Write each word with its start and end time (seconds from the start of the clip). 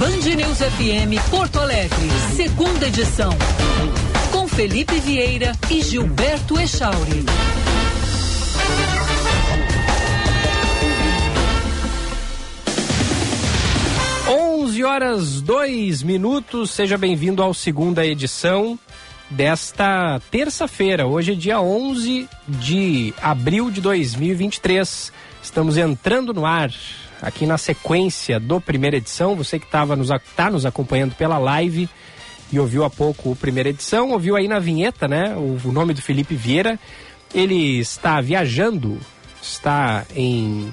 Band 0.00 0.34
News 0.34 0.56
FM 0.56 1.30
Porto 1.30 1.58
Alegre, 1.58 2.08
segunda 2.34 2.88
edição. 2.88 3.28
Com 4.32 4.48
Felipe 4.48 4.98
Vieira 4.98 5.52
e 5.70 5.82
Gilberto 5.82 6.58
Echauri. 6.58 7.26
Onze 14.26 14.82
horas 14.82 15.42
dois 15.42 16.02
minutos. 16.02 16.70
Seja 16.70 16.96
bem-vindo 16.96 17.42
ao 17.42 17.52
segunda 17.52 18.06
edição 18.06 18.78
desta 19.28 20.18
terça-feira. 20.30 21.06
Hoje 21.06 21.32
é 21.32 21.34
dia 21.34 21.60
11 21.60 22.26
de 22.48 23.12
abril 23.20 23.70
de 23.70 23.82
2023. 23.82 25.12
Estamos 25.42 25.76
entrando 25.76 26.32
no 26.32 26.46
ar 26.46 26.70
aqui 27.22 27.46
na 27.46 27.58
sequência 27.58 28.40
do 28.40 28.60
primeira 28.60 28.96
edição. 28.96 29.36
Você 29.36 29.58
que 29.58 29.66
estava 29.66 29.96
nos, 29.96 30.08
tá 30.34 30.50
nos 30.50 30.64
acompanhando 30.66 31.14
pela 31.14 31.38
live 31.38 31.88
e 32.52 32.58
ouviu 32.58 32.84
há 32.84 32.90
pouco 32.90 33.32
a 33.32 33.36
primeira 33.36 33.68
edição, 33.68 34.10
ouviu 34.10 34.36
aí 34.36 34.48
na 34.48 34.58
vinheta, 34.58 35.06
né? 35.06 35.34
O, 35.36 35.68
o 35.68 35.72
nome 35.72 35.94
do 35.94 36.02
Felipe 36.02 36.34
Vieira. 36.34 36.78
Ele 37.32 37.78
está 37.78 38.20
viajando, 38.20 38.98
está 39.40 40.04
em 40.16 40.68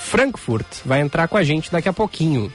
Frankfurt, 0.00 0.66
vai 0.84 1.00
entrar 1.00 1.28
com 1.28 1.36
a 1.36 1.44
gente 1.44 1.70
daqui 1.70 1.88
a 1.88 1.92
pouquinho, 1.92 2.52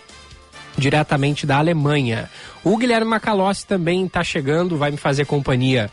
diretamente 0.77 1.45
da 1.45 1.57
Alemanha. 1.57 2.29
O 2.63 2.75
Guilherme 2.77 3.07
Macalossi 3.07 3.65
também 3.65 4.05
está 4.05 4.23
chegando, 4.23 4.77
vai 4.77 4.91
me 4.91 4.97
fazer 4.97 5.25
companhia 5.25 5.89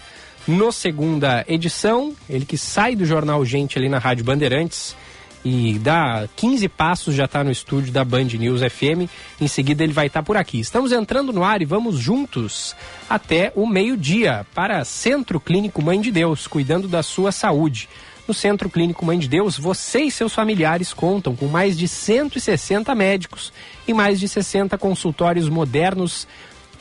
no 0.48 0.72
segunda 0.72 1.44
edição. 1.46 2.14
Ele 2.28 2.44
que 2.44 2.58
sai 2.58 2.96
do 2.96 3.04
Jornal 3.04 3.44
Gente 3.44 3.78
ali 3.78 3.88
na 3.88 3.98
Rádio 3.98 4.24
Bandeirantes 4.24 4.96
e 5.44 5.78
dá 5.78 6.28
15 6.36 6.68
passos 6.68 7.14
já 7.14 7.24
está 7.24 7.42
no 7.42 7.50
estúdio 7.50 7.92
da 7.92 8.04
Band 8.04 8.24
News 8.24 8.60
FM. 8.60 9.08
Em 9.40 9.48
seguida 9.48 9.82
ele 9.82 9.92
vai 9.92 10.06
estar 10.06 10.20
tá 10.20 10.26
por 10.26 10.36
aqui. 10.36 10.60
Estamos 10.60 10.92
entrando 10.92 11.32
no 11.32 11.44
ar 11.44 11.62
e 11.62 11.64
vamos 11.64 11.98
juntos 11.98 12.76
até 13.08 13.52
o 13.54 13.66
meio-dia 13.66 14.46
para 14.54 14.84
Centro 14.84 15.40
Clínico 15.40 15.82
Mãe 15.82 16.00
de 16.00 16.10
Deus, 16.10 16.46
cuidando 16.46 16.86
da 16.86 17.02
sua 17.02 17.32
saúde. 17.32 17.88
No 18.28 18.34
Centro 18.34 18.70
Clínico 18.70 19.04
Mãe 19.04 19.18
de 19.18 19.28
Deus, 19.28 19.58
você 19.58 20.02
e 20.02 20.10
seus 20.10 20.32
familiares 20.32 20.92
contam 20.92 21.34
com 21.34 21.46
mais 21.46 21.76
de 21.76 21.88
160 21.88 22.94
médicos 22.94 23.52
e 23.88 23.92
mais 23.92 24.20
de 24.20 24.28
60 24.28 24.78
consultórios 24.78 25.48
modernos 25.48 26.28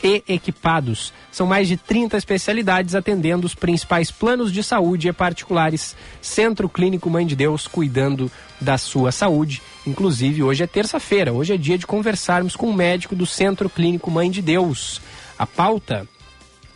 e 0.04 0.24
equipados. 0.28 1.14
São 1.32 1.46
mais 1.48 1.68
de 1.68 1.78
30 1.78 2.18
especialidades 2.18 2.96
atendendo 2.96 3.46
os 3.46 3.56
principais 3.56 4.12
planos 4.12 4.52
de 4.52 4.64
saúde 4.64 5.08
e 5.08 5.14
particulares. 5.14 5.96
Centro 6.22 6.70
Clínico 6.70 7.10
Mãe 7.10 7.26
de 7.26 7.36
Deus, 7.36 7.68
cuidando 7.68 8.32
da 8.60 8.78
sua 8.78 9.12
saúde. 9.12 9.62
Inclusive, 9.86 10.44
hoje 10.44 10.64
é 10.64 10.68
terça-feira, 10.68 11.34
hoje 11.34 11.54
é 11.54 11.58
dia 11.58 11.78
de 11.78 11.88
conversarmos 11.88 12.56
com 12.56 12.70
o 12.70 12.74
médico 12.74 13.16
do 13.16 13.26
Centro 13.26 13.70
Clínico 13.70 14.12
Mãe 14.12 14.30
de 14.30 14.42
Deus. 14.42 15.02
A 15.38 15.46
pauta 15.46 16.08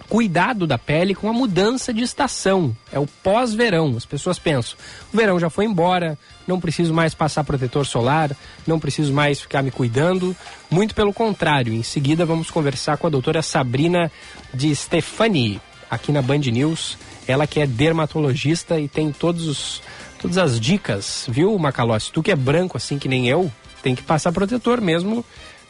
cuidado 0.09 0.67
da 0.67 0.77
pele 0.77 1.15
com 1.15 1.29
a 1.29 1.33
mudança 1.33 1.93
de 1.93 2.03
estação. 2.03 2.75
É 2.91 2.99
o 2.99 3.07
pós-verão. 3.23 3.95
As 3.97 4.05
pessoas 4.05 4.39
pensam: 4.39 4.77
o 5.13 5.17
verão 5.17 5.39
já 5.39 5.49
foi 5.49 5.65
embora, 5.65 6.17
não 6.47 6.59
preciso 6.59 6.93
mais 6.93 7.13
passar 7.13 7.43
protetor 7.43 7.85
solar, 7.85 8.31
não 8.65 8.79
preciso 8.79 9.13
mais 9.13 9.41
ficar 9.41 9.61
me 9.61 9.71
cuidando. 9.71 10.35
Muito 10.69 10.95
pelo 10.95 11.13
contrário. 11.13 11.73
Em 11.73 11.83
seguida, 11.83 12.25
vamos 12.25 12.49
conversar 12.49 12.97
com 12.97 13.07
a 13.07 13.09
doutora 13.09 13.41
Sabrina 13.41 14.11
de 14.53 14.75
Stefani, 14.75 15.61
aqui 15.89 16.11
na 16.11 16.21
Band 16.21 16.39
News. 16.39 16.97
Ela 17.27 17.47
que 17.47 17.59
é 17.59 17.65
dermatologista 17.65 18.79
e 18.79 18.87
tem 18.87 19.11
todos 19.11 19.47
os, 19.47 19.81
todas 20.19 20.37
as 20.37 20.59
dicas, 20.59 21.25
viu, 21.29 21.57
Macalossi? 21.57 22.11
Tu 22.11 22.21
que 22.21 22.31
é 22.31 22.35
branco 22.35 22.75
assim 22.75 22.99
que 22.99 23.07
nem 23.07 23.29
eu, 23.29 23.49
tem 23.81 23.95
que 23.95 24.03
passar 24.03 24.31
protetor 24.31 24.81
mesmo 24.81 25.23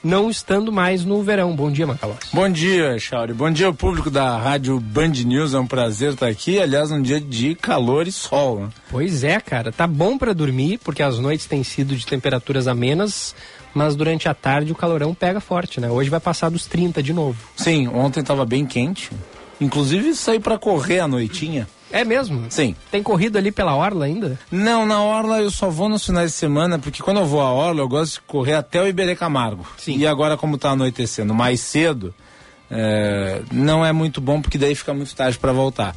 não 0.04 0.30
estando 0.30 0.72
mais 0.72 1.06
no 1.06 1.24
verão. 1.24 1.56
Bom 1.56 1.72
dia, 1.72 1.88
Macalós. 1.88 2.18
Bom 2.34 2.50
dia, 2.50 3.00
Chauri. 3.00 3.34
Bom 3.34 3.50
dia 3.50 3.72
público 3.72 4.12
da 4.12 4.38
Rádio 4.38 4.80
Band 4.80 5.14
News. 5.26 5.54
É 5.54 5.60
um 5.60 5.66
prazer 5.66 6.14
estar 6.14 6.28
aqui. 6.28 6.60
Aliás, 6.60 6.92
um 6.92 7.02
dia 7.02 7.22
de 7.22 7.56
calor 7.56 8.08
e 8.08 8.12
sol. 8.12 8.60
Né? 8.62 8.70
Pois 8.90 9.24
é, 9.24 9.40
cara. 9.40 9.72
Tá 9.72 9.88
bom 9.88 10.18
para 10.18 10.34
dormir, 10.34 10.80
porque 10.84 11.02
as 11.02 11.18
noites 11.18 11.46
têm 11.46 11.64
sido 11.64 11.96
de 11.96 12.06
temperaturas 12.06 12.68
amenas, 12.68 13.34
mas 13.74 13.96
durante 13.96 14.28
a 14.28 14.34
tarde 14.34 14.72
o 14.72 14.76
calorão 14.76 15.14
pega 15.14 15.40
forte, 15.40 15.80
né? 15.80 15.90
Hoje 15.90 16.10
vai 16.10 16.20
passar 16.20 16.50
dos 16.50 16.66
30 16.66 17.02
de 17.02 17.14
novo. 17.14 17.38
Sim, 17.56 17.88
ontem 17.88 18.20
estava 18.20 18.46
bem 18.46 18.66
quente. 18.66 19.10
Inclusive 19.62 20.14
saí 20.16 20.40
para 20.40 20.58
correr 20.58 21.00
à 21.00 21.08
noitinha. 21.08 21.68
É 21.94 22.04
mesmo? 22.04 22.48
Sim. 22.50 22.76
Tem 22.90 23.04
corrido 23.04 23.38
ali 23.38 23.52
pela 23.52 23.76
Orla 23.76 24.06
ainda? 24.06 24.40
Não, 24.52 24.84
na 24.84 25.00
Orla 25.00 25.42
eu 25.42 25.52
só 25.52 25.70
vou 25.70 25.88
nos 25.88 26.04
finais 26.04 26.32
de 26.32 26.38
semana, 26.38 26.80
porque 26.80 27.04
quando 27.04 27.20
eu 27.20 27.26
vou 27.26 27.40
à 27.40 27.54
Orla 27.54 27.82
eu 27.82 27.88
gosto 27.88 28.14
de 28.16 28.22
correr 28.22 28.56
até 28.56 28.82
o 28.82 28.88
Iberê 28.88 29.16
Camargo. 29.16 29.64
Sim. 29.78 29.96
E 29.98 30.08
agora, 30.08 30.36
como 30.36 30.56
está 30.56 30.72
anoitecendo 30.72 31.36
mais 31.36 31.60
cedo, 31.62 32.12
é, 32.72 33.44
não 33.52 33.86
é 33.86 33.92
muito 33.92 34.20
bom, 34.20 34.42
porque 34.42 34.58
daí 34.58 34.74
fica 34.74 34.92
muito 34.92 35.16
tarde 35.16 35.38
para 35.38 35.52
voltar. 35.54 35.94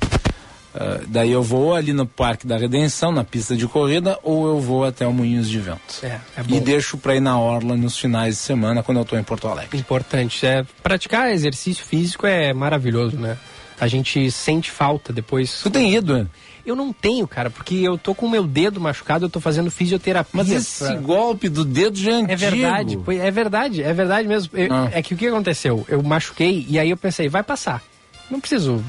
Uh, 0.74 1.06
daí 1.08 1.32
eu 1.32 1.42
vou 1.42 1.74
ali 1.74 1.94
no 1.94 2.06
Parque 2.06 2.46
da 2.46 2.58
Redenção, 2.58 3.10
na 3.10 3.24
pista 3.24 3.56
de 3.56 3.66
corrida, 3.66 4.18
ou 4.22 4.46
eu 4.46 4.60
vou 4.60 4.84
até 4.84 5.06
o 5.06 5.12
Moinhos 5.14 5.48
de 5.48 5.58
Vento. 5.58 5.80
É, 6.02 6.08
é 6.08 6.20
e 6.46 6.60
deixo 6.60 6.98
para 6.98 7.16
ir 7.16 7.20
na 7.20 7.40
Orla 7.40 7.74
nos 7.74 7.96
finais 7.96 8.34
de 8.34 8.40
semana, 8.42 8.82
quando 8.82 8.98
eu 8.98 9.02
estou 9.02 9.18
em 9.18 9.22
Porto 9.22 9.48
Alegre. 9.48 9.78
Importante. 9.78 10.44
É, 10.44 10.66
praticar 10.82 11.32
exercício 11.32 11.82
físico 11.82 12.26
é 12.26 12.52
maravilhoso, 12.52 13.16
né? 13.16 13.38
A 13.78 13.86
gente 13.86 14.30
sente 14.30 14.70
falta 14.70 15.12
depois. 15.12 15.60
Tu 15.62 15.70
tem 15.70 15.94
ido, 15.94 16.18
né? 16.18 16.26
Eu 16.64 16.74
não 16.74 16.92
tenho, 16.92 17.28
cara, 17.28 17.48
porque 17.48 17.76
eu 17.76 17.96
tô 17.96 18.12
com 18.12 18.26
o 18.26 18.30
meu 18.30 18.44
dedo 18.44 18.80
machucado, 18.80 19.26
eu 19.26 19.30
tô 19.30 19.38
fazendo 19.38 19.70
fisioterapia. 19.70 20.32
Mas 20.32 20.50
esse 20.50 20.84
pra... 20.84 20.96
golpe 20.96 21.48
do 21.48 21.64
dedo 21.64 21.96
já 21.96 22.10
é 22.10 22.14
antigo. 22.14 22.32
É 22.32 22.36
verdade, 22.36 22.98
é 23.20 23.30
verdade, 23.30 23.82
é 23.82 23.92
verdade 23.92 24.28
mesmo. 24.28 24.58
Eu, 24.58 24.72
ah. 24.72 24.90
É 24.92 25.00
que 25.00 25.14
o 25.14 25.16
que 25.16 25.28
aconteceu? 25.28 25.86
Eu 25.88 26.02
machuquei 26.02 26.66
e 26.68 26.76
aí 26.78 26.90
eu 26.90 26.96
pensei, 26.96 27.28
vai 27.28 27.44
passar. 27.44 27.82
Não 28.28 28.40
preciso 28.40 28.82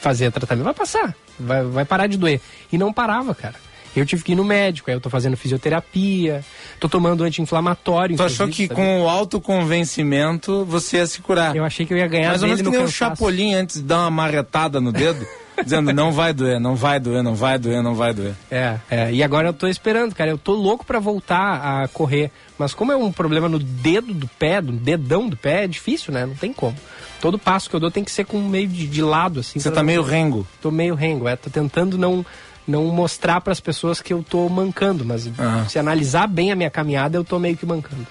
fazer 0.00 0.30
tratamento, 0.30 0.64
vai 0.64 0.74
passar. 0.74 1.14
Vai, 1.40 1.64
vai 1.64 1.84
parar 1.84 2.06
de 2.06 2.16
doer. 2.16 2.40
E 2.70 2.78
não 2.78 2.92
parava, 2.92 3.34
cara. 3.34 3.56
Eu 3.94 4.06
tive 4.06 4.24
que 4.24 4.32
ir 4.32 4.34
no 4.34 4.44
médico, 4.44 4.90
aí 4.90 4.96
eu 4.96 5.00
tô 5.00 5.10
fazendo 5.10 5.36
fisioterapia, 5.36 6.44
tô 6.80 6.88
tomando 6.88 7.24
anti-inflamatório. 7.24 8.16
Tu 8.16 8.22
achou 8.22 8.48
que 8.48 8.68
com 8.68 9.02
o 9.02 9.08
autoconvencimento 9.08 10.64
você 10.64 10.96
ia 10.96 11.06
se 11.06 11.20
curar? 11.20 11.54
Eu 11.54 11.64
achei 11.64 11.84
que 11.84 11.92
eu 11.92 11.98
ia 11.98 12.06
ganhar 12.06 12.28
Mais 12.30 12.42
ou 12.42 12.48
menos 12.48 12.62
que 12.62 12.70
nem 12.70 12.82
o 12.82 12.88
Chapolin 12.88 13.54
antes 13.54 13.76
de 13.76 13.82
dar 13.82 14.00
uma 14.00 14.10
marretada 14.10 14.80
no 14.80 14.92
dedo. 14.92 15.26
dizendo 15.62 15.92
não 15.92 16.12
vai 16.12 16.32
doer, 16.32 16.58
não 16.58 16.74
vai 16.74 16.98
doer, 16.98 17.22
não 17.22 17.34
vai 17.34 17.58
doer, 17.58 17.82
não 17.82 17.94
vai 17.94 18.12
doer. 18.12 18.34
É, 18.50 18.78
é, 18.90 19.12
e 19.12 19.22
agora 19.22 19.48
eu 19.48 19.52
tô 19.52 19.68
esperando, 19.68 20.14
cara, 20.14 20.30
eu 20.30 20.38
tô 20.38 20.52
louco 20.52 20.84
para 20.84 20.98
voltar 20.98 21.82
a 21.82 21.88
correr, 21.88 22.30
mas 22.58 22.74
como 22.74 22.92
é 22.92 22.96
um 22.96 23.12
problema 23.12 23.48
no 23.48 23.58
dedo 23.58 24.12
do 24.14 24.26
pé, 24.26 24.60
do 24.60 24.72
dedão 24.72 25.28
do 25.28 25.36
pé, 25.36 25.64
é 25.64 25.68
difícil, 25.68 26.12
né? 26.12 26.26
Não 26.26 26.34
tem 26.34 26.52
como. 26.52 26.76
Todo 27.20 27.38
passo 27.38 27.70
que 27.70 27.76
eu 27.76 27.80
dou 27.80 27.90
tem 27.90 28.02
que 28.02 28.10
ser 28.10 28.24
com 28.24 28.40
meio 28.40 28.66
de, 28.66 28.86
de 28.86 29.02
lado, 29.02 29.40
assim. 29.40 29.60
Você 29.60 29.70
tá 29.70 29.82
meio 29.82 30.02
rengo? 30.02 30.46
Tô 30.60 30.70
meio 30.70 30.94
rengo, 30.94 31.28
é, 31.28 31.36
tô 31.36 31.50
tentando 31.50 31.96
não 31.96 32.24
não 32.66 32.86
mostrar 32.86 33.40
para 33.40 33.52
as 33.52 33.60
pessoas 33.60 34.00
que 34.00 34.12
eu 34.12 34.22
tô 34.22 34.48
mancando, 34.48 35.04
mas 35.04 35.30
ah. 35.38 35.66
se 35.68 35.78
analisar 35.78 36.26
bem 36.26 36.52
a 36.52 36.56
minha 36.56 36.70
caminhada, 36.70 37.16
eu 37.16 37.24
tô 37.24 37.38
meio 37.38 37.56
que 37.56 37.66
mancando. 37.66 38.06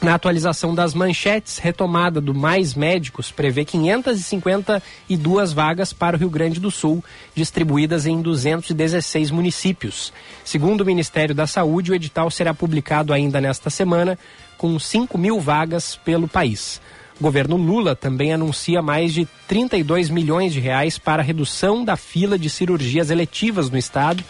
Na 0.00 0.14
atualização 0.14 0.76
das 0.76 0.94
manchetes, 0.94 1.58
retomada 1.58 2.20
do 2.20 2.32
Mais 2.32 2.72
Médicos 2.72 3.32
prevê 3.32 3.64
552 3.64 5.52
vagas 5.52 5.92
para 5.92 6.16
o 6.16 6.18
Rio 6.20 6.30
Grande 6.30 6.60
do 6.60 6.70
Sul, 6.70 7.02
distribuídas 7.34 8.06
em 8.06 8.22
216 8.22 9.32
municípios. 9.32 10.12
Segundo 10.44 10.82
o 10.82 10.86
Ministério 10.86 11.34
da 11.34 11.48
Saúde, 11.48 11.90
o 11.90 11.94
edital 11.96 12.30
será 12.30 12.54
publicado 12.54 13.12
ainda 13.12 13.40
nesta 13.40 13.70
semana, 13.70 14.16
com 14.56 14.78
5 14.78 15.18
mil 15.18 15.40
vagas 15.40 15.96
pelo 15.96 16.28
país. 16.28 16.80
O 17.18 17.24
governo 17.24 17.56
Lula 17.56 17.96
também 17.96 18.32
anuncia 18.32 18.80
mais 18.80 19.12
de 19.12 19.26
32 19.48 20.10
milhões 20.10 20.52
de 20.52 20.60
reais 20.60 20.96
para 20.96 21.22
a 21.22 21.24
redução 21.24 21.84
da 21.84 21.96
fila 21.96 22.38
de 22.38 22.48
cirurgias 22.48 23.10
eletivas 23.10 23.68
no 23.68 23.76
estado, 23.76 24.22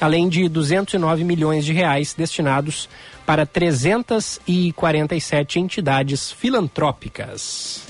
além 0.00 0.28
de 0.28 0.48
209 0.48 1.22
milhões 1.22 1.64
de 1.64 1.72
reais 1.72 2.12
destinados 2.12 2.88
para 3.26 3.46
347 3.46 5.60
entidades 5.60 6.32
filantrópicas. 6.32 7.82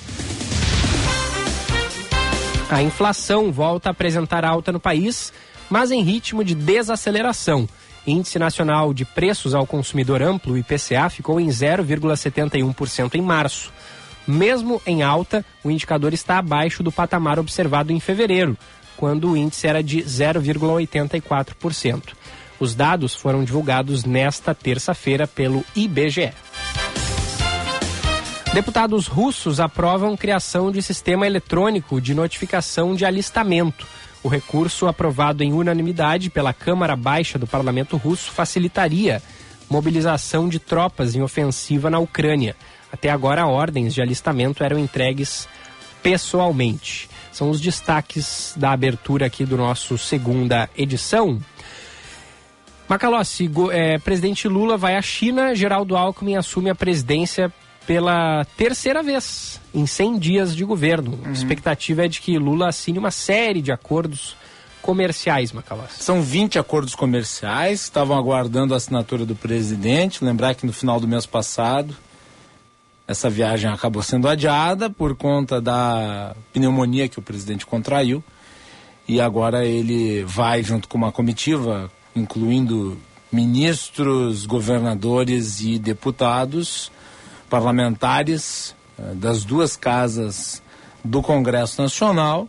A 2.71 2.83
inflação 2.83 3.51
volta 3.53 3.91
a 3.91 3.93
apresentar 3.93 4.45
alta 4.45 4.73
no 4.73 4.81
país, 4.81 5.33
mas 5.69 5.91
em 5.91 6.03
ritmo 6.03 6.43
de 6.43 6.55
desaceleração. 6.55 7.69
Índice 8.07 8.39
Nacional 8.39 8.95
de 8.95 9.05
Preços 9.05 9.55
ao 9.55 9.67
Consumidor 9.67 10.23
Amplo, 10.23 10.57
IPCA, 10.57 11.11
ficou 11.11 11.39
em 11.39 11.49
0,71% 11.49 13.15
em 13.15 13.21
março. 13.21 13.71
Mesmo 14.27 14.81
em 14.87 15.03
alta, 15.03 15.45
o 15.63 15.71
indicador 15.71 16.15
está 16.15 16.39
abaixo 16.39 16.83
do 16.83 16.91
patamar 16.91 17.39
observado 17.39 17.93
em 17.93 18.01
fevereiro, 18.01 18.57
quando 18.97 19.31
o 19.31 19.37
índice 19.37 19.67
era 19.67 19.83
de 19.83 19.99
0,84%. 19.99 22.15
Os 22.63 22.77
dados 22.77 23.13
foram 23.13 23.43
divulgados 23.43 24.05
nesta 24.05 24.55
terça-feira 24.55 25.27
pelo 25.27 25.65
IBGE. 25.75 26.33
Deputados 28.55 29.09
russos 29.09 29.59
aprovam 29.59 30.17
criação 30.17 30.71
de 30.71 30.81
sistema 30.81 31.27
eletrônico 31.27 32.01
de 32.01 32.15
notificação 32.15 32.95
de 32.95 33.05
alistamento. 33.05 33.85
O 34.23 34.29
recurso, 34.29 34.87
aprovado 34.87 35.43
em 35.43 35.53
unanimidade 35.53 36.31
pela 36.31 36.53
Câmara 36.53 36.95
Baixa 36.95 37.37
do 37.37 37.49
Parlamento 37.49 37.97
Russo, 37.97 38.31
facilitaria 38.31 39.21
mobilização 39.69 40.49
de 40.49 40.61
tropas 40.61 41.17
em 41.17 41.21
ofensiva 41.21 41.91
na 41.91 41.99
Ucrânia. 41.99 42.55
Até 42.93 43.11
agora, 43.11 43.45
ordens 43.45 43.93
de 43.93 44.01
alistamento 44.01 44.63
eram 44.63 44.79
entregues 44.79 45.49
pessoalmente. 46.01 47.11
São 47.33 47.51
os 47.51 47.61
destaques 47.61 48.55
da 48.57 48.71
abertura 48.71 49.27
aqui 49.27 49.45
do 49.45 49.57
nosso 49.57 49.99
segunda 49.99 50.71
edição. 50.77 51.41
Macalossi, 52.89 53.51
é, 53.73 53.99
presidente 53.99 54.49
Lula 54.49 54.77
vai 54.77 54.97
à 54.97 55.03
China, 55.03 55.55
Geraldo 55.55 55.97
Alckmin 55.97 56.37
assume 56.37 56.71
a 56.71 56.75
presidência 56.75 57.53
pela 57.87 58.45
terceira 58.57 59.03
vez 59.03 59.61
em 59.75 59.87
100 59.87 60.19
dias 60.19 60.57
de 60.57 60.65
governo. 60.65 61.13
Uhum. 61.13 61.31
A 61.31 61.33
expectativa 61.33 62.05
é 62.05 62.09
de 62.09 62.21
que 62.21 62.39
Lula 62.39 62.69
assine 62.69 62.99
uma 62.99 63.11
série 63.11 63.63
de 63.63 63.73
acordos 63.73 64.37
comerciais, 64.81 65.53
Macalossi. 65.53 66.03
São 66.03 66.21
20 66.21 66.59
acordos 66.59 66.95
comerciais, 66.95 67.83
estavam 67.83 68.17
aguardando 68.17 68.75
a 68.75 68.77
assinatura 68.77 69.25
do 69.25 69.35
presidente. 69.35 70.25
Lembrar 70.25 70.55
que 70.55 70.67
no 70.67 70.73
final 70.73 71.01
do 71.01 71.09
mês 71.09 71.25
passado 71.25 71.97
essa 73.07 73.29
viagem 73.29 73.71
acabou 73.71 74.03
sendo 74.03 74.29
adiada 74.29 74.89
por 74.89 75.15
conta 75.15 75.61
da 75.61 76.35
pneumonia 76.53 77.09
que 77.09 77.19
o 77.19 77.23
presidente 77.23 77.67
contraiu. 77.67 78.23
E 79.09 79.21
agora 79.21 79.65
ele 79.65 80.23
vai, 80.25 80.63
junto 80.63 80.89
com 80.89 80.97
uma 80.97 81.13
comitiva, 81.13 81.91
incluindo 82.15 82.99
ministros, 83.33 84.45
governadores 84.45 85.61
e 85.61 85.79
deputados, 85.79 86.93
parlamentares 87.49 88.75
eh, 88.99 89.15
das 89.15 89.45
duas 89.45 89.77
casas 89.77 90.63
do 91.03 91.23
Congresso 91.23 91.81
Nacional. 91.81 92.49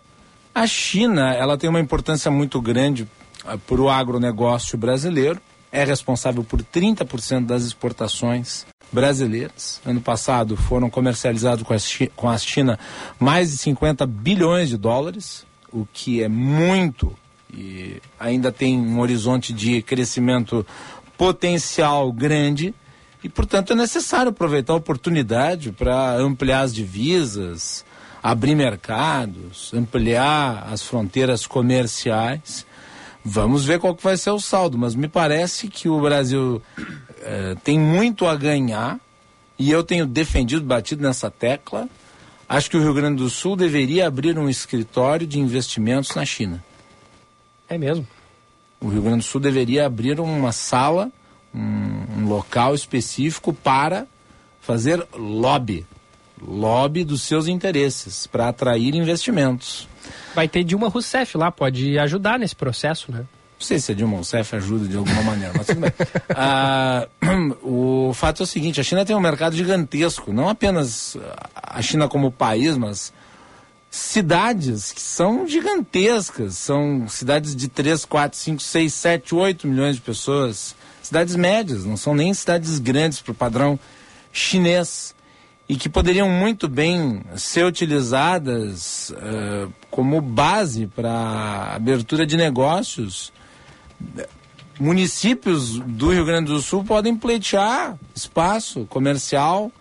A 0.53 0.67
China, 0.67 1.33
ela 1.33 1.57
tem 1.57 1.69
uma 1.69 1.79
importância 1.79 2.29
muito 2.29 2.61
grande 2.61 3.07
eh, 3.45 3.57
para 3.65 3.81
o 3.81 3.89
agronegócio 3.89 4.77
brasileiro, 4.77 5.39
é 5.71 5.83
responsável 5.83 6.43
por 6.43 6.61
30% 6.61 7.45
das 7.45 7.63
exportações 7.63 8.65
brasileiras. 8.91 9.81
Ano 9.83 10.01
passado 10.01 10.55
foram 10.55 10.89
comercializados 10.89 11.63
com 11.63 11.73
a, 11.73 11.79
China, 11.79 12.11
com 12.15 12.29
a 12.29 12.37
China 12.37 12.79
mais 13.19 13.51
de 13.51 13.57
50 13.57 14.05
bilhões 14.05 14.69
de 14.69 14.77
dólares, 14.77 15.45
o 15.71 15.87
que 15.91 16.21
é 16.21 16.27
muito 16.27 17.17
e 17.53 18.01
ainda 18.19 18.51
tem 18.51 18.79
um 18.79 18.99
horizonte 18.99 19.53
de 19.53 19.81
crescimento 19.81 20.65
potencial 21.17 22.11
grande 22.11 22.73
e, 23.23 23.29
portanto, 23.29 23.71
é 23.71 23.75
necessário 23.75 24.31
aproveitar 24.31 24.73
a 24.73 24.77
oportunidade 24.77 25.71
para 25.71 26.15
ampliar 26.17 26.61
as 26.61 26.73
divisas, 26.73 27.85
abrir 28.21 28.55
mercados, 28.55 29.73
ampliar 29.73 30.67
as 30.69 30.81
fronteiras 30.81 31.47
comerciais. 31.47 32.65
Vamos 33.23 33.63
ver 33.63 33.79
qual 33.79 33.95
que 33.95 34.03
vai 34.03 34.17
ser 34.17 34.31
o 34.31 34.39
saldo, 34.39 34.77
mas 34.77 34.93
me 34.93 35.07
parece 35.07 35.69
que 35.69 35.87
o 35.87 36.01
Brasil 36.01 36.61
é, 37.21 37.55
tem 37.63 37.79
muito 37.79 38.25
a 38.25 38.35
ganhar 38.35 38.99
e 39.57 39.71
eu 39.71 39.83
tenho 39.83 40.05
defendido, 40.05 40.65
batido 40.65 41.01
nessa 41.01 41.31
tecla. 41.31 41.87
Acho 42.49 42.69
que 42.69 42.75
o 42.75 42.81
Rio 42.81 42.93
Grande 42.93 43.23
do 43.23 43.29
Sul 43.29 43.55
deveria 43.55 44.07
abrir 44.07 44.37
um 44.37 44.49
escritório 44.49 45.25
de 45.25 45.39
investimentos 45.39 46.13
na 46.13 46.25
China. 46.25 46.61
É 47.69 47.77
mesmo? 47.77 48.07
O 48.79 48.87
Rio 48.87 49.01
Grande 49.01 49.19
do 49.19 49.23
Sul 49.23 49.39
deveria 49.39 49.85
abrir 49.85 50.19
uma 50.19 50.51
sala, 50.51 51.11
um, 51.53 52.19
um 52.19 52.27
local 52.27 52.75
específico 52.75 53.53
para 53.53 54.05
fazer 54.61 55.05
lobby 55.15 55.85
lobby 56.45 57.03
dos 57.03 57.21
seus 57.23 57.47
interesses 57.47 58.27
para 58.27 58.49
atrair 58.49 58.95
investimentos. 58.95 59.87
Vai 60.35 60.47
ter 60.47 60.63
Dilma 60.63 60.89
Rousseff 60.89 61.37
lá, 61.37 61.51
pode 61.51 61.97
ajudar 61.97 62.37
nesse 62.37 62.55
processo, 62.55 63.11
né? 63.11 63.19
Não 63.19 63.67
sei 63.67 63.79
se 63.79 63.91
a 63.93 63.95
Dilma 63.95 64.17
Rousseff 64.17 64.55
ajuda 64.55 64.87
de 64.87 64.97
alguma 64.97 65.23
maneira, 65.23 65.53
mas 65.55 65.67
tudo 65.67 65.79
bem. 65.79 65.91
Ah, 66.35 67.07
o 67.61 68.11
fato 68.13 68.41
é 68.41 68.43
o 68.43 68.47
seguinte, 68.47 68.81
a 68.81 68.83
China 68.83 69.05
tem 69.05 69.15
um 69.15 69.21
mercado 69.21 69.55
gigantesco, 69.55 70.33
não 70.33 70.49
apenas 70.49 71.15
a 71.55 71.81
China 71.81 72.09
como 72.09 72.31
país, 72.31 72.77
mas 72.77 73.13
cidades 73.93 74.91
que 74.91 74.99
são 74.99 75.47
gigantescas, 75.47 76.57
são 76.57 77.07
cidades 77.07 77.55
de 77.55 77.67
3, 77.67 78.05
4, 78.05 78.35
5, 78.35 78.59
6, 78.59 78.91
7, 78.91 79.35
8 79.35 79.67
milhões 79.67 79.97
de 79.97 80.01
pessoas, 80.01 80.75
cidades 80.99 81.35
médias, 81.35 81.85
não 81.85 81.95
são 81.95 82.15
nem 82.15 82.33
cidades 82.33 82.79
grandes 82.79 83.21
para 83.21 83.33
o 83.33 83.35
padrão 83.35 83.79
chinês 84.31 85.13
e 85.69 85.75
que 85.75 85.87
poderiam 85.87 86.27
muito 86.27 86.67
bem 86.67 87.21
ser 87.35 87.65
utilizadas 87.65 89.11
uh, 89.11 89.71
como 89.91 90.19
base 90.19 90.87
para 90.87 91.75
abertura 91.75 92.25
de 92.25 92.35
negócios 92.35 93.31
municípios 94.79 95.77
do 95.77 96.11
Rio 96.11 96.25
Grande 96.25 96.51
do 96.51 96.61
Sul 96.61 96.83
podem 96.83 97.15
pleitear 97.15 97.95
espaço 98.15 98.87
comercial. 98.89 99.71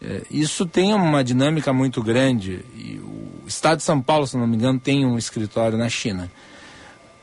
É, 0.00 0.22
isso 0.30 0.64
tem 0.64 0.94
uma 0.94 1.24
dinâmica 1.24 1.72
muito 1.72 2.02
grande. 2.02 2.64
E 2.76 3.00
o 3.02 3.46
Estado 3.46 3.78
de 3.78 3.84
São 3.84 4.00
Paulo, 4.00 4.26
se 4.26 4.36
não 4.36 4.46
me 4.46 4.56
engano, 4.56 4.78
tem 4.78 5.04
um 5.04 5.18
escritório 5.18 5.76
na 5.76 5.88
China. 5.88 6.30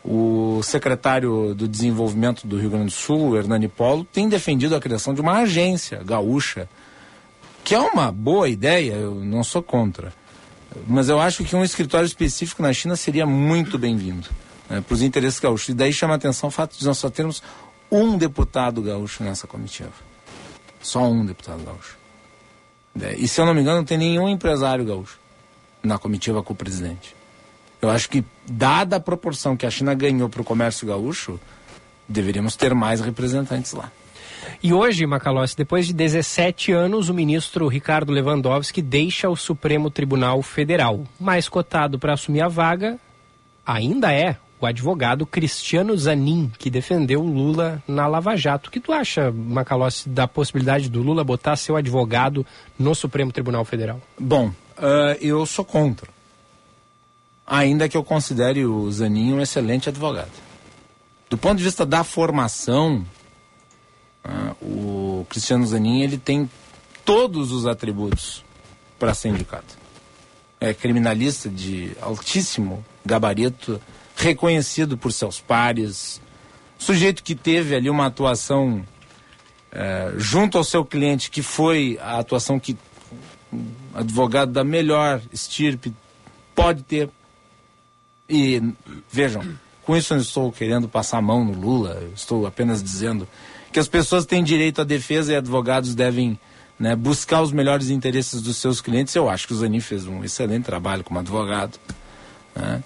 O 0.04 0.62
secretário 0.62 1.56
do 1.56 1.68
Desenvolvimento 1.68 2.46
do 2.46 2.60
Rio 2.60 2.70
Grande 2.70 2.86
do 2.86 2.92
Sul, 2.92 3.36
Hernani 3.36 3.68
Polo, 3.68 4.04
tem 4.04 4.30
defendido 4.30 4.76
a 4.76 4.80
criação 4.80 5.14
de 5.14 5.22
uma 5.22 5.40
agência 5.40 6.04
gaúcha, 6.04 6.70
que 7.64 7.74
é 7.74 7.80
uma 7.80 8.12
boa 8.12 8.48
ideia, 8.48 8.94
eu 8.94 9.16
não 9.16 9.44
sou 9.44 9.64
contra. 9.64 10.14
Mas 10.88 11.10
eu 11.10 11.20
acho 11.20 11.44
que 11.44 11.56
um 11.56 11.64
escritório 11.64 12.06
específico 12.06 12.62
na 12.62 12.72
China 12.72 12.96
seria 12.96 13.26
muito 13.26 13.80
bem-vindo 13.80 14.28
né, 14.70 14.82
para 14.82 14.94
os 14.94 15.02
interesses 15.02 15.40
gaúchos. 15.40 15.70
E 15.70 15.74
daí 15.74 15.92
chama 15.92 16.14
a 16.14 16.18
atenção 16.18 16.50
o 16.50 16.52
fato 16.52 16.78
de 16.78 16.86
nós 16.86 16.98
só 16.98 17.10
termos 17.10 17.42
um 17.92 18.18
deputado 18.18 18.82
gaúcho 18.82 19.24
nessa 19.24 19.48
comitiva. 19.48 19.94
Só 20.82 21.10
um 21.10 21.26
deputado 21.26 21.64
gaúcho. 21.64 22.05
É, 23.02 23.16
e 23.16 23.28
se 23.28 23.40
eu 23.40 23.46
não 23.46 23.54
me 23.54 23.62
engano, 23.62 23.78
não 23.78 23.86
tem 23.86 23.98
nenhum 23.98 24.28
empresário 24.30 24.86
gaúcho 24.86 25.20
na 25.84 25.98
comitiva 25.98 26.42
com 26.42 26.54
o 26.54 26.56
presidente. 26.56 27.16
Eu 27.82 27.90
acho 27.90 28.10
que, 28.10 28.24
dada 28.50 28.96
a 28.96 29.00
proporção 29.00 29.56
que 29.56 29.66
a 29.66 29.70
China 29.70 29.94
ganhou 29.94 30.28
para 30.30 30.42
o 30.42 30.46
comércio 30.46 30.88
gaúcho, 30.88 31.40
deveríamos 32.08 32.56
ter 32.56 32.74
mais 32.74 33.02
representantes 33.02 33.74
lá. 33.74 33.92
E 34.62 34.74
hoje, 34.74 35.06
Macalossi, 35.06 35.56
depois 35.56 35.88
de 35.88 35.94
17 35.94 36.72
anos, 36.72 37.10
o 37.10 37.14
ministro 37.14 37.68
Ricardo 37.68 38.12
Lewandowski 38.12 38.82
deixa 38.82 39.30
o 39.30 39.36
Supremo 39.36 39.90
Tribunal 39.90 40.42
Federal. 40.42 41.04
Mais 41.20 41.50
cotado 41.50 42.00
para 42.00 42.14
assumir 42.14 42.42
a 42.42 42.48
vaga 42.48 43.00
ainda 43.66 44.14
é 44.14 44.38
o 44.60 44.66
advogado 44.66 45.26
Cristiano 45.26 45.98
Zanin, 45.98 46.52
que 46.58 46.70
defendeu 46.70 47.22
o 47.22 47.28
Lula 47.28 47.84
na 47.88 48.08
Lava 48.08 48.36
Jato. 48.36 48.70
O 48.70 48.72
que 48.72 48.80
tu 48.80 48.92
acha, 48.92 49.32
Macalossi, 49.32 50.08
da 50.08 50.28
possibilidade 50.28 50.90
do 50.90 51.02
Lula 51.02 51.24
botar 51.24 51.56
seu 51.56 51.76
advogado 51.76 52.46
no 52.80 52.96
Supremo 52.96 53.32
Tribunal 53.32 53.66
Federal? 53.66 54.02
Bom, 54.18 54.48
uh, 54.48 55.18
eu 55.20 55.46
sou 55.46 55.66
contra. 55.66 56.10
Ainda 57.46 57.88
que 57.88 57.98
eu 57.98 58.04
considere 58.04 58.66
o 58.66 58.90
Zanin 58.92 59.34
um 59.34 59.42
excelente 59.42 59.90
advogado. 59.90 60.32
Do 61.30 61.38
ponto 61.38 61.58
de 61.58 61.64
vista 61.64 61.86
da 61.86 62.04
formação, 62.04 63.06
uh, 64.26 64.66
o 64.66 65.26
Cristiano 65.30 65.66
Zanin 65.66 66.02
ele 66.02 66.18
tem 66.18 66.50
todos 67.04 67.52
os 67.52 67.68
atributos 67.68 68.44
para 68.98 69.14
ser 69.14 69.30
indicado. 69.30 69.66
É 70.60 70.74
criminalista 70.74 71.50
de 71.50 71.92
altíssimo 72.02 72.84
gabarito, 73.06 73.80
reconhecido 74.16 74.98
por 74.98 75.12
seus 75.12 75.40
pares, 75.40 76.22
sujeito 76.78 77.24
que 77.24 77.36
teve 77.36 77.76
ali 77.76 77.90
uma 77.90 78.06
atuação 78.06 78.84
é, 79.72 80.14
junto 80.18 80.58
ao 80.58 80.64
seu 80.64 80.86
cliente, 80.86 81.30
que 81.30 81.42
foi 81.42 82.00
a 82.02 82.20
atuação 82.20 82.60
que 82.60 82.78
um 83.52 83.66
advogado 83.94 84.52
da 84.52 84.64
melhor 84.64 85.22
estirpe 85.32 85.94
pode 86.54 86.84
ter. 86.84 87.10
E 88.28 88.62
vejam, 89.12 89.44
com 89.84 89.96
isso 89.96 90.14
eu 90.14 90.16
não 90.16 90.24
estou 90.24 90.52
querendo 90.52 90.88
passar 90.88 91.18
a 91.18 91.22
mão 91.22 91.44
no 91.44 91.54
Lula, 91.54 92.02
estou 92.16 92.48
apenas 92.48 92.82
dizendo 92.82 93.28
que 93.72 93.80
as 93.80 93.88
pessoas 93.88 94.26
têm 94.26 94.44
direito 94.44 94.82
à 94.82 94.84
defesa 94.84 95.34
e 95.34 95.36
advogados 95.36 95.94
devem 95.94 96.40
né, 96.80 96.96
buscar 96.96 97.42
os 97.42 97.52
melhores 97.52 97.90
interesses 97.90 98.42
dos 98.42 98.58
seus 98.58 98.80
clientes. 98.80 99.14
Eu 99.14 99.30
acho 99.30 99.48
que 99.48 99.54
o 99.54 99.58
Zanin 99.58 99.82
fez 99.82 100.08
um 100.08 100.24
excelente 100.24 100.64
trabalho 100.64 101.04
como 101.04 101.20
advogado. 101.20 101.78
Né? 102.56 102.84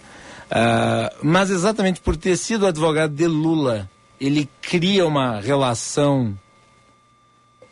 Uh, 0.50 1.16
mas 1.22 1.52
exatamente 1.52 2.02
por 2.02 2.18
ter 2.18 2.36
sido 2.36 2.66
advogado 2.66 3.14
de 3.14 3.28
Lula, 3.28 3.90
ele 4.20 4.50
cria 4.62 5.06
uma 5.06 5.40
relação 5.40 6.36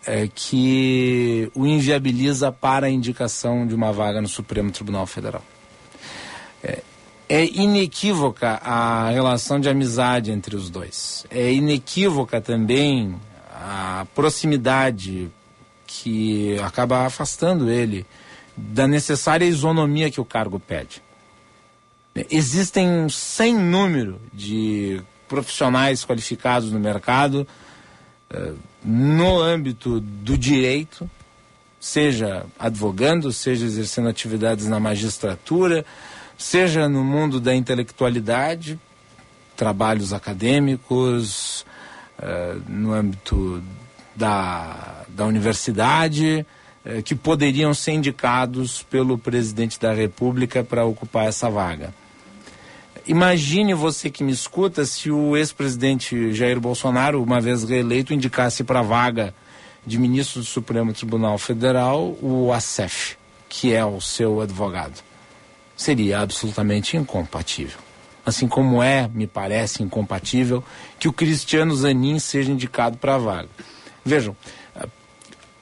é, 0.06 0.30
que 0.34 1.52
o 1.54 1.66
inviabiliza 1.66 2.52
para 2.52 2.88
a 2.88 2.90
indicação 2.90 3.68
de 3.68 3.76
uma 3.76 3.92
vaga 3.92 4.22
no 4.22 4.28
Supremo 4.28 4.72
Tribunal 4.72 5.06
Federal. 5.06 5.44
É, 6.64 6.82
é 7.28 7.46
inequívoca 7.46 8.62
a 8.64 9.10
relação 9.10 9.60
de 9.60 9.68
amizade 9.68 10.32
entre 10.32 10.56
os 10.56 10.70
dois. 10.70 11.26
É 11.30 11.52
inequívoca 11.52 12.40
também 12.40 13.16
a 13.52 14.06
proximidade 14.16 15.30
que 15.86 16.58
acaba 16.60 17.06
afastando 17.06 17.70
ele 17.70 18.06
da 18.56 18.88
necessária 18.88 19.46
isonomia 19.46 20.10
que 20.10 20.22
o 20.22 20.26
cargo 20.26 20.60
pede. 20.60 21.02
Existem 22.30 22.90
um 22.90 23.10
sem 23.10 23.56
número 23.56 24.20
de 24.34 25.02
profissionais 25.28 26.06
qualificados 26.06 26.72
no 26.72 26.80
mercado 26.80 27.48
eh, 28.30 28.54
no 28.84 29.40
âmbito 29.42 30.00
do 30.00 30.38
direito, 30.38 31.10
seja 31.80 32.46
advogando, 32.58 33.32
seja 33.34 33.66
exercendo 33.66 34.10
atividades 34.10 34.68
na 34.68 34.80
magistratura, 34.80 35.86
seja 36.38 36.88
no 36.88 37.04
mundo 37.04 37.40
da 37.40 37.54
intelectualidade, 37.56 38.80
trabalhos 39.56 40.14
acadêmicos, 40.14 41.66
uh, 42.20 42.62
no 42.70 42.94
âmbito 42.94 43.62
da, 44.16 45.04
da 45.10 45.26
universidade, 45.26 46.46
uh, 46.86 47.02
que 47.02 47.16
poderiam 47.16 47.74
ser 47.74 47.94
indicados 47.94 48.84
pelo 48.84 49.18
presidente 49.18 49.80
da 49.80 49.94
República 49.94 50.64
para 50.64 50.86
ocupar 50.86 51.26
essa 51.26 51.50
vaga. 51.50 51.94
Imagine 53.08 53.74
você 53.74 54.10
que 54.10 54.24
me 54.24 54.32
escuta 54.32 54.86
se 54.86 55.10
o 55.10 55.38
ex-presidente 55.38 56.34
Jair 56.34 56.60
Bolsonaro, 56.60 57.24
uma 57.24 57.40
vez 57.40 57.64
reeleito, 57.64 58.14
indicasse 58.14 58.64
para 58.64 58.80
a 58.80 58.84
vaga 58.84 59.34
de 59.86 59.98
ministro 59.98 60.42
do 60.42 60.46
Supremo 60.46 60.94
Tribunal 60.94 61.38
Federal 61.38 62.18
o 62.22 62.52
ASEF, 62.52 63.18
que 63.48 63.74
é 63.74 63.86
o 63.86 64.02
seu 64.02 64.42
advogado 64.42 65.08
seria 65.78 66.20
absolutamente 66.20 66.98
incompatível. 66.98 67.80
Assim 68.26 68.48
como 68.48 68.84
é, 68.84 69.08
me 69.08 69.28
parece, 69.28 69.84
incompatível 69.84 70.62
que 71.00 71.08
o 71.08 71.14
Cristiano 71.14 71.74
Zanin 71.74 72.20
seja 72.20 72.52
indicado 72.52 72.98
para 72.98 73.16
a 73.16 73.18
vaga. 73.18 73.50
Vejam, 74.04 74.36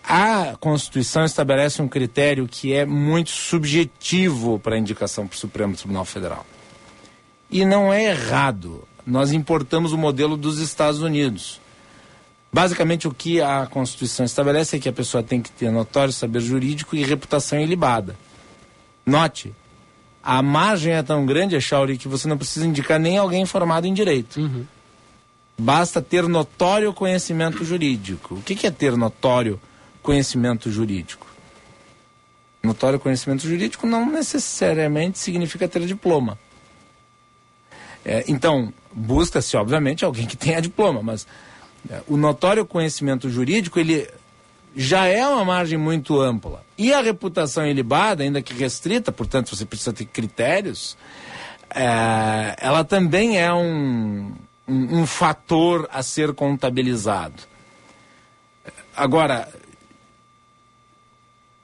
a 0.03 0.55
Constituição 0.59 1.25
estabelece 1.25 1.81
um 1.81 1.87
critério 1.87 2.47
que 2.47 2.73
é 2.73 2.85
muito 2.85 3.29
subjetivo 3.29 4.57
para 4.57 4.75
a 4.75 4.79
indicação 4.79 5.27
para 5.27 5.35
o 5.35 5.37
Supremo 5.37 5.75
Tribunal 5.75 6.05
Federal. 6.05 6.45
E 7.49 7.63
não 7.63 7.93
é 7.93 8.05
errado. 8.05 8.87
Nós 9.05 9.31
importamos 9.31 9.93
o 9.93 9.97
modelo 9.97 10.35
dos 10.35 10.59
Estados 10.59 11.01
Unidos. 11.01 11.61
Basicamente, 12.51 13.07
o 13.07 13.13
que 13.13 13.41
a 13.41 13.67
Constituição 13.67 14.25
estabelece 14.25 14.77
é 14.77 14.79
que 14.79 14.87
a 14.87 14.93
pessoa 14.93 15.21
tem 15.21 15.41
que 15.41 15.51
ter 15.51 15.69
notório 15.69 16.13
saber 16.13 16.39
jurídico 16.39 16.95
e 16.95 17.03
reputação 17.03 17.59
ilibada. 17.59 18.15
Note, 19.05 19.53
a 20.23 20.41
margem 20.41 20.93
é 20.93 21.03
tão 21.03 21.25
grande, 21.25 21.59
Chauri, 21.61 21.97
que 21.97 22.07
você 22.07 22.27
não 22.27 22.37
precisa 22.37 22.65
indicar 22.65 22.99
nem 22.99 23.17
alguém 23.17 23.45
formado 23.45 23.85
em 23.85 23.93
direito. 23.93 24.39
Uhum. 24.39 24.65
Basta 25.57 26.01
ter 26.01 26.27
notório 26.27 26.93
conhecimento 26.93 27.63
jurídico. 27.63 28.35
O 28.35 28.41
que, 28.41 28.55
que 28.55 28.65
é 28.65 28.71
ter 28.71 28.97
notório 28.97 29.59
conhecimento 30.01 30.71
jurídico? 30.71 31.27
Notório 32.63 32.99
conhecimento 32.99 33.47
jurídico 33.47 33.85
não 33.85 34.09
necessariamente 34.09 35.19
significa 35.19 35.67
ter 35.67 35.85
diploma. 35.85 36.39
É, 38.05 38.23
então, 38.27 38.71
busca-se, 38.93 39.57
obviamente, 39.57 40.05
alguém 40.05 40.27
que 40.27 40.37
tenha 40.37 40.61
diploma, 40.61 41.01
mas 41.01 41.25
é, 41.89 42.01
o 42.07 42.15
notório 42.15 42.65
conhecimento 42.65 43.29
jurídico, 43.29 43.79
ele 43.79 44.07
já 44.75 45.05
é 45.07 45.25
uma 45.27 45.43
margem 45.43 45.77
muito 45.77 46.21
ampla. 46.21 46.63
E 46.77 46.93
a 46.93 47.01
reputação 47.01 47.65
ilibada, 47.65 48.23
ainda 48.23 48.41
que 48.41 48.53
restrita, 48.53 49.11
portanto 49.11 49.55
você 49.55 49.65
precisa 49.65 49.93
ter 49.93 50.05
critérios, 50.05 50.97
é, 51.73 52.55
ela 52.59 52.83
também 52.83 53.39
é 53.39 53.51
um, 53.51 54.33
um, 54.67 54.99
um 54.99 55.07
fator 55.07 55.89
a 55.91 56.03
ser 56.03 56.33
contabilizado. 56.33 57.41
Agora, 58.95 59.49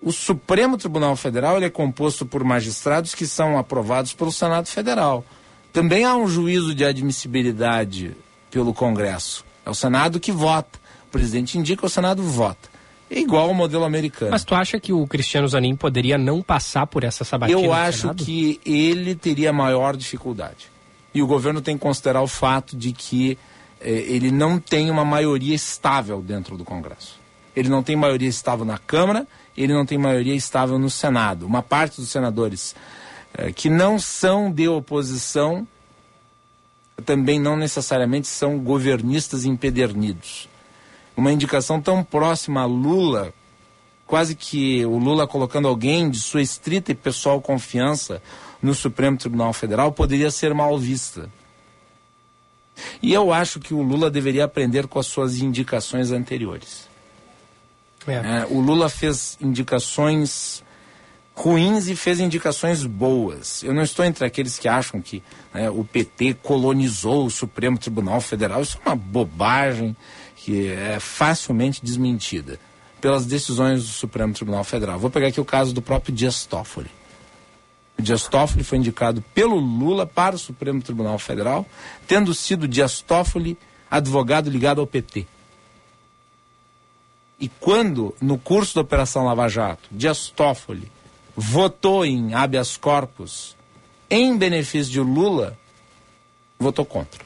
o 0.02 0.12
Supremo 0.12 0.78
Tribunal 0.78 1.16
Federal 1.16 1.58
ele 1.58 1.66
é 1.66 1.70
composto 1.70 2.26
por 2.26 2.44
magistrados 2.44 3.14
que 3.14 3.28
são 3.28 3.58
aprovados 3.58 4.14
pelo 4.14 4.32
Senado 4.32 4.68
Federal. 4.68 5.24
Também 5.72 6.04
há 6.04 6.16
um 6.16 6.28
juízo 6.28 6.76
de 6.76 6.84
admissibilidade 6.84 8.16
pelo 8.50 8.74
Congresso. 8.74 9.46
É 9.66 9.70
o 9.70 9.74
Senado 9.74 10.20
que 10.20 10.32
vota. 10.32 10.80
O 11.08 11.12
presidente 11.12 11.58
indica, 11.58 11.86
o 11.86 11.90
Senado 11.90 12.22
vota. 12.24 12.70
É 13.10 13.20
igual 13.20 13.50
ao 13.50 13.54
modelo 13.54 13.84
americano. 13.84 14.32
Mas 14.32 14.46
tu 14.46 14.56
acha 14.56 14.80
que 14.80 14.94
o 14.94 15.06
Cristiano 15.06 15.48
Zanin 15.48 15.76
poderia 15.76 16.18
não 16.18 16.42
passar 16.42 16.88
por 16.88 17.04
essa 17.04 17.26
sabatina? 17.26 17.60
Eu 17.60 17.74
acho 17.74 18.14
que 18.16 18.60
ele 18.66 19.16
teria 19.16 19.52
maior 19.52 19.98
dificuldade. 19.98 20.72
E 21.14 21.22
o 21.22 21.28
governo 21.28 21.62
tem 21.62 21.76
que 21.76 21.82
considerar 21.82 22.22
o 22.22 22.28
fato 22.28 22.76
de 22.76 22.94
que 22.94 23.38
eh, 23.82 24.06
ele 24.08 24.32
não 24.32 24.60
tem 24.60 24.90
uma 24.90 25.04
maioria 25.04 25.54
estável 25.54 26.22
dentro 26.22 26.56
do 26.56 26.64
Congresso. 26.64 27.20
Ele 27.54 27.68
não 27.68 27.84
tem 27.84 27.98
maioria 27.98 28.30
estável 28.30 28.64
na 28.64 28.78
Câmara, 28.78 29.28
ele 29.58 29.74
não 29.74 29.86
tem 29.86 29.98
maioria 29.98 30.34
estável 30.34 30.80
no 30.80 30.90
Senado. 30.90 31.46
Uma 31.46 31.62
parte 31.62 32.00
dos 32.00 32.10
senadores 32.10 32.74
eh, 33.34 33.52
que 33.52 33.70
não 33.70 34.00
são 34.00 34.52
de 34.52 34.68
oposição 34.68 35.68
também 37.06 37.40
não 37.40 37.58
necessariamente 37.58 38.28
são 38.28 38.60
governistas 38.60 39.44
empedernidos 39.44 40.48
uma 41.16 41.32
indicação 41.32 41.82
tão 41.82 42.04
próxima 42.04 42.62
a 42.62 42.66
Lula, 42.66 43.34
quase 44.06 44.36
que 44.36 44.86
o 44.86 44.98
Lula 44.98 45.28
colocando 45.28 45.68
alguém 45.68 46.10
de 46.10 46.20
sua 46.20 46.42
estrita 46.42 46.92
e 46.92 46.96
pessoal 46.96 47.42
confiança 47.42 48.22
no 48.62 48.74
Supremo 48.74 49.18
Tribunal 49.18 49.54
Federal, 49.54 49.92
poderia 49.92 50.32
ser 50.32 50.54
mal 50.54 50.78
vista. 50.78 51.30
E 53.02 53.14
eu 53.14 53.32
acho 53.32 53.60
que 53.60 53.74
o 53.74 53.82
Lula 53.82 54.10
deveria 54.10 54.46
aprender 54.46 54.88
com 54.88 55.00
as 55.00 55.08
suas 55.08 55.40
indicações 55.40 56.12
anteriores. 56.12 56.90
É. 58.08 58.14
É, 58.14 58.48
o 58.50 58.60
Lula 58.60 58.90
fez 58.90 59.38
indicações 59.40 60.64
ruins 61.42 61.88
e 61.88 61.96
fez 61.96 62.20
indicações 62.20 62.86
boas. 62.86 63.64
Eu 63.64 63.74
não 63.74 63.82
estou 63.82 64.06
entre 64.06 64.24
aqueles 64.24 64.60
que 64.60 64.68
acham 64.68 65.02
que 65.02 65.24
né, 65.52 65.72
o 65.72 65.84
PT 65.84 66.36
colonizou 66.36 67.26
o 67.26 67.32
Supremo 67.32 67.80
Tribunal 67.80 68.22
Federal. 68.22 68.62
Isso 68.62 68.80
é 68.86 68.90
uma 68.90 68.96
bobagem 68.96 69.96
que 70.36 70.68
é 70.68 71.00
facilmente 71.00 71.84
desmentida 71.84 72.60
pelas 73.00 73.26
decisões 73.26 73.82
do 73.82 73.90
Supremo 73.90 74.34
Tribunal 74.34 74.64
Federal. 74.64 75.00
Vou 75.00 75.10
pegar 75.10 75.28
aqui 75.28 75.42
o 75.42 75.46
caso 75.46 75.74
do 75.74 75.82
próprio 75.82 76.14
Dias 76.14 76.46
Toffoli. 76.46 76.92
O 77.98 78.02
Dias 78.04 78.28
Toffoli 78.28 78.64
foi 78.64 78.78
indicado 78.78 79.24
pelo 79.34 79.56
Lula 79.56 80.06
para 80.06 80.36
o 80.36 80.40
Supremo 80.40 80.80
Tribunal 80.80 81.18
Federal, 81.18 81.66
tendo 82.08 82.36
sido 82.36 82.68
Dias 82.68 83.02
Toffoli 83.02 83.58
advogado 83.90 84.48
ligado 84.48 84.80
ao 84.80 84.86
PT. 84.86 85.26
E 87.40 87.50
quando, 87.50 88.14
no 88.22 88.38
curso 88.38 88.76
da 88.76 88.82
Operação 88.82 89.26
Lava 89.26 89.48
Jato, 89.50 89.90
Dias 89.92 90.30
Toffoli 90.30 91.01
votou 91.36 92.06
em 92.06 92.34
habeas 92.34 92.78
corpus 92.78 93.56
em 94.10 94.38
benefício 94.38 94.92
de 94.92 95.00
Lula, 95.00 95.58
votou 96.60 96.86
contra. 96.86 97.24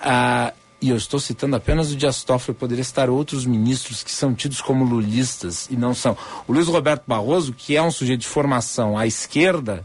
Ah, 0.00 0.52
e 0.80 0.90
eu 0.90 0.96
estou 0.96 1.18
citando 1.18 1.56
apenas 1.56 1.92
o 1.92 1.96
Dias 1.96 2.22
Toffoli, 2.24 2.58
poderia 2.58 2.82
estar 2.82 3.08
outros 3.08 3.46
ministros 3.46 4.02
que 4.02 4.10
são 4.10 4.34
tidos 4.34 4.60
como 4.60 4.84
lulistas 4.84 5.66
e 5.70 5.76
não 5.76 5.94
são. 5.94 6.14
O 6.46 6.52
Luiz 6.52 6.66
Roberto 6.68 7.04
Barroso, 7.06 7.54
que 7.54 7.76
é 7.76 7.82
um 7.82 7.90
sujeito 7.90 8.20
de 8.20 8.28
formação 8.28 8.98
à 8.98 9.06
esquerda, 9.06 9.84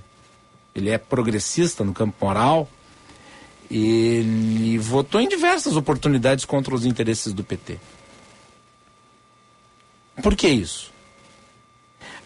ele 0.76 0.90
é 0.90 0.98
progressista 0.98 1.84
no 1.84 1.94
campo 1.94 2.26
moral, 2.26 2.68
ele 3.72 4.78
votou 4.80 5.22
em 5.22 5.30
diversas 5.30 5.78
oportunidades 5.78 6.44
contra 6.44 6.74
os 6.74 6.86
interesses 6.86 7.32
do 7.34 7.44
PT. 7.44 7.80
Por 10.22 10.36
que 10.36 10.50
isso? 10.50 10.92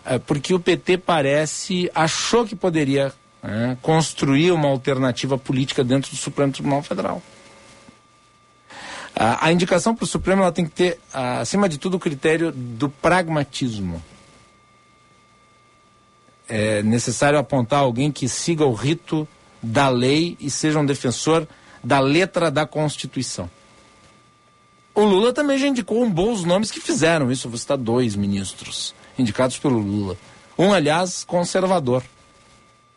É 0.05 0.19
porque 0.19 0.53
o 0.53 0.59
PT 0.59 0.97
parece, 0.97 1.89
achou 1.95 2.45
que 2.45 2.55
poderia 2.55 3.13
é, 3.41 3.77
construir 3.81 4.51
uma 4.51 4.67
alternativa 4.67 5.37
política 5.37 5.83
dentro 5.83 6.11
do 6.11 6.17
Supremo 6.17 6.51
Tribunal 6.51 6.83
Federal. 6.83 7.21
A, 9.15 9.51
indicação 9.51 9.95
para 9.95 10.05
o 10.05 10.07
Supremo 10.07 10.41
ela 10.41 10.51
tem 10.51 10.65
que 10.65 10.71
ter, 10.71 10.99
acima 11.13 11.69
de 11.69 11.77
tudo, 11.77 11.97
o 11.97 11.99
critério 11.99 12.51
do 12.51 12.89
pragmatismo. 12.89 14.03
É 16.49 16.81
necessário 16.81 17.37
apontar 17.37 17.79
alguém 17.81 18.11
que 18.11 18.27
siga 18.27 18.65
o 18.65 18.73
rito 18.73 19.27
da 19.61 19.87
lei 19.87 20.35
e 20.39 20.49
seja 20.49 20.79
um 20.79 20.85
defensor 20.85 21.47
da 21.83 21.99
letra 21.99 22.49
da 22.49 22.65
Constituição. 22.65 23.49
O 24.95 25.03
Lula 25.03 25.31
também 25.31 25.57
já 25.57 25.67
indicou 25.67 26.03
um 26.03 26.09
bons 26.09 26.43
nomes 26.43 26.71
que 26.71 26.81
fizeram 26.81 27.31
isso. 27.31 27.47
Eu 27.47 27.51
vou 27.51 27.57
citar 27.57 27.77
dois 27.77 28.15
ministros 28.15 28.95
indicados 29.17 29.57
pelo 29.57 29.79
Lula. 29.79 30.17
Um, 30.57 30.73
aliás, 30.73 31.23
conservador. 31.23 32.03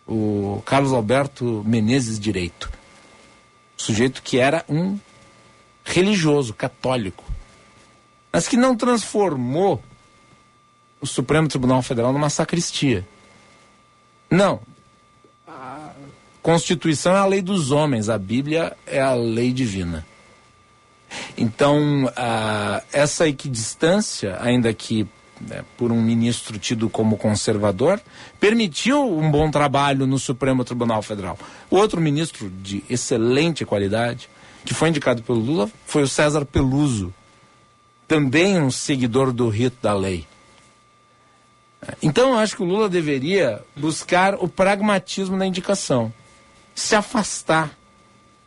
O 0.06 0.62
Carlos 0.64 0.92
Alberto 0.92 1.62
Menezes 1.66 2.18
Direito. 2.20 2.70
Sujeito 3.76 4.22
que 4.22 4.38
era 4.38 4.64
um 4.68 4.98
religioso, 5.84 6.54
católico. 6.54 7.24
Mas 8.32 8.46
que 8.46 8.56
não 8.56 8.76
transformou 8.76 9.82
o 11.00 11.06
Supremo 11.06 11.48
Tribunal 11.48 11.82
Federal 11.82 12.12
numa 12.12 12.30
sacristia. 12.30 13.06
Não. 14.30 14.60
A 15.46 15.90
Constituição 16.42 17.14
é 17.14 17.18
a 17.18 17.26
lei 17.26 17.42
dos 17.42 17.70
homens, 17.70 18.08
a 18.08 18.18
Bíblia 18.18 18.76
é 18.86 19.00
a 19.00 19.14
lei 19.14 19.52
divina. 19.52 20.06
Então, 21.36 22.04
uh, 22.04 22.82
essa 22.92 23.28
equidistância, 23.28 24.36
ainda 24.40 24.72
que 24.74 25.06
né, 25.40 25.64
por 25.76 25.92
um 25.92 26.00
ministro 26.00 26.58
tido 26.58 26.88
como 26.88 27.16
conservador, 27.16 28.00
permitiu 28.40 29.18
um 29.18 29.30
bom 29.30 29.50
trabalho 29.50 30.06
no 30.06 30.18
Supremo 30.18 30.64
Tribunal 30.64 31.02
Federal. 31.02 31.38
O 31.70 31.76
outro 31.76 32.00
ministro 32.00 32.50
de 32.50 32.82
excelente 32.88 33.64
qualidade, 33.64 34.28
que 34.64 34.74
foi 34.74 34.88
indicado 34.88 35.22
pelo 35.22 35.38
Lula, 35.38 35.70
foi 35.86 36.02
o 36.02 36.08
César 36.08 36.44
Peluso, 36.44 37.12
também 38.08 38.60
um 38.60 38.70
seguidor 38.70 39.32
do 39.32 39.48
rito 39.48 39.76
da 39.82 39.94
lei. 39.94 40.26
Então, 42.02 42.30
eu 42.30 42.38
acho 42.38 42.56
que 42.56 42.62
o 42.62 42.66
Lula 42.66 42.88
deveria 42.88 43.62
buscar 43.76 44.34
o 44.34 44.48
pragmatismo 44.48 45.36
na 45.36 45.46
indicação, 45.46 46.12
se 46.74 46.94
afastar 46.96 47.76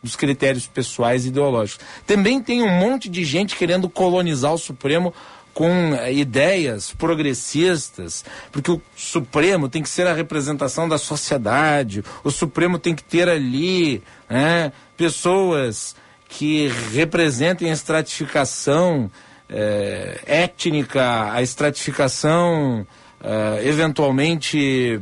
dos 0.02 0.16
critérios 0.16 0.66
pessoais 0.66 1.24
e 1.24 1.28
ideológicos. 1.28 1.84
Também 2.06 2.42
tem 2.42 2.62
um 2.62 2.70
monte 2.70 3.08
de 3.08 3.24
gente 3.24 3.56
querendo 3.56 3.88
colonizar 3.88 4.52
o 4.52 4.58
Supremo 4.58 5.12
com 5.52 5.94
eh, 5.94 6.12
ideias 6.12 6.92
progressistas, 6.92 8.24
porque 8.52 8.70
o 8.70 8.80
Supremo 8.96 9.68
tem 9.68 9.82
que 9.82 9.88
ser 9.88 10.06
a 10.06 10.14
representação 10.14 10.88
da 10.88 10.98
sociedade, 10.98 12.04
o 12.22 12.30
Supremo 12.30 12.78
tem 12.78 12.94
que 12.94 13.02
ter 13.02 13.28
ali 13.28 14.02
né, 14.28 14.72
pessoas 14.96 15.96
que 16.28 16.68
representem 16.92 17.70
a 17.70 17.72
estratificação 17.72 19.10
eh, 19.48 20.20
étnica, 20.26 21.32
a 21.32 21.42
estratificação 21.42 22.86
eh, 23.22 23.60
eventualmente 23.64 25.00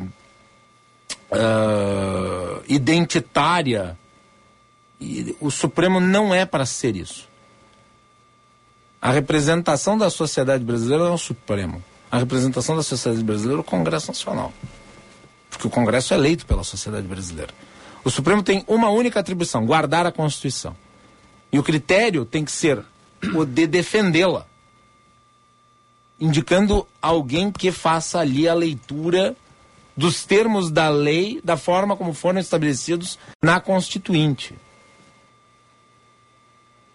identitária 2.67 3.99
e 4.99 5.37
o 5.41 5.51
Supremo 5.51 6.01
não 6.01 6.35
é 6.35 6.47
para 6.47 6.65
ser 6.65 6.97
isso. 6.97 7.28
A 9.01 9.13
representação 9.13 9.97
da 9.97 10.11
sociedade 10.11 10.65
brasileira 10.65 11.05
é 11.05 11.11
o 11.11 11.19
Supremo. 11.19 11.83
A 12.11 12.19
representação 12.19 12.77
da 12.77 12.83
sociedade 12.83 13.23
brasileira 13.23 13.59
é 13.59 13.61
o 13.61 13.65
Congresso 13.65 14.09
Nacional. 14.09 14.53
Porque 15.49 15.67
o 15.67 15.71
Congresso 15.71 16.15
é 16.15 16.17
eleito 16.17 16.45
pela 16.45 16.65
sociedade 16.65 17.07
brasileira. 17.07 17.53
O 18.05 18.11
Supremo 18.11 18.43
tem 18.43 18.65
uma 18.67 18.91
única 18.91 19.21
atribuição: 19.21 19.65
guardar 19.65 20.05
a 20.05 20.13
Constituição. 20.13 20.77
E 21.53 21.59
o 21.59 21.63
critério 21.63 22.25
tem 22.25 22.45
que 22.45 22.53
ser 22.53 22.85
o 23.35 23.45
de 23.45 23.67
defendê-la, 23.67 24.47
indicando 26.21 26.87
alguém 27.01 27.51
que 27.51 27.71
faça 27.71 28.19
ali 28.19 28.49
a 28.49 28.55
leitura 28.55 29.37
dos 29.97 30.25
termos 30.25 30.71
da 30.71 30.89
lei, 30.89 31.41
da 31.43 31.57
forma 31.57 31.97
como 31.97 32.13
foram 32.13 32.39
estabelecidos 32.39 33.19
na 33.43 33.61
Constituinte. 33.61 34.55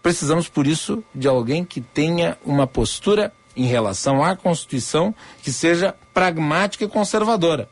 Precisamos, 0.03 0.49
por 0.49 0.67
isso, 0.67 1.01
de 1.15 1.29
alguém 1.29 1.63
que 1.63 1.79
tenha 1.79 2.37
uma 2.45 2.67
postura 2.67 3.33
em 3.55 3.65
relação 3.65 4.21
à 4.21 4.35
Constituição 4.35 5.15
que 5.41 5.51
seja 5.51 5.95
pragmática 6.13 6.83
e 6.83 6.89
conservadora. 6.89 7.69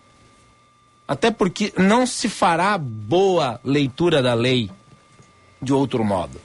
Até 1.05 1.29
porque 1.29 1.73
não 1.77 2.07
se 2.07 2.29
fará 2.29 2.77
boa 2.77 3.59
leitura 3.65 4.21
da 4.21 4.33
lei 4.33 4.71
de 5.61 5.73
outro 5.73 6.05
modo. 6.05 6.39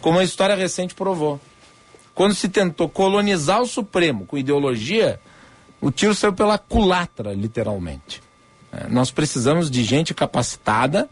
Como 0.00 0.18
a 0.18 0.24
história 0.24 0.54
recente 0.54 0.94
provou. 0.94 1.38
Quando 2.14 2.34
se 2.34 2.48
tentou 2.48 2.88
colonizar 2.88 3.60
o 3.60 3.66
Supremo 3.66 4.24
com 4.24 4.38
ideologia, 4.38 5.20
o 5.78 5.90
tiro 5.90 6.14
saiu 6.14 6.32
pela 6.32 6.56
culatra, 6.56 7.34
literalmente. 7.34 8.22
É, 8.72 8.88
nós 8.88 9.10
precisamos 9.10 9.70
de 9.70 9.84
gente 9.84 10.14
capacitada 10.14 11.08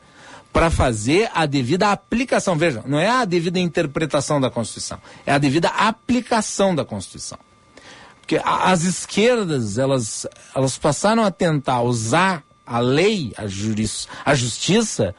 para 0.57 0.71
fazer 0.71 1.31
a 1.35 1.45
devida 1.45 1.93
aplicação. 1.93 2.57
Veja, 2.57 2.83
não 2.87 2.99
é 2.99 3.11
a 3.11 3.27
devida 3.27 3.59
interpretação 3.59 4.41
da 4.41 4.49
Constituição, 4.49 4.99
é 5.27 5.31
a 5.31 5.37
devida 5.37 5.69
aplicação 5.69 6.75
da 6.75 6.83
Constituição. 6.83 7.39
Porque 8.23 8.41
as 8.43 8.85
esquerdas, 8.85 9.77
elas, 9.77 10.27
elas 10.55 10.79
passaram 10.79 11.23
a 11.23 11.31
tentar 11.31 11.83
usar 11.83 12.43
a 12.67 12.79
lei, 12.79 13.35
a, 13.37 13.47
juris, 13.47 14.09
a 14.25 14.35
justiça, 14.35 15.15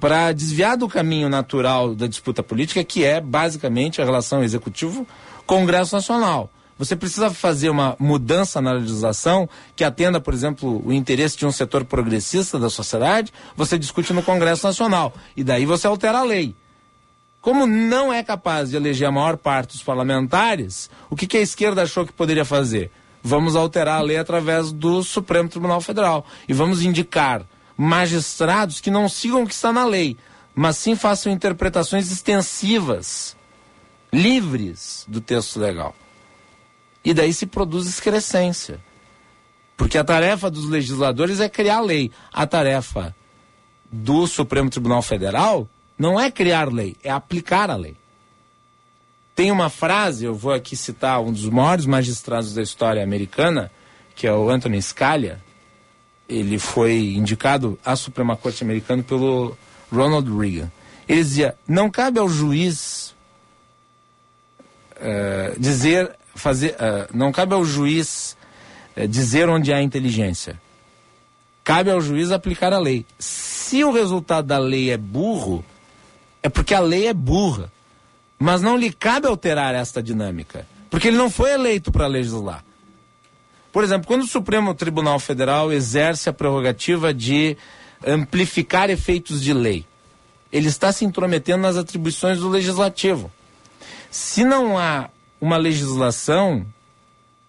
para 0.00 0.32
desviar 0.32 0.76
do 0.76 0.88
caminho 0.88 1.28
natural 1.28 1.94
da 1.94 2.08
disputa 2.08 2.42
política, 2.42 2.82
que 2.82 3.04
é 3.04 3.20
basicamente 3.20 4.02
a 4.02 4.04
relação 4.04 4.42
executivo-Congresso 4.42 5.94
Nacional. 5.94 6.50
Você 6.80 6.96
precisa 6.96 7.28
fazer 7.28 7.68
uma 7.68 7.94
mudança 7.98 8.58
na 8.58 8.72
legislação 8.72 9.46
que 9.76 9.84
atenda, 9.84 10.18
por 10.18 10.32
exemplo, 10.32 10.80
o 10.82 10.90
interesse 10.90 11.36
de 11.36 11.44
um 11.44 11.52
setor 11.52 11.84
progressista 11.84 12.58
da 12.58 12.70
sociedade, 12.70 13.34
você 13.54 13.78
discute 13.78 14.14
no 14.14 14.22
Congresso 14.22 14.66
Nacional. 14.66 15.12
E 15.36 15.44
daí 15.44 15.66
você 15.66 15.86
altera 15.86 16.20
a 16.20 16.22
lei. 16.22 16.54
Como 17.42 17.66
não 17.66 18.10
é 18.10 18.22
capaz 18.22 18.70
de 18.70 18.76
eleger 18.76 19.08
a 19.08 19.12
maior 19.12 19.36
parte 19.36 19.72
dos 19.72 19.82
parlamentares, 19.82 20.88
o 21.10 21.16
que, 21.16 21.26
que 21.26 21.36
a 21.36 21.42
esquerda 21.42 21.82
achou 21.82 22.06
que 22.06 22.14
poderia 22.14 22.46
fazer? 22.46 22.90
Vamos 23.22 23.56
alterar 23.56 23.98
a 23.98 24.02
lei 24.02 24.16
através 24.16 24.72
do 24.72 25.02
Supremo 25.02 25.50
Tribunal 25.50 25.82
Federal. 25.82 26.24
E 26.48 26.54
vamos 26.54 26.82
indicar 26.82 27.42
magistrados 27.76 28.80
que 28.80 28.90
não 28.90 29.06
sigam 29.06 29.42
o 29.42 29.46
que 29.46 29.52
está 29.52 29.70
na 29.70 29.84
lei, 29.84 30.16
mas 30.54 30.78
sim 30.78 30.96
façam 30.96 31.30
interpretações 31.30 32.10
extensivas, 32.10 33.36
livres 34.10 35.04
do 35.06 35.20
texto 35.20 35.60
legal. 35.60 35.94
E 37.04 37.14
daí 37.14 37.32
se 37.32 37.46
produz 37.46 37.88
excrescência. 37.88 38.80
Porque 39.76 39.96
a 39.96 40.04
tarefa 40.04 40.50
dos 40.50 40.68
legisladores 40.68 41.40
é 41.40 41.48
criar 41.48 41.80
lei. 41.80 42.10
A 42.32 42.46
tarefa 42.46 43.14
do 43.90 44.26
Supremo 44.26 44.68
Tribunal 44.68 45.02
Federal 45.02 45.68
não 45.98 46.18
é 46.18 46.30
criar 46.30 46.72
lei, 46.72 46.96
é 47.02 47.10
aplicar 47.10 47.70
a 47.70 47.76
lei. 47.76 47.96
Tem 49.34 49.50
uma 49.50 49.70
frase, 49.70 50.24
eu 50.24 50.34
vou 50.34 50.52
aqui 50.52 50.76
citar 50.76 51.20
um 51.20 51.32
dos 51.32 51.46
maiores 51.46 51.86
magistrados 51.86 52.54
da 52.54 52.62
história 52.62 53.02
americana, 53.02 53.70
que 54.14 54.26
é 54.26 54.32
o 54.32 54.50
Anthony 54.50 54.80
Scalia. 54.82 55.42
Ele 56.28 56.58
foi 56.58 57.14
indicado 57.14 57.78
à 57.84 57.96
Suprema 57.96 58.36
Corte 58.36 58.62
americana 58.62 59.02
pelo 59.02 59.56
Ronald 59.90 60.30
Reagan. 60.30 60.70
Ele 61.08 61.22
dizia: 61.22 61.56
não 61.66 61.90
cabe 61.90 62.18
ao 62.18 62.28
juiz 62.28 63.14
uh, 64.96 65.58
dizer 65.58 66.14
fazer, 66.40 66.72
uh, 66.72 67.08
não 67.14 67.30
cabe 67.30 67.54
ao 67.54 67.64
juiz 67.64 68.36
uh, 68.96 69.06
dizer 69.06 69.48
onde 69.48 69.72
há 69.72 69.82
inteligência. 69.82 70.60
Cabe 71.62 71.90
ao 71.90 72.00
juiz 72.00 72.32
aplicar 72.32 72.72
a 72.72 72.78
lei. 72.78 73.06
Se 73.18 73.84
o 73.84 73.92
resultado 73.92 74.46
da 74.46 74.58
lei 74.58 74.90
é 74.90 74.96
burro, 74.96 75.64
é 76.42 76.48
porque 76.48 76.74
a 76.74 76.80
lei 76.80 77.06
é 77.06 77.14
burra. 77.14 77.70
Mas 78.38 78.62
não 78.62 78.76
lhe 78.76 78.90
cabe 78.90 79.26
alterar 79.26 79.74
esta 79.74 80.02
dinâmica, 80.02 80.66
porque 80.88 81.08
ele 81.08 81.18
não 81.18 81.28
foi 81.28 81.52
eleito 81.52 81.92
para 81.92 82.06
legislar. 82.06 82.64
Por 83.70 83.84
exemplo, 83.84 84.06
quando 84.06 84.22
o 84.22 84.26
Supremo 84.26 84.74
Tribunal 84.74 85.20
Federal 85.20 85.70
exerce 85.70 86.28
a 86.28 86.32
prerrogativa 86.32 87.12
de 87.12 87.56
amplificar 88.04 88.88
efeitos 88.88 89.42
de 89.42 89.52
lei, 89.52 89.84
ele 90.50 90.68
está 90.68 90.90
se 90.90 91.04
intrometendo 91.04 91.62
nas 91.62 91.76
atribuições 91.76 92.38
do 92.40 92.48
legislativo. 92.48 93.30
Se 94.10 94.42
não 94.42 94.76
há 94.76 95.08
uma 95.40 95.56
legislação, 95.56 96.66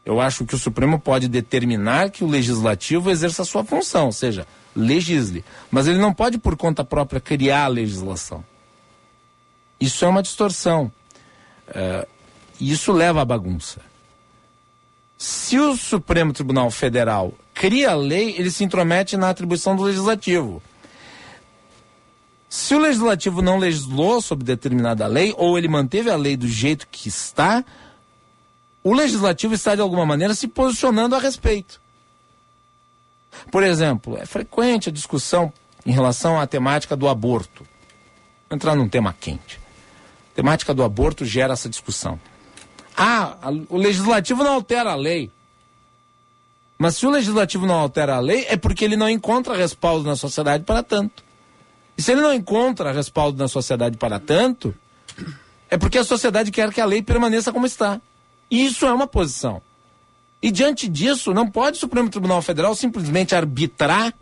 eu 0.06 0.20
acho 0.20 0.46
que 0.46 0.56
o 0.56 0.60
Supremo 0.60 1.00
pode 1.00 1.28
determinar 1.28 2.10
que 2.10 2.24
o 2.24 2.28
legislativo 2.28 3.12
exerça 3.12 3.42
a 3.42 3.46
sua 3.46 3.64
função, 3.64 4.08
ou 4.08 4.12
seja, 4.12 4.48
legisle. 4.76 5.44
Mas 5.70 5.88
ele 5.88 6.00
não 6.00 6.14
pode, 6.14 6.38
por 6.38 6.56
conta 6.56 6.84
própria, 6.84 7.20
criar 7.20 7.66
a 7.66 7.68
legislação. 7.68 8.44
Isso 9.80 10.06
é 10.06 10.08
uma 10.08 10.24
distorção. 10.24 10.92
Uh, 11.68 12.08
isso 12.60 12.92
leva 12.92 13.22
à 13.22 13.26
bagunça. 13.26 13.82
Se 15.18 15.60
o 15.60 15.76
Supremo 15.76 16.34
Tribunal 16.34 16.72
Federal 16.72 17.34
cria 17.54 17.92
a 17.92 17.96
lei, 17.96 18.36
ele 18.38 18.50
se 18.50 18.64
intromete 18.64 19.18
na 19.18 19.30
atribuição 19.30 19.76
do 19.76 19.84
legislativo. 19.84 20.62
Se 22.50 22.76
o 22.76 22.80
legislativo 22.80 23.42
não 23.42 23.58
legislou 23.58 24.20
sobre 24.20 24.44
determinada 24.44 25.08
lei, 25.08 25.34
ou 25.38 25.58
ele 25.58 25.68
manteve 25.68 26.10
a 26.10 26.18
lei 26.18 26.36
do 26.36 26.48
jeito 26.48 26.88
que 26.92 27.08
está, 27.08 27.64
o 28.84 28.94
legislativo 28.94 29.54
está 29.54 29.76
de 29.76 29.82
alguma 29.82 30.06
maneira 30.06 30.34
se 30.34 30.48
posicionando 30.48 31.16
a 31.16 31.20
respeito. 31.20 31.80
Por 33.52 33.64
exemplo, 33.64 34.18
é 34.18 34.26
frequente 34.26 34.90
a 34.90 34.92
discussão 34.92 35.52
em 35.86 35.92
relação 35.92 36.40
à 36.40 36.48
temática 36.48 36.96
do 36.96 37.08
aborto. 37.08 37.66
Vou 38.50 38.56
entrar 38.56 38.76
num 38.76 38.90
tema 38.90 39.16
quente. 39.18 39.60
A 40.32 40.36
temática 40.36 40.74
do 40.74 40.84
aborto 40.84 41.26
gera 41.26 41.54
essa 41.54 41.70
discussão. 41.70 42.20
Ah, 42.96 43.38
o 43.70 43.78
legislativo 43.78 44.44
não 44.44 44.54
altera 44.54 44.92
a 44.92 44.96
lei. 44.96 45.32
Mas 46.78 46.96
se 46.96 47.06
o 47.06 47.10
legislativo 47.10 47.66
não 47.66 47.76
altera 47.76 48.16
a 48.16 48.20
lei, 48.20 48.46
é 48.50 48.58
porque 48.58 48.84
ele 48.84 48.98
não 48.98 49.08
encontra 49.08 49.56
respaldo 49.56 50.08
na 50.08 50.16
sociedade 50.16 50.64
para 50.64 50.82
tanto. 50.82 51.24
E 51.98 52.02
se 52.02 52.12
ele 52.12 52.22
não 52.22 52.34
encontra 52.34 52.92
respaldo 52.92 53.38
na 53.38 53.48
sociedade 53.48 53.98
para 53.98 54.20
tanto, 54.20 54.74
é 55.70 55.78
porque 55.78 56.00
a 56.00 56.04
sociedade 56.04 56.52
quer 56.52 56.74
que 56.74 56.82
a 56.82 56.86
lei 56.86 57.02
permaneça 57.02 57.54
como 57.54 57.66
está. 57.66 58.02
Isso 58.52 58.86
é 58.86 58.92
uma 58.92 59.08
posição. 59.08 59.62
E 60.42 60.52
diante 60.52 60.90
disso, 60.90 61.34
não 61.34 61.50
pode 61.50 61.78
o 61.78 61.80
Supremo 61.80 62.10
Tribunal 62.10 62.42
Federal 62.42 62.76
simplesmente 62.76 63.34
arbitrar 63.34 64.14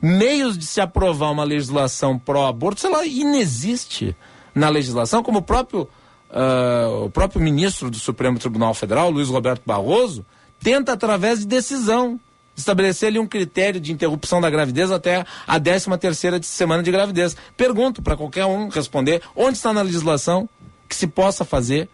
meios 0.00 0.56
de 0.56 0.64
se 0.64 0.80
aprovar 0.80 1.30
uma 1.30 1.44
legislação 1.44 2.18
pró-aborto, 2.18 2.80
sei 2.80 2.90
lá, 2.90 3.04
inexiste 3.04 4.16
na 4.54 4.70
legislação, 4.70 5.22
como 5.22 5.40
o 5.40 5.42
próprio, 5.42 5.88
uh, 6.30 7.04
o 7.04 7.10
próprio 7.10 7.42
ministro 7.42 7.90
do 7.90 7.98
Supremo 7.98 8.38
Tribunal 8.38 8.72
Federal, 8.72 9.10
Luiz 9.10 9.28
Roberto 9.28 9.62
Barroso, 9.66 10.24
tenta 10.58 10.92
através 10.92 11.40
de 11.40 11.46
decisão 11.46 12.18
estabelecer 12.56 13.08
ali 13.08 13.18
um 13.18 13.26
critério 13.26 13.80
de 13.80 13.92
interrupção 13.92 14.40
da 14.40 14.50
gravidez 14.50 14.90
até 14.90 15.24
a 15.46 15.60
13 15.60 15.96
terceira 15.98 16.42
semana 16.42 16.82
de 16.82 16.90
gravidez. 16.90 17.36
Pergunto 17.56 18.02
para 18.02 18.16
qualquer 18.16 18.46
um 18.46 18.68
responder 18.68 19.22
onde 19.34 19.56
está 19.56 19.72
na 19.72 19.82
legislação 19.82 20.48
que 20.88 20.94
se 20.94 21.06
possa 21.06 21.44
fazer 21.44 21.88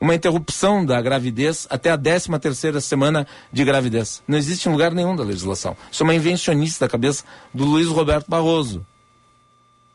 uma 0.00 0.14
interrupção 0.14 0.84
da 0.84 1.00
gravidez 1.00 1.66
até 1.68 1.90
a 1.90 1.98
13 1.98 2.38
terceira 2.40 2.80
semana 2.80 3.26
de 3.52 3.64
gravidez. 3.64 4.22
Não 4.26 4.38
existe 4.38 4.68
em 4.68 4.72
lugar 4.72 4.92
nenhum 4.92 5.14
da 5.14 5.22
legislação. 5.22 5.76
Isso 5.92 6.02
é 6.02 6.04
uma 6.04 6.14
invencionista 6.14 6.86
da 6.86 6.90
cabeça 6.90 7.24
do 7.52 7.64
Luiz 7.64 7.86
Roberto 7.88 8.28
Barroso. 8.28 8.84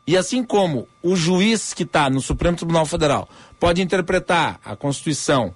E 0.08 0.16
assim 0.16 0.44
como 0.44 0.88
o 1.02 1.16
juiz 1.16 1.74
que 1.74 1.82
está 1.82 2.10
no 2.10 2.22
Supremo 2.22 2.56
Tribunal 2.56 2.86
Federal 2.86 3.28
pode 3.60 3.82
interpretar 3.82 4.60
a 4.64 4.76
Constituição 4.76 5.56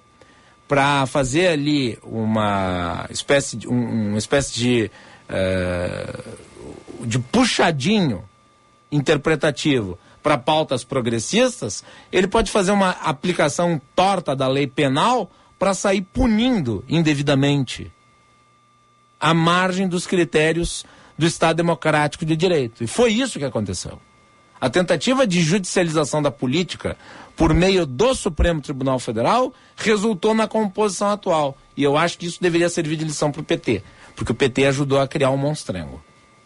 para 0.66 1.06
fazer 1.06 1.48
ali 1.48 1.98
uma 2.02 3.06
espécie 3.10 3.56
de, 3.56 3.68
um, 3.68 4.08
uma 4.10 4.18
espécie 4.18 4.54
de, 4.54 4.90
uh, 5.28 7.06
de 7.06 7.18
puxadinho 7.20 8.24
interpretativo 8.90 9.96
para 10.22 10.38
pautas 10.38 10.84
progressistas, 10.84 11.82
ele 12.12 12.26
pode 12.26 12.50
fazer 12.50 12.72
uma 12.72 12.90
aplicação 12.90 13.80
torta 13.94 14.36
da 14.36 14.46
lei 14.46 14.66
penal 14.66 15.30
para 15.58 15.74
sair 15.74 16.02
punindo 16.02 16.84
indevidamente 16.88 17.92
à 19.18 19.34
margem 19.34 19.86
dos 19.86 20.06
critérios 20.06 20.84
do 21.18 21.26
Estado 21.26 21.58
Democrático 21.58 22.24
de 22.24 22.34
Direito. 22.34 22.82
E 22.82 22.86
foi 22.86 23.12
isso 23.12 23.38
que 23.38 23.44
aconteceu. 23.44 24.00
A 24.60 24.68
tentativa 24.68 25.26
de 25.26 25.40
judicialização 25.40 26.20
da 26.20 26.30
política 26.30 26.96
por 27.34 27.54
meio 27.54 27.86
do 27.86 28.14
Supremo 28.14 28.60
Tribunal 28.60 28.98
Federal 28.98 29.52
resultou 29.76 30.34
na 30.34 30.46
composição 30.46 31.08
atual. 31.08 31.56
E 31.76 31.82
eu 31.82 31.96
acho 31.96 32.18
que 32.18 32.26
isso 32.26 32.42
deveria 32.42 32.68
servir 32.68 32.96
de 32.96 33.04
lição 33.04 33.32
para 33.32 33.40
o 33.40 33.44
PT, 33.44 33.82
porque 34.14 34.32
o 34.32 34.34
PT 34.34 34.66
ajudou 34.66 35.00
a 35.00 35.08
criar 35.08 35.30
um 35.30 35.38
monstrengo. 35.38 36.02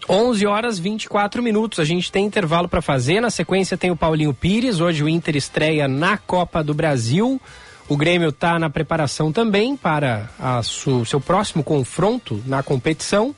11 0.09 0.47
horas 0.47 0.79
24 0.79 1.43
minutos. 1.43 1.79
A 1.79 1.85
gente 1.85 2.12
tem 2.12 2.27
intervalo 2.27 2.69
para 2.69 2.83
fazer. 2.83 3.21
Na 3.21 3.31
sequência 3.31 3.77
tem 3.77 3.90
o 3.90 3.97
Paulinho 3.97 4.35
Pires. 4.35 4.81
Hoje 4.81 5.03
o 5.03 5.09
Inter 5.09 5.37
estreia 5.37 5.88
na 5.88 6.17
Copa 6.17 6.62
do 6.62 6.75
Brasil. 6.75 7.40
O 7.88 7.97
Grêmio 7.97 8.31
está 8.31 8.59
na 8.59 8.71
preparação 8.71 9.31
também 9.33 9.77
para 9.77 10.29
su, 10.62 11.05
seu 11.05 11.21
próximo 11.21 11.62
confronto 11.62 12.43
na 12.47 12.62
competição. 12.62 13.35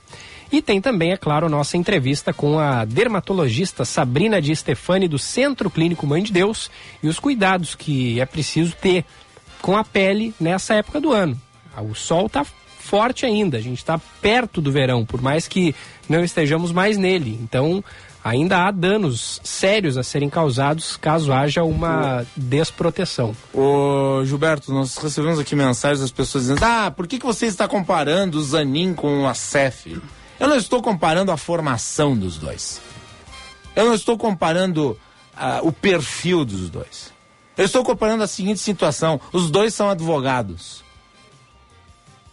E 0.51 0.63
tem 0.63 0.81
também, 0.81 1.11
é 1.11 1.17
claro, 1.17 1.49
nossa 1.49 1.77
entrevista 1.77 2.33
com 2.33 2.59
a 2.59 2.85
dermatologista 2.85 3.85
Sabrina 3.85 4.41
de 4.41 4.55
Stefani 4.55 5.09
do 5.09 5.19
Centro 5.19 5.69
Clínico 5.69 6.07
Mãe 6.07 6.23
de 6.23 6.33
Deus 6.33 6.71
e 7.03 7.09
os 7.09 7.19
cuidados 7.19 7.75
que 7.75 8.21
é 8.21 8.27
preciso 8.27 8.77
ter 8.77 9.05
com 9.61 9.77
a 9.77 9.83
pele 9.83 10.33
nessa 10.39 10.75
época 10.75 11.01
do 11.01 11.13
ano. 11.13 11.41
O 11.79 11.95
sol 11.95 12.27
está 12.27 12.47
forte 12.87 13.27
ainda, 13.27 13.59
a 13.59 13.61
gente 13.61 13.79
está 13.79 14.01
perto 14.23 14.61
do 14.61 14.71
verão, 14.71 15.05
por 15.05 15.21
mais 15.21 15.49
que 15.49 15.75
não 16.09 16.23
estejamos 16.23 16.71
mais 16.71 16.97
nele. 16.97 17.37
Então, 17.43 17.83
ainda 18.23 18.65
há 18.65 18.71
danos 18.71 19.41
sérios 19.43 19.99
a 19.99 20.05
serem 20.05 20.31
causados 20.31 20.97
caso 20.97 21.33
haja 21.33 21.65
uma 21.65 22.25
desproteção. 22.37 23.37
Ô 23.53 24.25
Gilberto, 24.25 24.73
nós 24.73 24.97
recebemos 24.97 25.41
aqui 25.41 25.57
mensagens 25.57 26.01
das 26.01 26.13
pessoas 26.13 26.45
dizendo: 26.45 26.65
Ah, 26.65 26.91
por 26.91 27.09
que, 27.09 27.19
que 27.19 27.27
você 27.27 27.47
está 27.47 27.67
comparando 27.67 28.39
o 28.39 28.43
Zanin 28.43 28.95
com 28.95 29.27
a 29.27 29.35
CEF? 29.35 30.01
Eu 30.39 30.49
não 30.49 30.57
estou 30.57 30.81
comparando 30.81 31.33
a 31.33 31.37
formação 31.37 32.17
dos 32.17 32.39
dois. 32.39 32.81
Eu 33.75 33.87
não 33.87 33.95
estou 33.95 34.17
comparando 34.17 34.97
uh, 35.35 35.67
o 35.67 35.73
perfil 35.73 36.45
dos 36.45 36.71
dois. 36.71 37.13
Eu 37.57 37.65
estou 37.65 37.83
comparando 37.83 38.23
a 38.23 38.29
seguinte 38.29 38.61
situação: 38.61 39.21
os 39.33 39.51
dois 39.51 39.75
são 39.75 39.91
advogados 39.91 40.86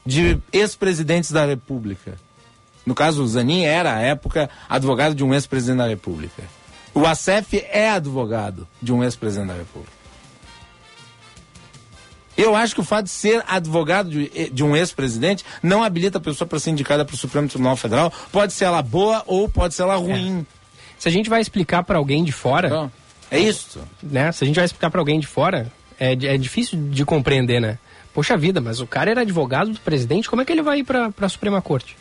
de 0.06 0.40
ex-presidentes 0.52 1.32
da 1.32 1.46
República. 1.46 2.16
No 2.86 2.94
caso, 2.94 3.24
o 3.24 3.28
Zanin 3.28 3.64
era, 3.64 3.96
à 3.96 4.00
época, 4.02 4.50
advogado 4.68 5.16
de 5.16 5.24
um 5.24 5.34
ex-presidente 5.34 5.78
da 5.78 5.88
República. 5.88 6.44
O 6.94 7.06
Acef 7.06 7.66
é 7.72 7.90
advogado 7.90 8.68
de 8.82 8.94
um 8.94 9.04
ex-presidente 9.04 9.48
da 9.48 9.56
República. 9.56 10.04
Eu 12.36 12.56
acho 12.56 12.74
que 12.74 12.82
o 12.82 12.84
fato 12.84 13.06
de 13.06 13.12
ser 13.12 13.44
advogado 13.48 14.10
de, 14.10 14.50
de 14.50 14.64
um 14.64 14.76
ex-presidente 14.76 15.46
não 15.62 15.84
habilita 15.84 16.18
a 16.18 16.22
pessoa 16.22 16.48
para 16.48 16.60
ser 16.60 16.72
indicada 16.72 17.06
para 17.06 17.14
o 17.14 17.18
Supremo 17.18 17.48
Tribunal 17.48 17.76
Federal. 17.78 18.12
Pode 18.32 18.54
ser 18.54 18.66
ela 18.66 18.82
boa 18.82 19.24
ou 19.28 19.48
pode 19.48 19.76
ser 19.76 19.84
ela 19.84 19.96
ruim. 19.96 20.40
É. 20.40 20.46
Se 20.98 21.08
a 21.08 21.12
gente 21.12 21.30
vai 21.30 21.42
explicar 21.42 21.84
para 21.84 21.98
alguém 21.98 22.24
de 22.24 22.32
fora. 22.32 22.68
Então, 22.68 22.92
é 23.30 23.40
isso. 23.40 23.80
Né? 24.02 24.32
Se 24.32 24.44
a 24.44 24.48
gente 24.48 24.56
vai 24.56 24.66
explicar 24.66 24.90
para 24.90 25.00
alguém 25.00 25.20
de 25.20 25.28
fora, 25.28 25.72
é, 26.00 26.14
é 26.14 26.38
difícil 26.38 26.90
de 26.90 27.06
compreender, 27.06 27.62
né? 27.62 27.78
Poxa 28.14 28.38
vida, 28.38 28.62
mas 28.62 28.80
o 28.80 28.88
cara 28.88 29.12
era 29.12 29.22
advogado 29.22 29.72
do 29.72 29.80
presidente, 29.80 30.30
como 30.30 30.42
é 30.42 30.46
que 30.46 30.52
ele 30.52 30.62
vai 30.62 30.80
ir 30.80 30.84
para 30.84 31.12
a 31.20 31.30
Suprema 31.30 31.62
Corte? 31.62 31.96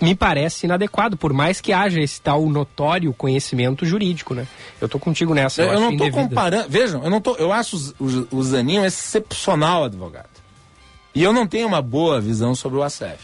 me 0.00 0.14
parece 0.14 0.66
inadequado, 0.66 1.16
por 1.16 1.32
mais 1.32 1.60
que 1.60 1.72
haja 1.72 2.00
esse 2.00 2.20
tal 2.20 2.48
notório 2.48 3.12
conhecimento 3.12 3.86
jurídico, 3.86 4.34
né? 4.34 4.46
Eu 4.80 4.88
tô 4.88 4.98
contigo 4.98 5.34
nessa. 5.34 5.62
Eu, 5.62 5.72
eu 5.72 5.80
não 5.80 5.96
tô 5.96 6.10
comparando. 6.10 6.68
Vejam, 6.68 7.02
eu 7.04 7.10
não 7.10 7.20
tô. 7.20 7.34
Eu 7.36 7.52
acho 7.52 7.94
o, 7.98 8.42
Zaninho 8.42 8.82
um 8.82 8.84
excepcional 8.84 9.84
advogado. 9.84 10.28
E 11.14 11.22
eu 11.22 11.32
não 11.32 11.46
tenho 11.46 11.66
uma 11.66 11.80
boa 11.80 12.20
visão 12.20 12.54
sobre 12.54 12.78
o 12.78 12.82
Acef. 12.82 13.18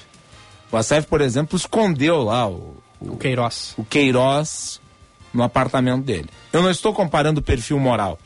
O 0.70 0.76
Acef, 0.76 1.06
por 1.06 1.20
exemplo, 1.20 1.56
escondeu 1.56 2.22
lá 2.22 2.48
o, 2.48 2.76
o, 3.00 3.12
o 3.12 3.16
Queiroz. 3.16 3.74
O 3.76 3.84
Queiroz 3.84 4.80
no 5.32 5.42
apartamento 5.42 6.04
dele. 6.04 6.28
Eu 6.52 6.62
não 6.62 6.70
estou 6.70 6.94
comparando 6.94 7.40
o 7.40 7.42
perfil 7.42 7.78
moral. 7.78 8.18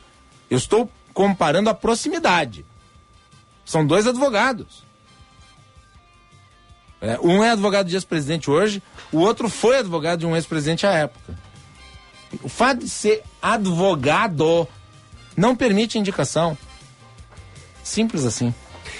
Eu 0.49 0.57
estou 0.57 0.89
comparando 1.13 1.69
a 1.69 1.73
proximidade. 1.73 2.65
São 3.69 3.85
dois 3.85 4.07
advogados. 4.07 4.83
É, 6.99 7.19
um 7.19 7.43
é 7.43 7.51
advogado 7.51 7.85
de 7.85 7.95
ex-presidente 7.95 8.49
hoje, 8.49 8.81
o 9.11 9.19
outro 9.19 9.47
foi 9.47 9.77
advogado 9.77 10.21
de 10.21 10.25
um 10.25 10.35
ex-presidente 10.35 10.87
à 10.87 10.91
época. 10.91 11.37
O 12.41 12.49
fato 12.49 12.79
de 12.79 12.89
ser 12.89 13.21
advogado 13.39 14.67
não 15.37 15.55
permite 15.55 15.99
indicação. 15.99 16.57
Simples 17.83 18.25
assim. 18.25 18.55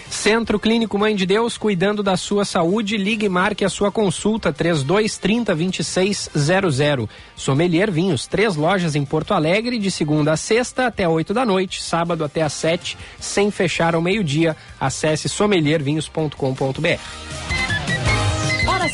Centro 0.09 0.59
Clínico 0.59 0.97
Mãe 0.97 1.15
de 1.15 1.25
Deus, 1.25 1.57
cuidando 1.57 2.01
da 2.01 2.17
sua 2.17 2.43
saúde, 2.43 2.97
ligue 2.97 3.25
e 3.25 3.29
marque 3.29 3.63
a 3.63 3.69
sua 3.69 3.91
consulta 3.91 4.51
3230 4.51 5.55
2600. 5.55 7.07
Sommelier 7.35 7.91
Vinhos, 7.91 8.27
três 8.27 8.55
lojas 8.55 8.95
em 8.95 9.05
Porto 9.05 9.33
Alegre, 9.33 9.79
de 9.79 9.91
segunda 9.91 10.33
a 10.33 10.37
sexta 10.37 10.87
até 10.87 11.07
8 11.07 11.33
da 11.33 11.45
noite, 11.45 11.81
sábado 11.81 12.23
até 12.23 12.41
às 12.41 12.53
7, 12.53 12.97
sem 13.19 13.51
fechar 13.51 13.95
ao 13.95 14.01
meio-dia. 14.01 14.55
Acesse 14.79 15.29
sommeliervinhos.com.br 15.29 16.99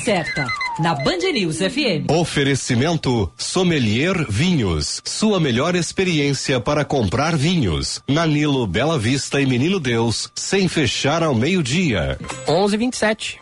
certa, 0.05 0.45
na 0.79 0.93
Band 0.93 1.31
News 1.33 1.57
FM. 1.57 2.09
Oferecimento 2.09 3.31
Sommelier 3.37 4.25
Vinhos. 4.29 5.01
Sua 5.05 5.39
melhor 5.39 5.75
experiência 5.75 6.59
para 6.59 6.83
comprar 6.83 7.35
vinhos. 7.35 8.01
Nanilo 8.07 8.67
Bela 8.67 8.99
Vista 8.99 9.39
e 9.41 9.45
Menino 9.45 9.79
Deus, 9.79 10.29
sem 10.35 10.67
fechar 10.67 11.23
ao 11.23 11.33
meio-dia. 11.33 12.17
11:27. 12.47 13.39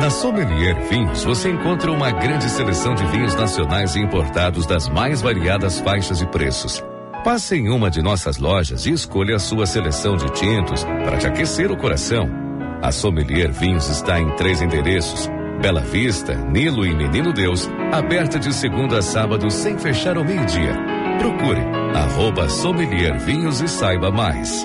Na 0.00 0.10
Sommelier 0.10 0.80
Vinhos 0.88 1.24
você 1.24 1.50
encontra 1.50 1.90
uma 1.90 2.10
grande 2.10 2.48
seleção 2.48 2.94
de 2.94 3.04
vinhos 3.06 3.34
nacionais 3.34 3.96
e 3.96 4.00
importados 4.00 4.64
das 4.64 4.88
mais 4.88 5.20
variadas 5.20 5.80
faixas 5.80 6.20
e 6.20 6.26
preços 6.26 6.82
Passe 7.24 7.56
em 7.56 7.68
uma 7.68 7.90
de 7.90 8.00
nossas 8.00 8.38
lojas 8.38 8.86
e 8.86 8.92
escolha 8.92 9.36
a 9.36 9.38
sua 9.38 9.66
seleção 9.66 10.16
de 10.16 10.30
tintos 10.32 10.84
para 10.84 11.18
te 11.18 11.26
aquecer 11.26 11.70
o 11.70 11.76
coração. 11.76 12.28
A 12.80 12.92
Sommelier 12.92 13.50
Vinhos 13.50 13.88
está 13.88 14.20
em 14.20 14.34
três 14.36 14.62
endereços: 14.62 15.28
Bela 15.60 15.80
Vista, 15.80 16.34
Nilo 16.34 16.86
e 16.86 16.94
Menino 16.94 17.32
Deus, 17.32 17.68
aberta 17.92 18.38
de 18.38 18.54
segunda 18.54 18.98
a 18.98 19.02
sábado 19.02 19.50
sem 19.50 19.76
fechar 19.76 20.16
ao 20.16 20.24
meio-dia. 20.24 20.74
Procure 21.18 21.60
arroba 21.94 22.48
Sommelier 22.48 23.18
Vinhos 23.18 23.60
e 23.60 23.68
saiba 23.68 24.10
mais. 24.10 24.64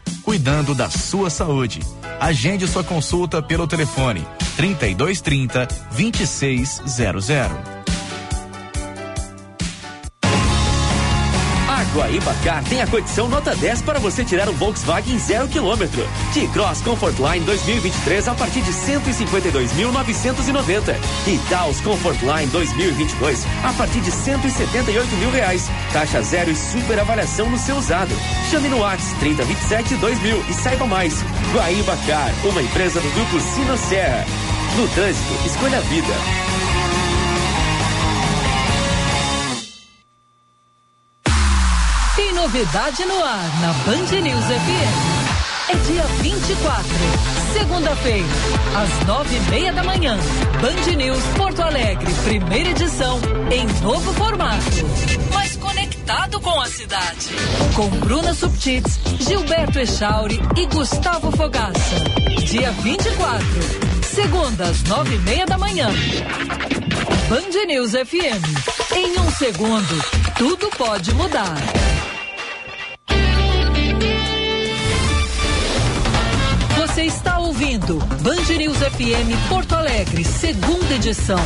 cuidando 0.23 0.73
da 0.73 0.89
sua 0.89 1.29
saúde. 1.29 1.79
Agende 2.19 2.67
sua 2.67 2.83
consulta 2.83 3.41
pelo 3.41 3.67
telefone 3.67 4.25
3230 4.55 5.67
2600. 5.95 7.80
Guaíba 11.93 12.33
Car 12.43 12.63
tem 12.63 12.81
a 12.81 12.87
condição 12.87 13.27
nota 13.27 13.53
10 13.55 13.81
para 13.81 13.99
você 13.99 14.23
tirar 14.23 14.47
um 14.47 14.53
Volkswagen 14.53 15.19
zero 15.19 15.45
quilômetro. 15.47 16.07
T-Cross 16.33 16.81
Comfortline 16.81 17.43
2023 17.45 18.27
a 18.29 18.33
partir 18.33 18.61
de 18.61 18.71
152.990. 18.71 20.95
E 21.27 21.37
Taos 21.49 21.81
Comfortline 21.81 22.47
2022 22.51 23.45
a 23.63 23.73
partir 23.73 23.99
de 23.99 24.11
178 24.11 25.15
mil 25.17 25.31
reais. 25.31 25.69
Taxa 25.91 26.21
zero 26.21 26.49
e 26.49 26.55
super 26.55 26.97
avaliação 26.99 27.49
no 27.49 27.57
seu 27.57 27.75
usado. 27.75 28.15
Chame 28.49 28.69
no 28.69 28.79
WhatsApp 28.79 29.19
3027 29.19 29.95
2000 29.95 30.45
e 30.49 30.53
saiba 30.53 30.87
mais. 30.87 31.21
Guaíba 31.53 31.97
Car, 32.07 32.31
uma 32.45 32.61
empresa 32.61 33.01
do 33.01 33.09
grupo 33.11 33.37
Sinosserra. 33.39 34.25
No 34.77 34.87
trânsito, 34.89 35.33
escolha 35.45 35.79
a 35.79 35.81
vida. 35.81 36.13
Novidade 42.41 43.05
no 43.05 43.23
ar 43.23 43.61
na 43.61 43.71
Band 43.85 44.19
News 44.19 44.45
FM. 44.45 45.69
É 45.69 45.75
dia 45.75 46.01
24, 46.21 46.85
segunda-feira, 47.53 48.27
às 48.75 49.07
nove 49.07 49.35
e 49.35 49.39
meia 49.41 49.71
da 49.71 49.83
manhã. 49.83 50.17
Band 50.59 50.95
News 50.95 51.23
Porto 51.37 51.61
Alegre, 51.61 52.11
primeira 52.23 52.69
edição, 52.69 53.19
em 53.51 53.67
novo 53.83 54.11
formato. 54.13 54.63
Mas 55.31 55.55
conectado 55.57 56.41
com 56.41 56.59
a 56.59 56.65
cidade. 56.65 57.29
Com 57.75 57.87
Bruna 57.99 58.33
Subtits, 58.33 58.99
Gilberto 59.19 59.77
Echauri 59.77 60.41
e 60.57 60.65
Gustavo 60.65 61.29
Fogaça. 61.29 61.95
Dia 62.43 62.71
24, 62.71 63.45
segunda, 64.01 64.63
às 64.63 64.81
nove 64.85 65.13
e 65.13 65.19
meia 65.19 65.45
da 65.45 65.59
manhã. 65.59 65.89
Band 67.29 67.65
News 67.67 67.91
FM. 67.91 68.95
Em 68.95 69.19
um 69.19 69.31
segundo, 69.31 70.03
tudo 70.35 70.67
pode 70.75 71.13
mudar. 71.13 71.80
Você 76.93 77.03
está 77.03 77.39
ouvindo 77.39 77.97
Band 78.21 78.53
News 78.57 78.79
FM 78.79 79.47
Porto 79.47 79.73
Alegre, 79.73 80.25
segunda 80.25 80.93
edição. 80.93 81.39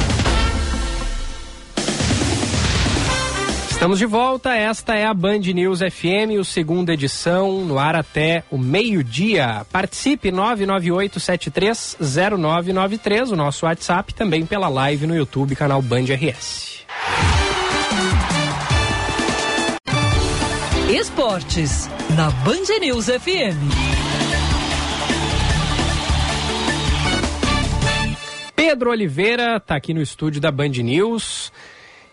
Estamos 3.69 3.99
de 3.99 4.07
volta, 4.07 4.55
esta 4.55 4.95
é 4.95 5.05
a 5.05 5.13
Band 5.13 5.41
News 5.41 5.81
FM, 5.81 6.39
o 6.39 6.43
segunda 6.43 6.93
edição, 6.93 7.63
no 7.63 7.77
ar 7.77 7.95
até 7.95 8.43
o 8.49 8.57
meio-dia. 8.57 9.63
Participe 9.71 10.31
998730993, 10.31 13.31
o 13.31 13.35
nosso 13.35 13.67
WhatsApp, 13.67 14.15
também 14.15 14.47
pela 14.47 14.67
live 14.67 15.05
no 15.05 15.15
YouTube, 15.15 15.55
canal 15.55 15.79
Band 15.79 16.05
RS. 16.05 16.79
Esportes, 20.89 21.87
na 22.15 22.31
Band 22.31 22.79
News 22.81 23.05
FM. 23.05 24.04
Pedro 28.75 28.89
Oliveira 28.89 29.55
está 29.55 29.77
aqui 29.77 29.93
no 29.93 30.01
estúdio 30.01 30.41
da 30.41 30.51
Band 30.51 30.67
News. 30.67 31.49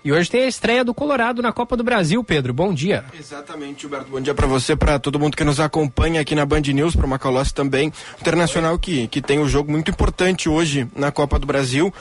E 0.05 0.13
hoje 0.13 0.31
tem 0.31 0.45
a 0.45 0.47
estreia 0.47 0.85
do 0.85 0.95
Colorado 0.95 1.43
na 1.43 1.53
Copa 1.53 1.77
do 1.77 1.83
Brasil, 1.83 2.23
Pedro. 2.23 2.55
Bom 2.55 2.73
dia. 2.73 3.05
Exatamente, 3.19 3.81
Gilberto. 3.81 4.09
Bom 4.09 4.21
dia 4.21 4.33
para 4.33 4.47
você, 4.47 4.77
para 4.77 4.97
todo 5.01 5.19
mundo 5.19 5.37
que 5.37 5.43
nos 5.43 5.59
acompanha 5.59 6.21
aqui 6.21 6.37
na 6.37 6.47
Band 6.47 6.61
News, 6.61 6.95
para 6.95 7.05
o 7.05 7.09
Macalossi 7.09 7.53
também. 7.53 7.93
Internacional 8.21 8.79
que, 8.79 9.09
que 9.09 9.21
tem 9.21 9.41
um 9.41 9.49
jogo 9.49 9.73
muito 9.73 9.91
importante 9.91 10.49
hoje 10.49 10.87
na 10.95 11.11
Copa 11.11 11.37
do 11.37 11.49
Brasil. 11.49 11.93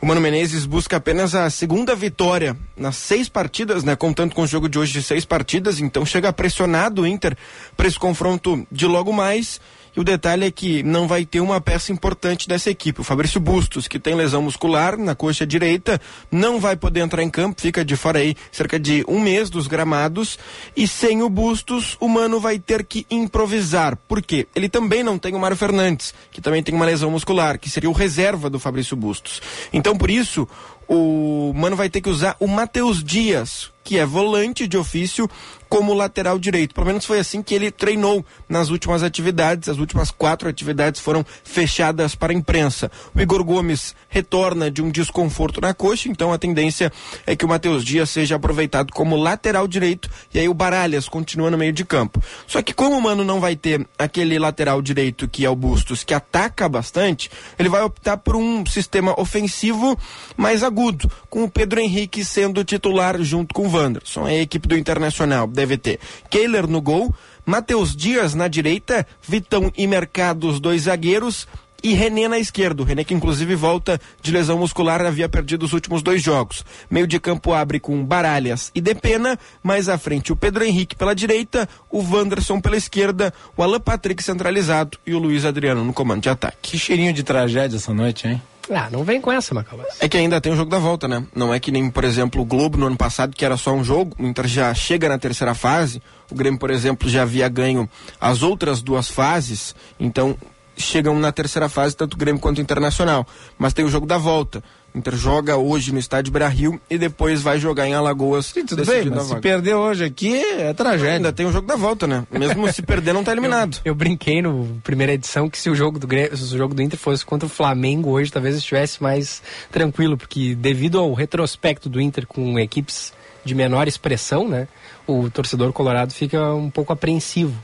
O 0.00 0.06
Mano 0.06 0.20
Menezes 0.20 0.66
busca 0.66 0.96
apenas 0.96 1.32
a 1.32 1.48
segunda 1.48 1.94
vitória 1.94 2.56
nas 2.76 2.96
seis 2.96 3.28
partidas, 3.28 3.84
né? 3.84 3.94
Contando 3.94 4.34
com 4.34 4.42
o 4.42 4.48
jogo 4.48 4.68
de 4.68 4.80
hoje 4.80 4.94
de 4.94 5.02
seis 5.04 5.24
partidas, 5.24 5.78
então 5.78 6.04
chega 6.04 6.32
pressionado 6.32 7.02
o 7.02 7.06
Inter 7.06 7.36
para 7.76 7.86
esse 7.86 8.00
confronto 8.00 8.66
de 8.68 8.84
logo 8.84 9.12
mais. 9.12 9.60
E 9.94 10.00
o 10.00 10.04
detalhe 10.04 10.46
é 10.46 10.50
que 10.50 10.82
não 10.82 11.06
vai 11.06 11.26
ter 11.26 11.40
uma 11.40 11.60
peça 11.60 11.92
importante 11.92 12.48
dessa 12.48 12.70
equipe. 12.70 13.00
O 13.00 13.04
Fabrício 13.04 13.38
Bustos, 13.38 13.86
que 13.86 13.98
tem 13.98 14.14
lesão 14.14 14.40
muscular 14.40 14.96
na 14.96 15.14
coxa 15.14 15.46
direita, 15.46 16.00
não 16.30 16.58
vai 16.58 16.76
poder 16.76 17.00
entrar 17.00 17.22
em 17.22 17.28
campo, 17.28 17.60
fica 17.60 17.84
de 17.84 17.94
fora 17.94 18.20
aí 18.20 18.34
cerca 18.50 18.80
de 18.80 19.04
um 19.06 19.20
mês 19.20 19.50
dos 19.50 19.66
gramados. 19.66 20.38
E 20.74 20.88
sem 20.88 21.22
o 21.22 21.28
Bustos, 21.28 21.96
o 22.00 22.08
Mano 22.08 22.40
vai 22.40 22.58
ter 22.58 22.84
que 22.84 23.06
improvisar. 23.10 23.96
Por 24.08 24.22
quê? 24.22 24.46
Ele 24.54 24.68
também 24.68 25.02
não 25.02 25.18
tem 25.18 25.34
o 25.34 25.38
Mário 25.38 25.56
Fernandes, 25.56 26.14
que 26.30 26.40
também 26.40 26.62
tem 26.62 26.74
uma 26.74 26.86
lesão 26.86 27.10
muscular, 27.10 27.58
que 27.58 27.68
seria 27.68 27.90
o 27.90 27.94
reserva 27.94 28.48
do 28.48 28.58
Fabrício 28.58 28.96
Bustos. 28.96 29.42
Então, 29.72 29.96
por 29.96 30.10
isso, 30.10 30.48
o 30.88 31.52
Mano 31.54 31.76
vai 31.76 31.90
ter 31.90 32.00
que 32.00 32.08
usar 32.08 32.36
o 32.38 32.46
Matheus 32.46 33.02
Dias, 33.02 33.71
que 33.82 33.98
é 33.98 34.06
volante 34.06 34.66
de 34.66 34.76
ofício, 34.76 35.28
como 35.72 35.94
lateral 35.94 36.38
direito. 36.38 36.74
Pelo 36.74 36.86
menos 36.86 37.06
foi 37.06 37.18
assim 37.18 37.42
que 37.42 37.54
ele 37.54 37.70
treinou 37.70 38.22
nas 38.46 38.68
últimas 38.68 39.02
atividades. 39.02 39.70
As 39.70 39.78
últimas 39.78 40.10
quatro 40.10 40.46
atividades 40.46 41.00
foram 41.00 41.24
fechadas 41.42 42.14
para 42.14 42.30
a 42.30 42.36
imprensa. 42.36 42.90
O 43.14 43.18
Igor 43.18 43.42
Gomes 43.42 43.94
retorna 44.10 44.70
de 44.70 44.82
um 44.82 44.90
desconforto 44.90 45.62
na 45.62 45.72
coxa, 45.72 46.10
então 46.10 46.30
a 46.30 46.36
tendência 46.36 46.92
é 47.26 47.34
que 47.34 47.46
o 47.46 47.48
Matheus 47.48 47.86
Dias 47.86 48.10
seja 48.10 48.36
aproveitado 48.36 48.92
como 48.92 49.16
lateral 49.16 49.66
direito 49.66 50.10
e 50.34 50.38
aí 50.38 50.46
o 50.46 50.52
Baralhas 50.52 51.08
continua 51.08 51.50
no 51.50 51.56
meio 51.56 51.72
de 51.72 51.86
campo. 51.86 52.22
Só 52.46 52.60
que 52.60 52.74
como 52.74 52.98
o 52.98 53.00
Mano 53.00 53.24
não 53.24 53.40
vai 53.40 53.56
ter 53.56 53.88
aquele 53.98 54.38
lateral 54.38 54.82
direito 54.82 55.26
que 55.26 55.46
é 55.46 55.48
o 55.48 55.56
Bustos, 55.56 56.04
que 56.04 56.12
ataca 56.12 56.68
bastante, 56.68 57.30
ele 57.58 57.70
vai 57.70 57.80
optar 57.80 58.18
por 58.18 58.36
um 58.36 58.66
sistema 58.66 59.18
ofensivo 59.18 59.98
mais 60.36 60.62
agudo, 60.62 61.10
com 61.30 61.44
o 61.44 61.50
Pedro 61.50 61.80
Henrique 61.80 62.22
sendo 62.26 62.62
titular 62.62 63.18
junto 63.22 63.54
com 63.54 63.70
Wanderson. 63.72 64.26
É 64.26 64.32
a 64.32 64.42
equipe 64.42 64.68
do 64.68 64.76
Internacional 64.76 65.46
deve 65.46 65.76
ter 65.76 65.98
Kehler 66.30 66.66
no 66.66 66.80
gol, 66.80 67.14
Matheus 67.44 67.94
Dias 67.94 68.34
na 68.34 68.48
direita, 68.48 69.06
Vitão 69.22 69.72
e 69.76 69.86
Mercado, 69.86 70.48
os 70.48 70.60
dois 70.60 70.82
zagueiros, 70.82 71.46
e 71.82 71.94
René 71.94 72.28
na 72.28 72.38
esquerda. 72.38 72.84
René 72.84 73.04
que 73.04 73.14
inclusive 73.14 73.54
volta 73.56 74.00
de 74.22 74.30
lesão 74.30 74.58
muscular, 74.58 75.04
havia 75.04 75.28
perdido 75.28 75.64
os 75.64 75.72
últimos 75.72 76.02
dois 76.02 76.22
jogos. 76.22 76.64
Meio 76.88 77.06
de 77.06 77.18
campo 77.18 77.52
abre 77.52 77.80
com 77.80 78.04
Baralhas 78.04 78.70
e 78.74 78.80
Depena, 78.80 79.38
mais 79.62 79.88
à 79.88 79.98
frente 79.98 80.32
o 80.32 80.36
Pedro 80.36 80.64
Henrique 80.64 80.94
pela 80.94 81.14
direita, 81.14 81.68
o 81.90 82.00
Wanderson 82.00 82.60
pela 82.60 82.76
esquerda, 82.76 83.34
o 83.56 83.62
Alan 83.62 83.80
Patrick 83.80 84.22
centralizado 84.22 84.98
e 85.06 85.14
o 85.14 85.18
Luiz 85.18 85.44
Adriano 85.44 85.84
no 85.84 85.92
comando 85.92 86.22
de 86.22 86.28
ataque. 86.28 86.56
Que 86.62 86.78
cheirinho 86.78 87.12
de 87.12 87.22
tragédia 87.22 87.76
essa 87.76 87.92
noite, 87.92 88.28
hein? 88.28 88.40
Ah, 88.74 88.88
não 88.90 89.04
vem 89.04 89.20
com 89.20 89.30
essa, 89.30 89.54
Macalás. 89.54 89.96
É 90.00 90.08
que 90.08 90.16
ainda 90.16 90.40
tem 90.40 90.52
o 90.52 90.56
jogo 90.56 90.70
da 90.70 90.78
volta, 90.78 91.06
né? 91.06 91.24
Não 91.34 91.52
é 91.52 91.60
que 91.60 91.70
nem, 91.70 91.90
por 91.90 92.04
exemplo, 92.04 92.40
o 92.40 92.44
Globo 92.44 92.78
no 92.78 92.86
ano 92.86 92.96
passado, 92.96 93.34
que 93.36 93.44
era 93.44 93.56
só 93.56 93.72
um 93.72 93.84
jogo, 93.84 94.16
o 94.18 94.26
Inter 94.26 94.46
já 94.46 94.72
chega 94.74 95.08
na 95.08 95.18
terceira 95.18 95.54
fase, 95.54 96.02
o 96.30 96.34
Grêmio, 96.34 96.58
por 96.58 96.70
exemplo, 96.70 97.08
já 97.08 97.22
havia 97.22 97.48
ganho 97.48 97.88
as 98.20 98.42
outras 98.42 98.82
duas 98.82 99.08
fases, 99.08 99.74
então 100.00 100.36
chegam 100.82 101.18
na 101.18 101.32
terceira 101.32 101.68
fase, 101.68 101.96
tanto 101.96 102.14
o 102.14 102.16
Grêmio 102.16 102.40
quanto 102.40 102.58
o 102.58 102.60
Internacional. 102.60 103.26
Mas 103.58 103.72
tem 103.72 103.84
o 103.84 103.88
jogo 103.88 104.06
da 104.06 104.18
volta. 104.18 104.62
O 104.94 104.98
Inter 104.98 105.16
joga 105.16 105.56
hoje 105.56 105.90
no 105.90 105.98
estádio 105.98 106.30
Beira-Rio 106.30 106.78
e 106.90 106.98
depois 106.98 107.40
vai 107.40 107.58
jogar 107.58 107.86
em 107.88 107.94
Alagoas. 107.94 108.46
Sim, 108.46 108.66
tudo 108.66 108.84
bem, 108.84 109.08
mas 109.08 109.24
se 109.24 109.36
perder 109.36 109.74
hoje 109.74 110.04
aqui 110.04 110.36
é 110.36 110.72
tragédia. 110.74 111.14
Ainda 111.14 111.32
tem 111.32 111.46
o 111.46 111.52
jogo 111.52 111.66
da 111.66 111.76
volta, 111.76 112.06
né? 112.06 112.24
Mesmo 112.30 112.70
se 112.70 112.82
perder, 112.82 113.14
não 113.14 113.24
tá 113.24 113.32
eliminado. 113.32 113.76
Eu, 113.84 113.92
eu, 113.92 113.94
brinquei 113.94 114.42
no 114.42 114.80
primeira 114.84 115.14
edição 115.14 115.48
que 115.48 115.58
se 115.58 115.70
o 115.70 115.74
jogo 115.74 115.98
do 115.98 116.06
Grêmio, 116.06 116.36
se 116.36 116.54
o 116.54 116.58
jogo 116.58 116.74
do 116.74 116.82
Inter 116.82 116.98
fosse 116.98 117.24
contra 117.24 117.46
o 117.46 117.48
Flamengo 117.48 118.10
hoje, 118.10 118.30
talvez 118.30 118.54
estivesse 118.54 119.02
mais 119.02 119.42
tranquilo, 119.70 120.18
porque 120.18 120.54
devido 120.54 120.98
ao 120.98 121.14
retrospecto 121.14 121.88
do 121.88 121.98
Inter 121.98 122.26
com 122.26 122.58
equipes 122.58 123.14
de 123.44 123.54
menor 123.54 123.88
expressão, 123.88 124.46
né? 124.46 124.68
O 125.06 125.30
torcedor 125.30 125.72
colorado 125.72 126.12
fica 126.12 126.52
um 126.54 126.70
pouco 126.70 126.92
apreensivo. 126.92 127.58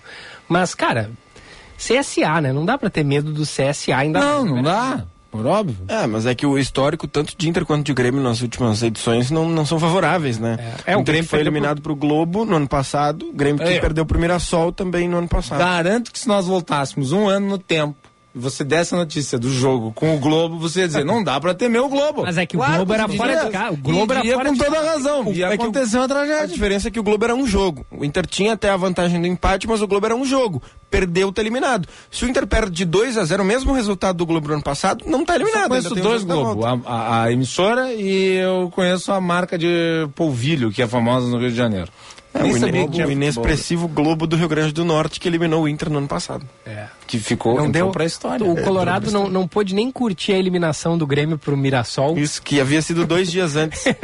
Mas, 0.48 0.74
cara, 0.74 1.10
CSA, 1.78 2.40
né? 2.40 2.52
Não 2.52 2.66
dá 2.66 2.76
para 2.76 2.90
ter 2.90 3.04
medo 3.04 3.32
do 3.32 3.44
CSA 3.44 3.96
ainda. 3.96 4.20
Não, 4.20 4.40
mais, 4.40 4.46
não 4.46 4.56
né? 4.56 4.62
dá. 4.62 5.04
Por 5.30 5.44
óbvio. 5.46 5.76
É, 5.88 6.06
mas 6.06 6.24
é 6.24 6.34
que 6.34 6.46
o 6.46 6.58
histórico, 6.58 7.06
tanto 7.06 7.34
de 7.36 7.48
Inter 7.48 7.64
quanto 7.64 7.84
de 7.84 7.92
Grêmio 7.92 8.22
nas 8.22 8.40
últimas 8.40 8.82
edições, 8.82 9.30
não, 9.30 9.46
não 9.48 9.64
são 9.64 9.78
favoráveis, 9.78 10.38
né? 10.38 10.74
É, 10.86 10.94
é 10.94 10.96
o 10.96 11.02
Grêmio 11.02 11.28
foi 11.28 11.40
eliminado 11.40 11.82
pro... 11.82 11.94
pro 11.94 12.08
Globo 12.08 12.44
no 12.46 12.56
ano 12.56 12.66
passado, 12.66 13.28
o 13.28 13.32
Grêmio 13.32 13.62
que 13.62 13.74
é. 13.74 13.78
perdeu 13.78 14.04
o 14.04 14.06
primeiro 14.06 14.38
Sol 14.40 14.72
também 14.72 15.06
no 15.06 15.18
ano 15.18 15.28
passado. 15.28 15.58
Garanto 15.58 16.12
que 16.12 16.18
se 16.18 16.26
nós 16.26 16.46
voltássemos 16.46 17.12
um 17.12 17.28
ano 17.28 17.46
no 17.46 17.58
tempo 17.58 18.07
você 18.34 18.62
desse 18.62 18.94
a 18.94 18.98
notícia 18.98 19.38
do 19.38 19.50
jogo 19.50 19.92
com 19.92 20.14
o 20.14 20.18
Globo, 20.18 20.58
você 20.58 20.80
ia 20.80 20.86
dizer, 20.86 21.04
não 21.04 21.24
dá 21.24 21.40
pra 21.40 21.54
temer 21.54 21.80
o 21.80 21.88
Globo. 21.88 22.22
Mas 22.22 22.36
é 22.38 22.46
que 22.46 22.56
o 22.56 22.58
claro, 22.58 22.76
Globo 22.76 22.94
era 22.94 23.08
fora 23.08 23.44
de 23.44 23.50
casa. 23.50 23.72
O 23.72 23.76
Globo 23.76 24.12
era 24.12 24.24
fora 24.24 24.48
com 24.48 24.52
de 24.52 24.64
toda 24.64 24.78
a 24.78 24.92
razão. 24.92 25.32
Ia 25.32 25.46
é 25.46 25.54
acontecer 25.54 25.96
uma 25.98 26.08
tragédia. 26.08 26.42
A 26.42 26.46
diferença 26.46 26.88
é 26.88 26.90
que 26.90 27.00
o 27.00 27.02
Globo 27.02 27.24
era 27.24 27.34
um 27.34 27.46
jogo. 27.46 27.86
O 27.90 28.04
Inter 28.04 28.26
tinha 28.26 28.52
até 28.52 28.70
a 28.70 28.76
vantagem 28.76 29.20
do 29.20 29.26
empate, 29.26 29.66
mas 29.66 29.82
o 29.82 29.86
Globo 29.86 30.06
era 30.06 30.14
um 30.14 30.24
jogo. 30.24 30.62
Perdeu, 30.90 31.32
tá 31.32 31.40
eliminado. 31.40 31.88
Se 32.10 32.24
o 32.24 32.28
Inter 32.28 32.46
perde 32.46 32.70
de 32.70 32.84
2 32.84 33.18
a 33.18 33.24
0 33.24 33.42
o 33.42 33.46
mesmo 33.46 33.72
resultado 33.72 34.16
do 34.16 34.26
Globo 34.26 34.48
do 34.48 34.54
ano 34.54 34.62
passado, 34.62 35.04
não 35.06 35.24
tá 35.24 35.34
eliminado. 35.34 35.64
Eu 35.64 35.68
conheço 35.68 35.94
dois 35.94 36.22
Globo, 36.22 36.64
a, 36.64 36.78
a, 36.84 37.22
a, 37.22 37.32
emissora 37.32 37.92
e 37.92 38.36
eu 38.36 38.70
conheço 38.74 39.12
a 39.12 39.20
marca 39.20 39.58
de 39.58 40.08
polvilho, 40.14 40.70
que 40.70 40.82
é 40.82 40.86
famosa 40.86 41.28
no 41.28 41.38
Rio 41.38 41.50
de 41.50 41.56
Janeiro. 41.56 41.90
É, 42.34 42.44
o, 42.44 42.70
Globo, 42.70 42.98
o 42.98 43.10
inexpressivo 43.10 43.88
Globo 43.88 44.26
do 44.26 44.36
Rio 44.36 44.48
Grande 44.48 44.72
do 44.72 44.84
Norte 44.84 45.18
que 45.18 45.26
eliminou 45.26 45.62
o 45.64 45.68
Inter 45.68 45.90
no 45.90 45.98
ano 45.98 46.08
passado. 46.08 46.46
É. 46.66 46.86
Que 47.06 47.18
ficou, 47.18 47.56
não 47.56 47.70
deu 47.70 47.90
para 47.90 48.04
a 48.04 48.06
história. 48.06 48.46
O 48.46 48.58
é, 48.58 48.62
Colorado 48.62 49.10
não, 49.10 49.28
não 49.28 49.48
pôde 49.48 49.74
nem 49.74 49.90
curtir 49.90 50.32
a 50.32 50.38
eliminação 50.38 50.98
do 50.98 51.06
Grêmio 51.06 51.38
pro 51.38 51.56
Mirassol. 51.56 52.18
Isso, 52.18 52.42
que 52.42 52.60
havia 52.60 52.82
sido 52.82 53.06
dois 53.06 53.30
dias 53.30 53.56
antes. 53.56 53.86
é 53.86 53.94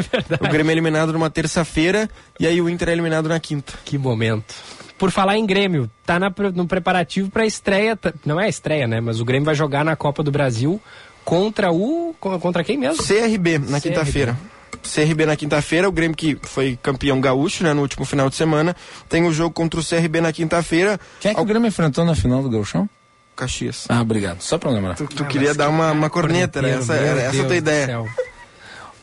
o 0.41 0.49
Grêmio 0.49 0.71
é 0.71 0.73
eliminado 0.73 1.13
numa 1.13 1.29
terça-feira 1.29 2.09
e 2.41 2.47
aí 2.47 2.61
o 2.61 2.69
Inter 2.69 2.89
é 2.89 2.93
eliminado 2.93 3.29
na 3.29 3.39
quinta. 3.39 3.75
Que 3.85 3.99
momento. 3.99 4.55
Por 4.97 5.11
falar 5.11 5.37
em 5.37 5.45
Grêmio, 5.45 5.91
tá 6.07 6.19
na, 6.19 6.33
no 6.55 6.67
preparativo 6.67 7.31
para 7.31 7.43
a 7.43 7.47
estreia, 7.47 7.99
não 8.25 8.41
é 8.41 8.47
a 8.47 8.49
estreia, 8.49 8.87
né? 8.87 9.01
Mas 9.01 9.21
o 9.21 9.25
Grêmio 9.25 9.45
vai 9.45 9.55
jogar 9.55 9.85
na 9.85 9.97
Copa 9.97 10.23
do 10.23 10.31
Brasil 10.31 10.81
contra 11.25 11.73
o. 11.73 12.15
Contra 12.19 12.63
quem 12.63 12.79
mesmo? 12.79 13.03
CRB, 13.03 13.59
na 13.59 13.81
quinta-feira. 13.81 14.39
CRB 14.89 15.27
na 15.27 15.37
quinta-feira, 15.37 15.89
o 15.89 15.93
Grêmio 15.93 16.17
que 16.17 16.39
foi 16.43 16.79
campeão 16.83 17.21
gaúcho, 17.21 17.65
né, 17.65 17.73
no 17.73 17.83
último 17.83 18.05
final 18.05 18.29
de 18.29 18.37
semana, 18.37 18.75
tem 19.09 19.25
o 19.27 19.33
jogo 19.33 19.55
contra 19.55 19.81
o 19.81 19.85
CRB 19.85 20.21
na 20.21 20.33
quinta-feira. 20.33 20.99
Quem 21.21 21.33
é 21.33 21.35
que 21.35 21.41
o 21.41 21.45
Grêmio 21.45 21.69
enfrentou 21.69 22.05
na 22.05 22.15
final 22.15 22.43
do 22.43 22.51
Gauchão? 22.51 22.89
Caxias. 23.35 23.87
Ah, 23.89 24.01
obrigado. 24.01 24.41
Só 24.41 24.59
pra 24.59 24.71
lembrar. 24.71 24.95
Tu, 24.95 25.07
tu 25.07 25.25
ah, 25.25 25.27
queria 25.27 25.55
dar 25.55 25.69
uma, 25.69 25.91
uma 25.91 26.09
corneta, 26.09 26.63
né? 26.63 26.71
Essa, 26.71 26.95
era 26.95 27.21
essa 27.21 27.43
a 27.43 27.47
tua 27.47 27.57
ideia. 27.57 28.05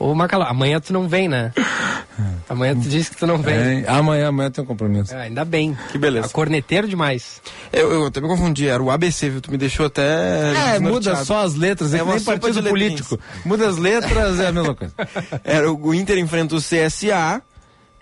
Ô, 0.01 0.15
Macaló, 0.15 0.45
amanhã 0.45 0.79
tu 0.79 0.91
não 0.91 1.07
vem, 1.07 1.27
né? 1.27 1.53
Amanhã 2.49 2.73
tu 2.73 2.89
disse 2.89 3.11
que 3.11 3.17
tu 3.17 3.27
não 3.27 3.37
vem. 3.37 3.83
É, 3.83 3.85
amanhã, 3.87 4.29
amanhã 4.29 4.49
tem 4.49 4.63
um 4.63 4.67
compromisso. 4.67 5.13
É, 5.13 5.23
ainda 5.23 5.45
bem. 5.45 5.77
Que 5.91 5.97
beleza. 5.99 6.25
A 6.25 6.29
corneteiro 6.29 6.87
demais. 6.87 7.39
Eu, 7.71 7.91
eu 7.91 8.05
até 8.07 8.19
me 8.19 8.27
confundi, 8.27 8.67
era 8.67 8.81
o 8.81 8.89
ABC, 8.89 9.29
viu? 9.29 9.41
Tu 9.41 9.51
me 9.51 9.57
deixou 9.57 9.85
até. 9.85 10.75
É, 10.75 10.79
muda 10.79 11.15
só 11.23 11.45
as 11.45 11.53
letras, 11.53 11.93
é, 11.93 11.99
é 11.99 12.03
nem 12.03 12.19
partido 12.19 12.63
político. 12.63 13.19
Muda 13.45 13.69
as 13.69 13.77
letras, 13.77 14.39
é 14.39 14.47
a 14.47 14.51
mesma 14.51 14.73
coisa. 14.73 14.93
Era 15.45 15.71
o 15.71 15.93
Inter 15.93 16.17
enfrenta 16.17 16.55
o 16.55 16.57
CSA 16.57 17.41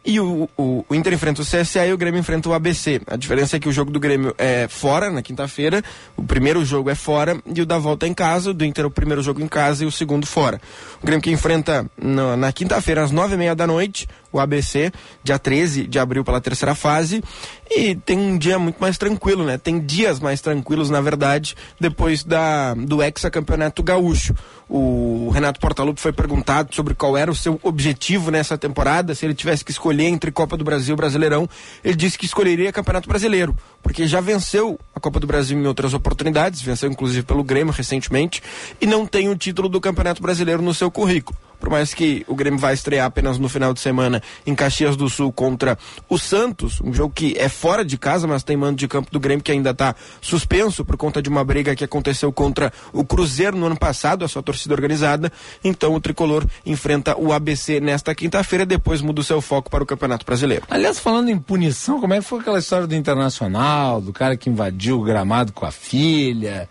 e 0.10 0.20
o, 0.20 0.50
o, 0.58 0.84
o, 0.90 0.96
Inter 0.96 1.14
enfrenta 1.14 1.44
o 1.44 1.46
CSA 1.46 1.86
e 1.86 1.94
o 1.94 1.98
Grêmio 1.98 2.20
enfrenta 2.20 2.50
o 2.50 2.54
ABC. 2.54 3.00
A 3.06 3.16
diferença 3.16 3.58
é 3.58 3.60
que 3.60 3.70
o 3.70 3.72
jogo 3.72 3.92
do 3.92 4.00
Grêmio 4.00 4.34
é 4.40 4.68
fora, 4.68 5.12
na 5.12 5.22
quinta-feira. 5.22 5.84
O 6.18 6.24
primeiro 6.24 6.66
jogo 6.66 6.90
é 6.90 6.96
fora 6.96 7.40
e 7.46 7.62
o 7.62 7.66
da 7.66 7.78
volta 7.78 8.08
é 8.08 8.10
em 8.10 8.14
casa. 8.16 8.50
O 8.50 8.54
do 8.56 8.66
Inter 8.66 8.86
é 8.86 8.88
o 8.88 8.92
primeiro 8.92 9.22
jogo 9.22 9.40
em 9.40 9.48
casa 9.48 9.84
e 9.84 9.88
o 9.88 9.92
segundo 9.92 10.26
fora. 10.26 10.60
O 11.00 11.06
Grêmio 11.06 11.22
que 11.22 11.30
enfrenta 11.30 11.86
no, 11.96 12.36
na 12.36 12.52
quinta-feira, 12.52 13.04
às 13.04 13.12
nove 13.12 13.36
e 13.36 13.38
meia 13.38 13.54
da 13.54 13.68
noite, 13.68 14.08
o 14.32 14.40
ABC, 14.40 14.92
dia 15.24 15.40
13 15.40 15.88
de 15.88 16.00
abril 16.00 16.24
pela 16.24 16.42
terceira 16.42 16.76
fase. 16.76 17.24
E 17.70 17.96
tem 17.96 18.18
um 18.18 18.38
dia 18.38 18.58
muito 18.58 18.80
mais 18.80 18.98
tranquilo, 18.98 19.46
né? 19.46 19.58
Tem 19.58 19.80
dias 19.80 20.20
mais 20.20 20.42
tranquilos, 20.42 20.90
na 20.90 21.02
verdade, 21.02 21.56
depois 21.80 22.24
da, 22.24 22.74
do 22.74 23.02
hexacampeonato 23.04 23.84
gaúcho. 23.84 24.34
O 24.68 25.30
Renato 25.32 25.60
Portaluppi 25.60 26.00
foi 26.00 26.12
perguntado 26.12 26.74
sobre 26.74 26.94
qual 26.94 27.18
era 27.18 27.30
o 27.30 27.36
seu 27.36 27.60
objetivo 27.64 28.32
nessa 28.32 28.58
temporada, 28.58 29.14
se 29.14 29.26
ele 29.26 29.34
tivesse 29.34 29.64
que 29.64 29.72
escolher 29.72 30.06
entre 30.06 30.32
Copa 30.32 30.58
do 30.58 30.64
Brasil 30.64 30.94
e 30.94 30.98
Brasileirão. 30.98 31.48
Ele 31.84 31.96
disse 31.96 32.18
que 32.18 32.26
escolheria 32.26 32.72
Campeonato 32.72 33.08
Brasileiro, 33.08 33.56
porque 33.82 34.08
já 34.08 34.22
venceu 34.22 34.80
a 34.96 35.00
Copa 35.00 35.20
do 35.20 35.28
Brasil 35.28 35.58
em 35.58 35.66
outras 35.66 35.94
oportunidades, 35.94 36.62
venceu 36.62 36.90
inclusive 36.90 37.24
pelo 37.24 37.44
Grêmio 37.44 37.74
recentemente, 37.74 38.42
e 38.80 38.86
não 38.86 39.06
tem 39.06 39.30
o 39.30 39.36
título 39.36 39.70
do 39.70 39.80
Campeonato 39.82 40.22
Brasileiro 40.22 40.62
no 40.62 40.74
seu 40.74 40.92
currículo 40.92 41.38
por 41.60 41.70
mais 41.70 41.94
que 41.94 42.26
o 42.28 42.36
Grêmio 42.36 42.60
vai 42.60 42.74
estrear 42.74 43.06
apenas 43.06 43.38
no 43.38 43.50
final 43.50 43.74
de 43.74 43.80
semana 43.80 44.22
em 44.46 44.56
Caxias 44.56 44.96
do 44.96 45.10
Sul 45.10 45.32
contra 45.32 45.78
o 46.08 46.18
Santos, 46.18 46.80
um 46.82 46.94
jogo 46.94 47.14
que 47.14 47.36
é 47.38 47.50
fora 47.50 47.84
de 47.84 47.98
casa, 47.98 48.28
mas 48.28 48.44
tem 48.44 48.56
mando 48.56 48.78
de 48.78 48.88
campo 48.88 49.12
do 49.12 49.20
Grêmio 49.20 49.44
que 49.44 49.52
ainda 49.52 49.72
está 49.72 49.96
suspenso 50.22 50.86
por 50.86 50.98
conta 50.98 51.22
de 51.22 51.30
uma 51.30 51.44
briga 51.44 51.76
que 51.76 51.84
aconteceu 51.84 52.32
contra 52.32 52.72
o 52.94 53.04
Cruzeiro 53.04 53.58
no 53.58 53.66
ano 53.66 53.78
passado, 53.78 54.24
a 54.24 54.28
sua 54.28 54.42
torcida 54.42 54.74
organizada. 54.74 55.32
Então 55.64 55.94
o 55.94 56.00
tricolor 56.00 56.46
enfrenta 56.66 57.18
o 57.18 57.34
ABC 57.34 57.80
nesta 57.80 58.16
quinta-feira, 58.16 58.66
depois 58.66 59.02
muda 59.02 59.22
o 59.22 59.24
seu 59.24 59.42
foco 59.42 59.70
para 59.70 59.84
o 59.84 59.86
Campeonato 59.86 60.26
Brasileiro. 60.26 60.66
Aliás, 60.70 61.00
falando 61.00 61.30
em 61.30 61.38
punição, 61.38 62.00
como 62.00 62.14
é 62.14 62.20
que 62.20 62.26
foi 62.26 62.40
aquela 62.40 62.60
história 62.60 62.88
do 62.88 62.96
Internacional, 62.96 64.02
do 64.02 64.14
cara 64.14 64.38
que 64.38 64.50
invadiu 64.50 65.00
o 65.00 65.04
gramado 65.04 65.52
com 65.52 65.66
a 65.66 65.72
filha? 65.72 66.70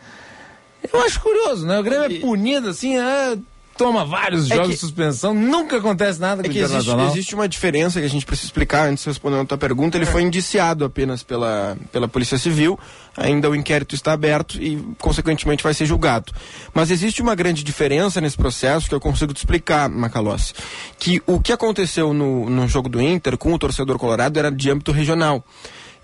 Eu 0.93 1.01
acho 1.03 1.21
curioso, 1.21 1.67
né? 1.67 1.79
O 1.79 1.83
Grêmio 1.83 2.05
é 2.05 2.21
punido 2.21 2.69
assim, 2.69 2.97
é 2.97 3.37
toma 3.79 4.05
vários 4.05 4.51
é 4.51 4.57
jogos 4.57 4.73
de 4.73 4.77
suspensão, 4.77 5.33
nunca 5.33 5.79
acontece 5.79 6.21
nada 6.21 6.43
com 6.43 6.51
é 6.51 6.53
que 6.53 6.59
existe, 6.59 6.91
existe, 7.11 7.35
uma 7.35 7.49
diferença 7.49 8.01
que 8.01 8.07
a 8.07 8.11
gente 8.11 8.27
precisa 8.27 8.49
explicar 8.49 8.89
antes 8.89 9.05
de 9.05 9.11
responder 9.11 9.39
a 9.41 9.45
tua 9.45 9.57
pergunta. 9.57 9.97
Ele 9.97 10.05
é. 10.05 10.11
foi 10.11 10.23
indiciado 10.23 10.85
apenas 10.85 11.23
pela, 11.23 11.79
pela 11.93 12.09
Polícia 12.09 12.37
Civil, 12.37 12.79
ainda 13.17 13.49
o 13.49 13.55
inquérito 13.55 13.95
está 13.95 14.13
aberto 14.13 14.61
e, 14.61 14.77
consequentemente, 14.99 15.63
vai 15.63 15.73
ser 15.73 15.87
julgado. 15.87 16.33
Mas 16.75 16.91
existe 16.91 17.23
uma 17.23 17.37
grande 17.37 17.63
diferença 17.63 18.21
nesse 18.21 18.37
processo 18.37 18.89
que 18.89 18.95
eu 18.95 19.01
consigo 19.01 19.33
te 19.33 19.39
explicar, 19.39 19.89
Macalossi, 19.89 20.53
que 20.99 21.23
o 21.25 21.41
que 21.41 21.53
aconteceu 21.53 22.13
no, 22.13 22.51
no 22.51 22.67
jogo 22.67 22.89
do 22.89 23.01
Inter 23.01 23.39
com 23.39 23.55
o 23.55 23.59
torcedor 23.59 23.97
colorado 23.99 24.39
era 24.39 24.51
de 24.51 24.71
âmbito 24.71 24.91
regional. 24.91 25.45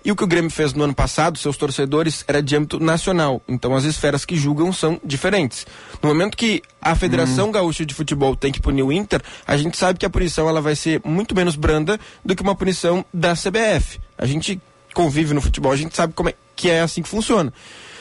E 0.05 0.11
o 0.11 0.15
que 0.15 0.23
o 0.23 0.27
Grêmio 0.27 0.51
fez 0.51 0.71
no 0.71 0.83
ano 0.83 0.93
passado, 0.93 1.35
seus 1.39 1.57
torcedores, 1.57 2.23
era 2.27 2.39
de 2.39 2.55
âmbito 2.55 2.79
nacional. 2.79 3.41
Então 3.47 3.75
as 3.75 3.85
esferas 3.85 4.23
que 4.23 4.37
julgam 4.37 4.71
são 4.71 5.01
diferentes. 5.03 5.65
No 5.99 6.09
momento 6.09 6.37
que 6.37 6.61
a 6.79 6.95
Federação 6.95 7.49
hum. 7.49 7.51
Gaúcha 7.51 7.83
de 7.83 7.95
Futebol 7.95 8.35
tem 8.35 8.51
que 8.51 8.61
punir 8.61 8.83
o 8.83 8.93
Inter, 8.93 9.19
a 9.47 9.57
gente 9.57 9.75
sabe 9.75 9.97
que 9.97 10.05
a 10.05 10.09
punição 10.09 10.47
ela 10.47 10.61
vai 10.61 10.75
ser 10.75 11.01
muito 11.03 11.33
menos 11.33 11.55
branda 11.55 11.99
do 12.23 12.35
que 12.35 12.43
uma 12.43 12.53
punição 12.53 13.03
da 13.11 13.33
CBF. 13.33 13.99
A 14.15 14.27
gente 14.27 14.61
convive 14.93 15.33
no 15.33 15.41
futebol, 15.41 15.71
a 15.71 15.75
gente 15.75 15.95
sabe 15.95 16.13
como 16.13 16.29
é 16.29 16.35
que 16.55 16.69
é 16.69 16.81
assim 16.81 17.01
que 17.01 17.09
funciona. 17.09 17.51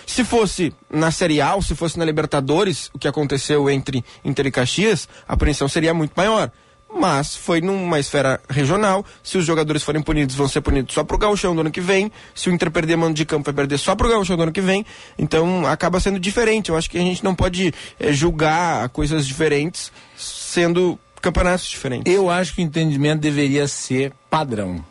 Se 0.06 0.22
fosse 0.24 0.74
na 0.90 1.10
Série 1.10 1.40
A 1.40 1.54
ou 1.54 1.62
se 1.62 1.74
fosse 1.74 1.98
na 1.98 2.04
Libertadores, 2.04 2.90
o 2.92 2.98
que 2.98 3.08
aconteceu 3.08 3.70
entre 3.70 4.04
Inter 4.22 4.46
e 4.46 4.50
Caxias, 4.50 5.08
a 5.26 5.34
punição 5.38 5.66
seria 5.68 5.94
muito 5.94 6.12
maior 6.14 6.52
mas 6.94 7.34
foi 7.34 7.60
numa 7.60 7.98
esfera 7.98 8.40
regional. 8.48 9.04
Se 9.22 9.36
os 9.36 9.44
jogadores 9.44 9.82
forem 9.82 10.02
punidos, 10.02 10.34
vão 10.34 10.48
ser 10.48 10.60
punidos 10.60 10.94
só 10.94 11.02
pro 11.02 11.18
gauchão 11.18 11.54
do 11.54 11.60
ano 11.60 11.70
que 11.70 11.80
vem. 11.80 12.10
Se 12.34 12.48
o 12.48 12.52
Inter 12.52 12.70
perder 12.70 12.96
mando 12.96 13.14
de 13.14 13.24
campo, 13.24 13.44
vai 13.44 13.54
perder 13.54 13.78
só 13.78 13.94
pro 13.94 14.08
gauchão 14.08 14.36
do 14.36 14.42
ano 14.44 14.52
que 14.52 14.60
vem. 14.60 14.84
Então 15.18 15.66
acaba 15.66 16.00
sendo 16.00 16.18
diferente. 16.18 16.70
Eu 16.70 16.76
acho 16.76 16.88
que 16.88 16.98
a 16.98 17.02
gente 17.02 17.24
não 17.24 17.34
pode 17.34 17.74
é, 17.98 18.12
julgar 18.12 18.88
coisas 18.90 19.26
diferentes 19.26 19.90
sendo 20.16 20.98
campeonatos 21.20 21.66
diferentes. 21.66 22.12
Eu 22.12 22.30
acho 22.30 22.54
que 22.54 22.62
o 22.62 22.64
entendimento 22.64 23.20
deveria 23.20 23.66
ser 23.66 24.12
padrão. 24.30 24.84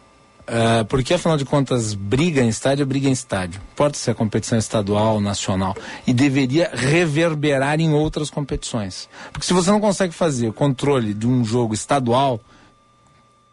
Uh, 0.43 0.83
porque 0.85 1.13
afinal 1.13 1.37
de 1.37 1.45
contas, 1.45 1.93
briga 1.93 2.41
em 2.41 2.49
estádio 2.49 2.83
é 2.83 2.85
briga 2.85 3.07
em 3.07 3.13
estádio. 3.13 3.61
Pode 3.75 3.97
ser 3.97 4.13
competição 4.13 4.57
estadual, 4.57 5.21
nacional. 5.21 5.75
E 6.05 6.13
deveria 6.13 6.69
reverberar 6.73 7.79
em 7.79 7.93
outras 7.93 8.29
competições. 8.29 9.07
Porque 9.31 9.45
se 9.45 9.53
você 9.53 9.71
não 9.71 9.79
consegue 9.79 10.13
fazer 10.13 10.49
o 10.49 10.53
controle 10.53 11.13
de 11.13 11.25
um 11.25 11.45
jogo 11.45 11.73
estadual, 11.73 12.41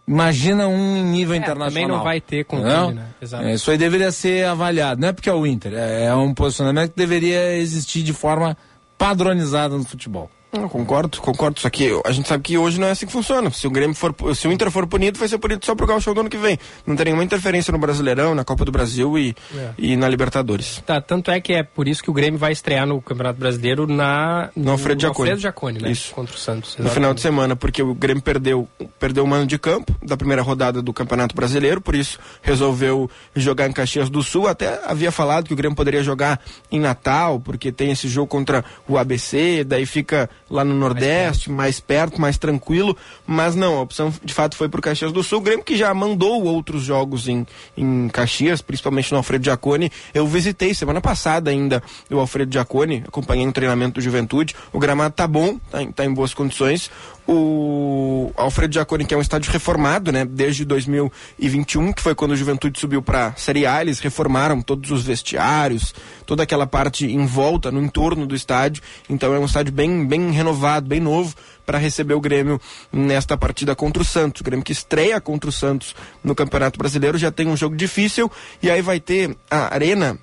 imagina 0.07 0.66
um 0.66 0.96
em 0.96 1.05
nível 1.05 1.35
é, 1.35 1.38
internacional. 1.38 1.70
Também 1.70 1.96
não 1.96 2.03
vai 2.03 2.20
ter 2.20 2.44
controle, 2.44 2.95
né? 2.95 3.07
Exato. 3.22 3.45
É, 3.45 3.55
isso 3.55 3.70
aí 3.70 3.78
deveria 3.78 4.11
ser 4.11 4.47
avaliado. 4.47 5.01
Não 5.01 5.09
é 5.09 5.12
porque 5.12 5.30
é 5.30 5.34
o 5.34 5.47
Inter, 5.47 5.74
é, 5.74 6.07
é 6.07 6.14
um 6.14 6.34
posicionamento 6.34 6.91
que 6.91 6.97
deveria 6.97 7.57
existir 7.57 8.03
de 8.03 8.12
forma 8.12 8.57
padronizada 8.99 9.76
no 9.76 9.84
futebol. 9.84 10.28
Não, 10.53 10.68
concordo, 10.68 11.20
concordo. 11.20 11.61
Só 11.61 11.70
que 11.70 11.90
a 12.05 12.11
gente 12.12 12.28
sabe 12.28 12.42
que 12.42 12.59
hoje 12.59 12.80
não 12.80 12.88
é 12.88 12.90
assim 12.90 13.07
que 13.07 13.12
funciona. 13.12 13.51
Se 13.51 13.66
o 13.66 13.70
Grêmio 13.70 13.94
for, 13.94 14.14
se 14.34 14.48
o 14.48 14.53
Inter 14.53 14.70
for 14.70 14.86
punido, 14.86 15.18
vai 15.18 15.28
ser 15.28 15.38
punido 15.38 15.64
só 15.64 15.74
pro 15.74 15.86
Gauchão 15.86 16.12
do 16.12 16.20
ano 16.20 16.28
que 16.30 16.36
vem. 16.36 16.59
Não 16.84 16.96
tem 16.96 17.05
nenhuma 17.07 17.22
interferência 17.22 17.70
no 17.72 17.78
Brasileirão, 17.78 18.34
na 18.34 18.44
Copa 18.44 18.64
do 18.64 18.72
Brasil 18.72 19.16
e, 19.16 19.34
É. 19.57 19.70
e 19.78 19.96
na 19.96 20.09
Libertadores. 20.09 20.82
Tá, 20.84 21.01
tanto 21.01 21.30
é 21.30 21.40
que 21.40 21.53
é 21.53 21.62
por 21.62 21.86
isso 21.86 22.03
que 22.03 22.11
o 22.11 22.12
Grêmio 22.12 22.38
vai 22.38 22.51
estrear 22.53 22.86
no 22.86 23.01
Campeonato 23.01 23.38
Brasileiro 23.38 23.86
na 23.86 24.51
No 24.57 24.72
Alfredo 24.72 25.01
Jaconi. 25.01 25.30
Alfredo 25.30 25.40
Jaconi, 25.40 25.78
né? 25.82 25.90
Isso. 25.92 26.12
Contra 26.14 26.34
o 26.34 26.38
Santos. 26.38 26.76
No 26.78 26.88
final 26.90 27.14
de 27.14 27.20
semana, 27.20 27.55
porque 27.55 27.82
o 27.82 27.94
Grêmio 27.94 28.22
perdeu, 28.22 28.68
perdeu 28.98 29.24
um 29.24 29.32
ano 29.32 29.46
de 29.46 29.59
campo 29.59 29.94
da 30.03 30.16
primeira 30.16 30.42
rodada 30.42 30.82
do 30.82 30.92
Campeonato 30.92 31.34
Brasileiro, 31.34 31.80
por 31.80 31.94
isso 31.94 32.18
resolveu 32.42 33.09
jogar 33.36 33.68
em 33.68 33.72
Caxias 33.72 34.11
do 34.11 34.22
Sul. 34.22 34.48
Até 34.48 34.80
havia 34.84 35.12
falado 35.12 35.46
que 35.46 35.53
o 35.53 35.57
Grêmio 35.57 35.76
poderia 35.76 36.03
jogar 36.03 36.40
em 36.72 36.80
Natal, 36.80 37.38
porque 37.38 37.70
tem 37.70 37.92
esse 37.92 38.09
jogo 38.09 38.26
contra 38.26 38.64
o 38.88 38.98
ABC, 38.98 39.62
daí 39.64 39.86
fica 39.86 40.28
lá 40.51 40.64
no 40.64 40.74
Nordeste, 40.74 41.51
mais 41.51 41.78
perto, 41.78 42.20
mais 42.20 42.36
tranquilo. 42.36 42.96
Mas 43.26 43.55
não, 43.55 43.76
a 43.76 43.80
opção 43.82 44.12
de 44.22 44.34
fato 44.34 44.57
foi 44.57 44.68
pro 44.68 44.82
Caxias 44.82 45.12
do 45.12 45.22
Sul. 45.22 45.38
O 45.38 45.42
Grêmio 45.42 45.64
que 45.64 45.76
já 45.76 45.92
mandou 45.94 46.42
outros 46.44 46.82
jogos 46.82 47.28
em, 47.28 47.46
em 47.76 48.09
Caxias, 48.09 48.61
principalmente 48.61 49.12
no 49.12 49.18
Alfredo 49.18 49.44
Giacone. 49.44 49.90
Eu 50.12 50.26
visitei 50.26 50.74
semana 50.74 51.01
passada 51.01 51.51
ainda 51.51 51.82
o 52.11 52.18
Alfredo 52.18 52.53
Giacone, 52.53 53.05
acompanhei 53.07 53.46
um 53.46 53.53
treinamento 53.53 53.94
do 53.94 54.01
Juventude. 54.01 54.55
O 54.72 54.78
gramado 54.78 55.14
tá 55.14 55.26
bom, 55.26 55.59
tá, 55.70 55.78
tá 55.94 56.05
em 56.05 56.12
boas 56.12 56.34
condições. 56.34 56.90
O 57.33 58.33
Alfredo 58.37 58.74
Giacone, 58.74 59.05
que 59.05 59.14
é 59.14 59.16
um 59.16 59.20
estádio 59.20 59.53
reformado, 59.53 60.11
né, 60.11 60.24
desde 60.24 60.64
2021, 60.64 61.93
que 61.93 62.03
foi 62.03 62.12
quando 62.12 62.33
o 62.33 62.37
Juventude 62.37 62.81
subiu 62.81 63.01
para 63.01 63.33
Série 63.37 63.64
A, 63.64 63.81
eles 63.81 64.01
reformaram 64.01 64.61
todos 64.61 64.91
os 64.91 65.05
vestiários, 65.05 65.95
toda 66.26 66.43
aquela 66.43 66.66
parte 66.66 67.07
em 67.07 67.24
volta, 67.24 67.70
no 67.70 67.81
entorno 67.81 68.26
do 68.26 68.35
estádio. 68.35 68.83
Então 69.09 69.33
é 69.33 69.39
um 69.39 69.45
estádio 69.45 69.72
bem, 69.72 70.05
bem 70.05 70.33
renovado, 70.33 70.89
bem 70.89 70.99
novo 70.99 71.37
para 71.64 71.78
receber 71.78 72.14
o 72.14 72.20
Grêmio 72.20 72.61
nesta 72.93 73.37
partida 73.37 73.76
contra 73.76 74.03
o 74.03 74.05
Santos. 74.05 74.41
O 74.41 74.45
Grêmio 74.45 74.64
que 74.64 74.72
estreia 74.72 75.20
contra 75.20 75.49
o 75.49 75.53
Santos 75.53 75.95
no 76.24 76.35
Campeonato 76.35 76.81
Brasileiro 76.81 77.16
já 77.16 77.31
tem 77.31 77.47
um 77.47 77.57
jogo 77.57 77.76
difícil 77.76 78.28
e 78.61 78.68
aí 78.68 78.83
vai 78.83 78.99
ter 78.99 79.37
a 79.49 79.72
Arena 79.72 80.18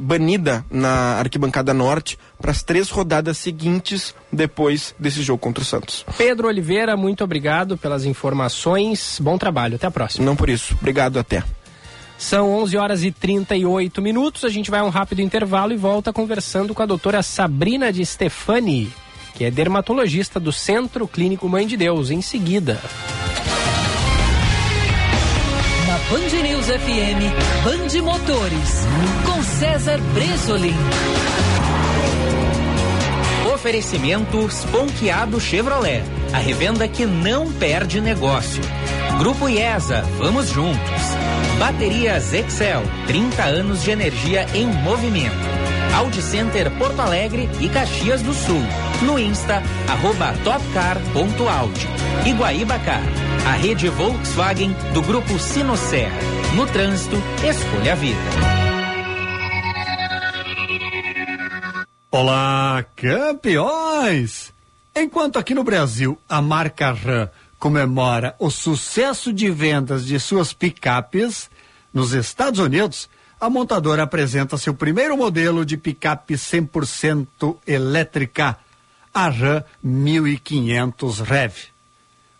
banida 0.00 0.64
na 0.70 1.18
arquibancada 1.18 1.72
norte 1.72 2.18
para 2.40 2.50
as 2.50 2.62
três 2.62 2.90
rodadas 2.90 3.38
seguintes 3.38 4.14
depois 4.30 4.94
desse 4.98 5.22
jogo 5.22 5.38
contra 5.38 5.62
o 5.62 5.66
Santos. 5.66 6.04
Pedro 6.16 6.48
Oliveira, 6.48 6.96
muito 6.96 7.24
obrigado 7.24 7.76
pelas 7.76 8.04
informações. 8.04 9.18
Bom 9.20 9.38
trabalho. 9.38 9.76
Até 9.76 9.86
a 9.86 9.90
próxima. 9.90 10.24
Não 10.24 10.36
por 10.36 10.48
isso. 10.48 10.76
Obrigado, 10.80 11.18
até. 11.18 11.42
São 12.18 12.52
11 12.62 12.76
horas 12.76 13.04
e 13.04 13.10
38 13.10 14.00
minutos. 14.00 14.44
A 14.44 14.48
gente 14.48 14.70
vai 14.70 14.80
a 14.80 14.84
um 14.84 14.88
rápido 14.88 15.20
intervalo 15.20 15.72
e 15.72 15.76
volta 15.76 16.12
conversando 16.12 16.74
com 16.74 16.82
a 16.82 16.86
doutora 16.86 17.22
Sabrina 17.22 17.92
de 17.92 18.04
Stefani, 18.04 18.92
que 19.34 19.44
é 19.44 19.50
dermatologista 19.50 20.38
do 20.38 20.52
Centro 20.52 21.06
Clínico 21.08 21.48
Mãe 21.48 21.66
de 21.66 21.76
Deus. 21.76 22.10
Em 22.10 22.22
seguida. 22.22 22.80
Na 25.86 25.98
Band 26.10 26.42
News 26.42 26.66
FM, 26.66 27.20
Band 27.64 28.02
Motores, 28.02 28.86
com 29.26 29.33
César 29.58 30.00
Bresolim. 30.12 30.74
Oferecimento 33.54 34.50
Sponkeado 34.50 35.40
Chevrolet, 35.40 36.02
a 36.32 36.38
revenda 36.38 36.88
que 36.88 37.06
não 37.06 37.52
perde 37.52 38.00
negócio. 38.00 38.60
Grupo 39.18 39.48
IESA, 39.48 40.02
vamos 40.18 40.48
juntos. 40.48 41.02
Baterias 41.58 42.32
Excel, 42.34 42.82
30 43.06 43.44
anos 43.44 43.84
de 43.84 43.92
energia 43.92 44.44
em 44.54 44.66
movimento. 44.66 45.36
Audi 45.94 46.20
Center 46.20 46.68
Porto 46.72 47.00
Alegre 47.00 47.48
e 47.60 47.68
Caxias 47.68 48.22
do 48.22 48.34
Sul. 48.34 48.62
No 49.02 49.16
Insta, 49.18 49.62
arroba 49.88 50.34
topcar.audi. 50.42 51.86
Iguaíba 52.28 52.78
Car, 52.80 53.04
a 53.46 53.52
rede 53.52 53.88
Volkswagen 53.88 54.74
do 54.92 55.00
Grupo 55.02 55.38
Sinosserra. 55.38 56.18
No 56.56 56.66
trânsito, 56.66 57.16
escolha 57.44 57.92
a 57.92 57.96
vida. 57.96 58.73
Olá, 62.16 62.86
campeões! 62.94 64.52
Enquanto 64.94 65.36
aqui 65.36 65.52
no 65.52 65.64
Brasil 65.64 66.16
a 66.28 66.40
marca 66.40 66.92
Ram 66.92 67.28
comemora 67.58 68.36
o 68.38 68.52
sucesso 68.52 69.32
de 69.32 69.50
vendas 69.50 70.06
de 70.06 70.20
suas 70.20 70.52
picapes, 70.52 71.50
nos 71.92 72.12
Estados 72.12 72.60
Unidos 72.60 73.10
a 73.40 73.50
montadora 73.50 74.04
apresenta 74.04 74.56
seu 74.56 74.72
primeiro 74.72 75.16
modelo 75.16 75.64
de 75.64 75.76
picape 75.76 76.34
100% 76.34 77.56
elétrica, 77.66 78.58
a 79.12 79.28
Ram 79.28 79.64
1500 79.82 81.18
Rev. 81.18 81.52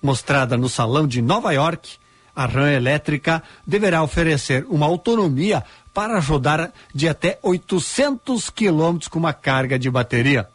Mostrada 0.00 0.56
no 0.56 0.68
Salão 0.68 1.04
de 1.04 1.20
Nova 1.20 1.50
York, 1.50 1.96
a 2.34 2.46
RAM 2.46 2.70
elétrica 2.70 3.42
deverá 3.66 4.02
oferecer 4.02 4.66
uma 4.68 4.86
autonomia 4.86 5.62
para 5.92 6.18
rodar 6.18 6.72
de 6.92 7.08
até 7.08 7.38
800 7.42 8.50
quilômetros 8.50 9.08
com 9.08 9.18
uma 9.18 9.32
carga 9.32 9.78
de 9.78 9.90
bateria. 9.90 10.48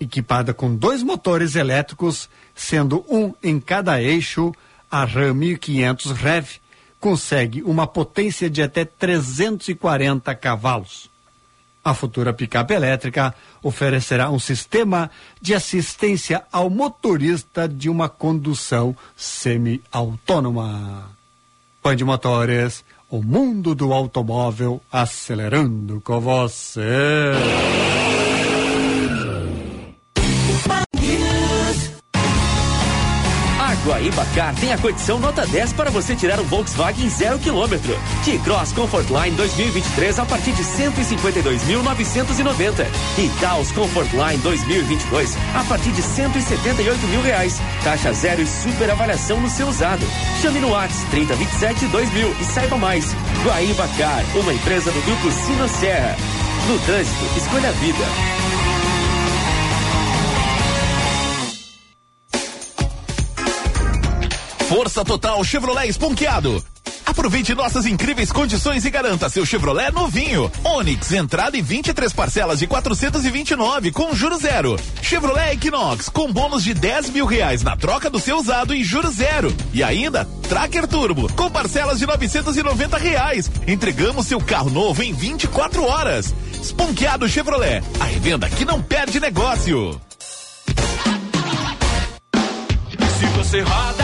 Equipada 0.00 0.54
com 0.54 0.74
dois 0.74 1.02
motores 1.02 1.54
elétricos, 1.54 2.28
sendo 2.54 3.04
um 3.08 3.34
em 3.42 3.60
cada 3.60 4.02
eixo, 4.02 4.52
a 4.90 5.04
RAM 5.04 5.34
1500 5.34 6.12
Rev 6.12 6.46
consegue 6.98 7.62
uma 7.62 7.86
potência 7.86 8.48
de 8.48 8.62
até 8.62 8.84
340 8.84 10.34
cavalos. 10.34 11.10
A 11.84 11.92
futura 11.92 12.32
picape 12.32 12.72
elétrica 12.72 13.34
oferecerá 13.62 14.30
um 14.30 14.38
sistema 14.38 15.10
de 15.40 15.52
assistência 15.54 16.42
ao 16.50 16.70
motorista 16.70 17.68
de 17.68 17.90
uma 17.90 18.08
condução 18.08 18.96
semi-autônoma. 19.14 21.10
Band 21.82 21.96
Motores, 22.06 22.82
o 23.10 23.22
mundo 23.22 23.74
do 23.74 23.92
automóvel 23.92 24.80
acelerando 24.90 26.00
com 26.00 26.18
você. 26.20 27.32
Guaíba 33.84 34.24
Car 34.34 34.54
tem 34.54 34.72
a 34.72 34.78
condição 34.78 35.18
nota 35.18 35.46
10 35.46 35.74
para 35.74 35.90
você 35.90 36.16
tirar 36.16 36.40
um 36.40 36.44
Volkswagen 36.44 37.10
zero 37.10 37.38
quilômetro. 37.38 37.94
T-Cross 38.24 38.72
Comfortline 38.72 39.36
2023 39.36 40.18
a 40.18 40.24
partir 40.24 40.52
de 40.52 40.62
152.990. 40.62 42.86
E 43.18 43.28
Taos 43.40 43.70
Comfortline 43.72 44.38
2022 44.38 45.36
a 45.54 45.62
partir 45.64 45.90
de 45.90 46.00
178 46.00 47.06
mil 47.08 47.20
reais. 47.20 47.60
Taxa 47.82 48.14
zero 48.14 48.40
e 48.40 48.46
super 48.46 48.90
avaliação 48.90 49.38
no 49.40 49.50
seu 49.50 49.68
usado. 49.68 50.06
Chame 50.40 50.60
no 50.60 50.70
WhatsApp 50.70 51.10
3027 51.10 51.86
2000 51.88 52.36
e 52.40 52.44
saiba 52.44 52.78
mais. 52.78 53.14
Guaíba 53.44 53.86
Car, 53.98 54.24
uma 54.34 54.54
empresa 54.54 54.90
do 54.90 55.02
grupo 55.02 55.30
Sinosserra. 55.30 56.16
No 56.68 56.78
trânsito, 56.78 57.22
escolha 57.36 57.68
a 57.68 57.72
vida. 57.72 58.53
Força 64.74 65.04
Total 65.04 65.44
Chevrolet 65.44 65.88
Esponqueado. 65.88 66.60
Aproveite 67.06 67.54
nossas 67.54 67.86
incríveis 67.86 68.32
condições 68.32 68.84
e 68.84 68.90
garanta 68.90 69.28
seu 69.28 69.46
Chevrolet 69.46 69.92
novinho. 69.92 70.50
Onix, 70.64 71.12
entrada 71.12 71.56
e 71.56 71.62
23 71.62 72.12
parcelas 72.12 72.58
de 72.58 72.66
429 72.66 73.92
com 73.92 74.12
juros 74.16 74.40
zero. 74.40 74.76
Chevrolet 75.00 75.52
Equinox 75.52 76.08
com 76.08 76.32
bônus 76.32 76.64
de 76.64 76.74
10 76.74 77.10
mil 77.10 77.24
reais 77.24 77.62
na 77.62 77.76
troca 77.76 78.10
do 78.10 78.18
seu 78.18 78.36
usado 78.36 78.74
em 78.74 78.82
juros 78.82 79.14
zero. 79.14 79.54
E 79.72 79.80
ainda, 79.80 80.28
Tracker 80.48 80.88
Turbo 80.88 81.32
com 81.34 81.48
parcelas 81.48 82.00
de 82.00 82.06
990 82.06 82.98
reais. 82.98 83.48
Entregamos 83.68 84.26
seu 84.26 84.40
carro 84.40 84.70
novo 84.70 85.04
em 85.04 85.12
24 85.12 85.84
horas. 85.84 86.34
Esponqueado 86.60 87.28
Chevrolet, 87.28 87.80
a 88.00 88.04
revenda 88.06 88.50
que 88.50 88.64
não 88.64 88.82
perde 88.82 89.20
negócio. 89.20 90.00
Se 93.20 93.26
você 93.36 93.60
roda 93.60 94.03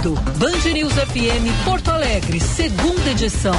Band 0.00 0.72
News 0.72 0.92
FM 0.92 1.64
Porto 1.64 1.90
Alegre, 1.90 2.38
segunda 2.38 3.10
edição. 3.10 3.54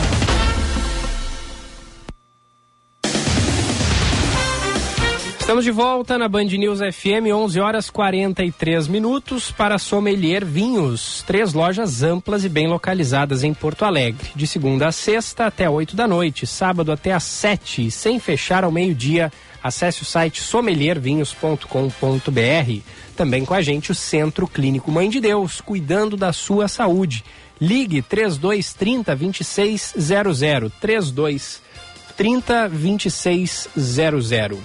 Estamos 5.37 5.65
de 5.65 5.71
volta 5.71 6.17
na 6.17 6.29
Band 6.29 6.45
News 6.45 6.79
FM, 6.79 7.33
11 7.33 7.59
horas 7.59 7.89
43 7.89 8.87
minutos 8.87 9.51
para 9.51 9.77
Sommelier 9.77 10.45
Vinhos. 10.45 11.25
Três 11.27 11.53
lojas 11.53 12.03
amplas 12.03 12.45
e 12.45 12.49
bem 12.49 12.69
localizadas 12.69 13.43
em 13.43 13.53
Porto 13.53 13.83
Alegre. 13.83 14.29
De 14.33 14.47
segunda 14.47 14.87
a 14.87 14.93
sexta 14.93 15.47
até 15.47 15.69
8 15.69 15.93
da 15.93 16.07
noite, 16.07 16.47
sábado 16.47 16.89
até 16.89 17.11
às 17.11 17.23
7, 17.23 17.91
sem 17.91 18.17
fechar 18.17 18.63
ao 18.63 18.71
meio-dia. 18.71 19.29
Acesse 19.61 20.03
o 20.03 20.05
site 20.05 20.41
sommeliervinhos.com.br. 20.41 22.81
Também 23.20 23.43
com 23.43 23.53
a 23.53 23.61
gente 23.61 23.91
o 23.91 23.95
Centro 23.95 24.47
Clínico 24.47 24.89
Mãe 24.89 25.09
de 25.09 25.20
Deus, 25.20 25.59
cuidando 25.59 26.15
da 26.15 26.32
sua 26.32 26.70
saúde. 26.70 27.26
Ligue 27.59 28.01
3230 28.01 29.13
2600. 29.13 30.72
3230 30.80 32.70
2600. 32.70 34.57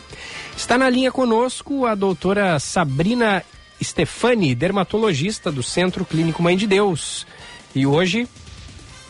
Está 0.57 0.79
na 0.79 0.89
linha 0.89 1.11
conosco 1.11 1.85
a 1.85 1.97
doutora 1.97 2.61
Sabrina 2.61 3.43
Stefani, 3.83 4.55
dermatologista 4.55 5.51
do 5.51 5.65
Centro 5.65 6.05
Clínico 6.05 6.41
Mãe 6.41 6.57
de 6.57 6.69
Deus. 6.69 7.27
E 7.75 7.85
hoje 7.85 8.29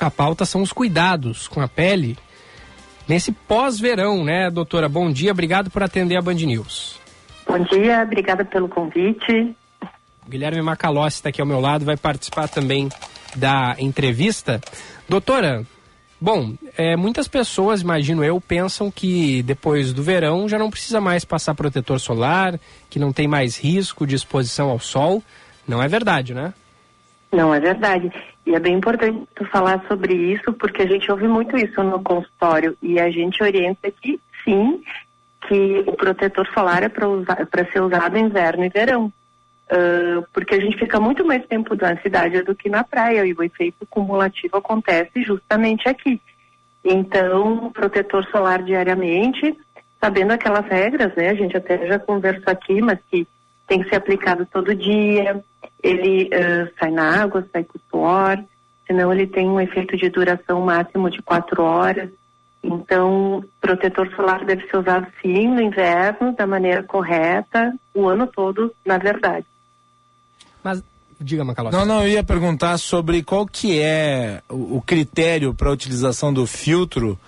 a 0.00 0.10
pauta 0.10 0.46
são 0.46 0.62
os 0.62 0.72
cuidados 0.72 1.46
com 1.48 1.60
a 1.60 1.68
pele 1.68 2.16
nesse 3.06 3.30
pós-verão, 3.30 4.24
né, 4.24 4.48
doutora? 4.50 4.88
Bom 4.88 5.12
dia, 5.12 5.32
obrigado 5.32 5.70
por 5.70 5.82
atender 5.82 6.16
a 6.16 6.22
Band 6.22 6.32
News. 6.32 7.03
Bom 7.46 7.58
dia, 7.58 8.02
obrigada 8.02 8.44
pelo 8.44 8.68
convite. 8.68 9.54
Guilherme 10.28 10.62
Macalossi 10.62 11.16
está 11.16 11.28
aqui 11.28 11.40
ao 11.40 11.46
meu 11.46 11.60
lado, 11.60 11.84
vai 11.84 11.96
participar 11.96 12.48
também 12.48 12.88
da 13.36 13.76
entrevista. 13.78 14.60
Doutora, 15.08 15.64
bom, 16.20 16.54
é, 16.76 16.96
muitas 16.96 17.28
pessoas, 17.28 17.82
imagino 17.82 18.24
eu, 18.24 18.40
pensam 18.40 18.90
que 18.90 19.42
depois 19.42 19.92
do 19.92 20.02
verão 20.02 20.48
já 20.48 20.58
não 20.58 20.70
precisa 20.70 21.00
mais 21.00 21.24
passar 21.24 21.54
protetor 21.54 22.00
solar, 22.00 22.58
que 22.88 22.98
não 22.98 23.12
tem 23.12 23.28
mais 23.28 23.58
risco 23.58 24.06
de 24.06 24.16
exposição 24.16 24.70
ao 24.70 24.78
sol. 24.78 25.22
Não 25.68 25.82
é 25.82 25.88
verdade, 25.88 26.32
né? 26.32 26.54
Não 27.30 27.54
é 27.54 27.60
verdade. 27.60 28.10
E 28.46 28.54
é 28.54 28.60
bem 28.60 28.74
importante 28.76 29.26
tu 29.34 29.44
falar 29.46 29.84
sobre 29.88 30.14
isso, 30.14 30.52
porque 30.54 30.82
a 30.82 30.86
gente 30.86 31.10
ouve 31.10 31.26
muito 31.26 31.56
isso 31.56 31.82
no 31.82 32.02
consultório 32.02 32.76
e 32.82 33.00
a 33.00 33.10
gente 33.10 33.42
orienta 33.42 33.90
que 33.90 34.20
sim, 34.44 34.82
que 35.48 35.84
o 35.86 35.92
protetor 35.92 36.46
solar 36.52 36.82
é 36.82 36.88
para 36.88 37.72
ser 37.72 37.80
usado 37.80 38.18
inverno 38.18 38.64
e 38.64 38.68
verão. 38.68 39.12
Uh, 39.66 40.22
porque 40.32 40.54
a 40.54 40.60
gente 40.60 40.76
fica 40.78 41.00
muito 41.00 41.24
mais 41.24 41.44
tempo 41.46 41.74
na 41.74 41.96
cidade 42.02 42.42
do 42.42 42.54
que 42.54 42.68
na 42.68 42.84
praia 42.84 43.24
e 43.24 43.32
o 43.32 43.42
efeito 43.42 43.86
cumulativo 43.88 44.58
acontece 44.58 45.22
justamente 45.22 45.88
aqui. 45.88 46.20
Então, 46.84 47.70
protetor 47.72 48.26
solar 48.26 48.62
diariamente, 48.62 49.56
sabendo 49.98 50.32
aquelas 50.32 50.66
regras, 50.66 51.14
né? 51.16 51.30
A 51.30 51.34
gente 51.34 51.56
até 51.56 51.86
já 51.86 51.98
conversou 51.98 52.52
aqui, 52.52 52.82
mas 52.82 52.98
que 53.10 53.26
tem 53.66 53.82
que 53.82 53.88
ser 53.88 53.96
aplicado 53.96 54.46
todo 54.46 54.74
dia. 54.74 55.42
Ele 55.82 56.26
uh, 56.26 56.70
sai 56.78 56.90
na 56.90 57.22
água, 57.22 57.46
sai 57.50 57.64
com 57.64 57.78
suor, 57.90 58.38
senão 58.86 59.10
ele 59.10 59.26
tem 59.26 59.48
um 59.48 59.60
efeito 59.60 59.96
de 59.96 60.10
duração 60.10 60.60
máximo 60.60 61.08
de 61.08 61.22
quatro 61.22 61.62
horas. 61.62 62.10
Então, 62.64 63.44
protetor 63.60 64.08
solar 64.16 64.42
deve 64.46 64.66
ser 64.68 64.78
usado 64.78 65.06
sim 65.20 65.48
no 65.48 65.60
inverno, 65.60 66.34
da 66.34 66.46
maneira 66.46 66.82
correta, 66.82 67.74
o 67.92 68.08
ano 68.08 68.26
todo, 68.26 68.74
na 68.86 68.96
verdade. 68.96 69.44
Mas, 70.62 70.82
diga, 71.20 71.44
Macalossi. 71.44 71.76
Não, 71.76 71.84
não, 71.84 72.02
eu 72.02 72.08
ia 72.08 72.24
perguntar 72.24 72.78
sobre 72.78 73.22
qual 73.22 73.46
que 73.46 73.78
é 73.78 74.40
o, 74.48 74.78
o 74.78 74.82
critério 74.82 75.52
para 75.52 75.68
a 75.68 75.72
utilização 75.72 76.32
do 76.32 76.46
filtro 76.46 77.18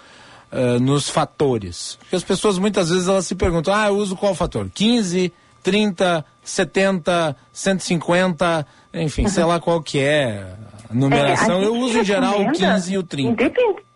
uh, 0.51 0.80
nos 0.80 1.11
fatores. 1.11 1.97
Porque 2.01 2.16
as 2.16 2.24
pessoas 2.24 2.57
muitas 2.59 2.89
vezes 2.89 3.07
elas 3.07 3.26
se 3.26 3.34
perguntam, 3.34 3.74
ah, 3.74 3.89
eu 3.89 3.97
uso 3.97 4.16
qual 4.16 4.34
fator? 4.34 4.70
15, 4.74 5.30
30, 5.62 6.24
70, 6.43 7.37
150, 7.53 8.66
enfim, 8.95 9.24
uhum. 9.24 9.28
sei 9.28 9.45
lá 9.45 9.61
qual 9.61 9.82
que 9.82 9.99
é 9.99 10.47
a 10.89 10.95
numeração. 10.95 11.57
É, 11.57 11.61
a 11.61 11.64
eu 11.64 11.74
uso 11.76 11.99
em 11.99 12.05
geral 12.05 12.41
o 12.41 12.53
15 12.53 12.95
e 12.95 12.97
o 12.97 13.03
30. 13.03 13.32
Independente. 13.32 13.87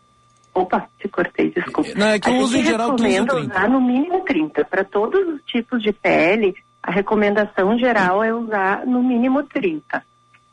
Opa, 0.54 0.88
te 0.98 1.08
cortei, 1.08 1.50
desculpa. 1.50 1.90
Não, 1.96 2.06
é 2.08 2.18
que 2.18 2.28
eu 2.28 2.38
uso 2.38 2.56
em 2.56 2.64
geral 2.64 2.96
15 2.96 3.08
e 3.08 3.26
30. 3.26 3.36
usar 3.36 3.68
no 3.68 3.80
mínimo 3.80 4.20
30. 4.24 4.64
Para 4.64 4.84
todos 4.84 5.28
os 5.28 5.42
tipos 5.42 5.82
de 5.82 5.92
pele, 5.92 6.54
a 6.82 6.90
recomendação 6.90 7.78
geral 7.78 8.22
é 8.22 8.34
usar 8.34 8.84
no 8.86 9.02
mínimo 9.02 9.42
30. 9.44 10.02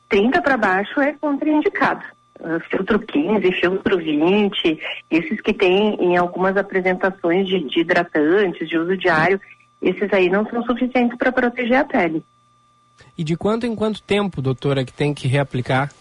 30 0.09 0.41
para 0.41 0.57
baixo 0.57 1.01
é 1.01 1.13
contraindicado. 1.13 2.03
Uh, 2.39 2.59
filtro 2.69 2.99
15, 2.99 3.51
filtro 3.53 3.97
20, 3.97 4.79
esses 5.09 5.41
que 5.41 5.53
tem 5.53 5.95
em 5.95 6.17
algumas 6.17 6.55
apresentações 6.55 7.47
de, 7.47 7.67
de 7.67 7.79
hidratantes, 7.79 8.69
de 8.69 8.77
uso 8.77 8.95
diário, 8.95 9.41
esses 9.81 10.13
aí 10.13 10.29
não 10.29 10.45
são 10.47 10.63
suficientes 10.63 11.17
para 11.17 11.31
proteger 11.31 11.77
a 11.77 11.83
pele. 11.83 12.23
E 13.17 13.23
de 13.23 13.35
quanto 13.35 13.65
em 13.65 13.75
quanto 13.75 14.01
tempo, 14.03 14.41
doutora, 14.41 14.85
que 14.85 14.93
tem 14.93 15.15
que 15.15 15.27
reaplicar? 15.27 15.91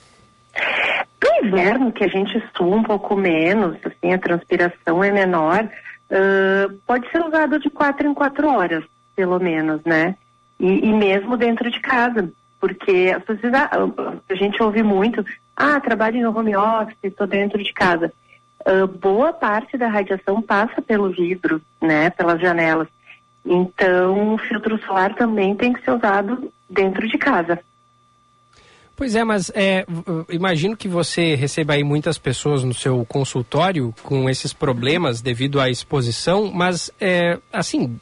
No 1.22 1.46
inverno, 1.46 1.92
que 1.92 2.04
a 2.04 2.08
gente 2.08 2.42
sua 2.56 2.76
um 2.76 2.82
pouco 2.82 3.16
menos, 3.16 3.76
assim, 3.84 4.12
a 4.12 4.18
transpiração 4.18 5.02
é 5.02 5.10
menor, 5.10 5.64
uh, 5.64 6.72
pode 6.86 7.10
ser 7.10 7.24
usado 7.24 7.58
de 7.58 7.70
quatro 7.70 8.06
em 8.06 8.14
quatro 8.14 8.48
horas, 8.48 8.84
pelo 9.14 9.38
menos, 9.38 9.80
né? 9.84 10.16
E, 10.58 10.88
e 10.88 10.92
mesmo 10.92 11.36
dentro 11.36 11.70
de 11.70 11.80
casa, 11.80 12.30
porque 12.60 13.14
as 13.16 13.22
pessoas, 13.22 13.54
a, 13.54 13.70
a 14.28 14.34
gente 14.34 14.62
ouve 14.62 14.82
muito, 14.82 15.24
ah, 15.56 15.80
trabalho 15.80 16.20
no 16.20 16.38
home 16.38 16.56
office, 16.56 16.96
estou 17.02 17.26
dentro 17.26 17.62
de 17.62 17.72
casa. 17.72 18.12
Uh, 18.60 18.86
boa 18.86 19.32
parte 19.32 19.76
da 19.78 19.88
radiação 19.88 20.42
passa 20.42 20.82
pelo 20.82 21.10
vidro, 21.10 21.62
né, 21.80 22.10
pelas 22.10 22.40
janelas. 22.40 22.88
Então, 23.44 24.34
o 24.34 24.38
filtro 24.38 24.78
solar 24.84 25.14
também 25.14 25.54
tem 25.54 25.72
que 25.72 25.82
ser 25.84 25.92
usado 25.92 26.52
dentro 26.68 27.06
de 27.06 27.16
casa. 27.16 27.60
Pois 28.96 29.14
é, 29.14 29.22
mas 29.22 29.52
é, 29.54 29.84
imagino 30.30 30.74
que 30.74 30.88
você 30.88 31.34
receba 31.34 31.74
aí 31.74 31.84
muitas 31.84 32.16
pessoas 32.16 32.64
no 32.64 32.72
seu 32.72 33.04
consultório 33.04 33.94
com 34.02 34.28
esses 34.28 34.54
problemas 34.54 35.20
devido 35.20 35.60
à 35.60 35.68
exposição, 35.68 36.50
mas 36.50 36.90
é, 36.98 37.38
assim, 37.52 38.00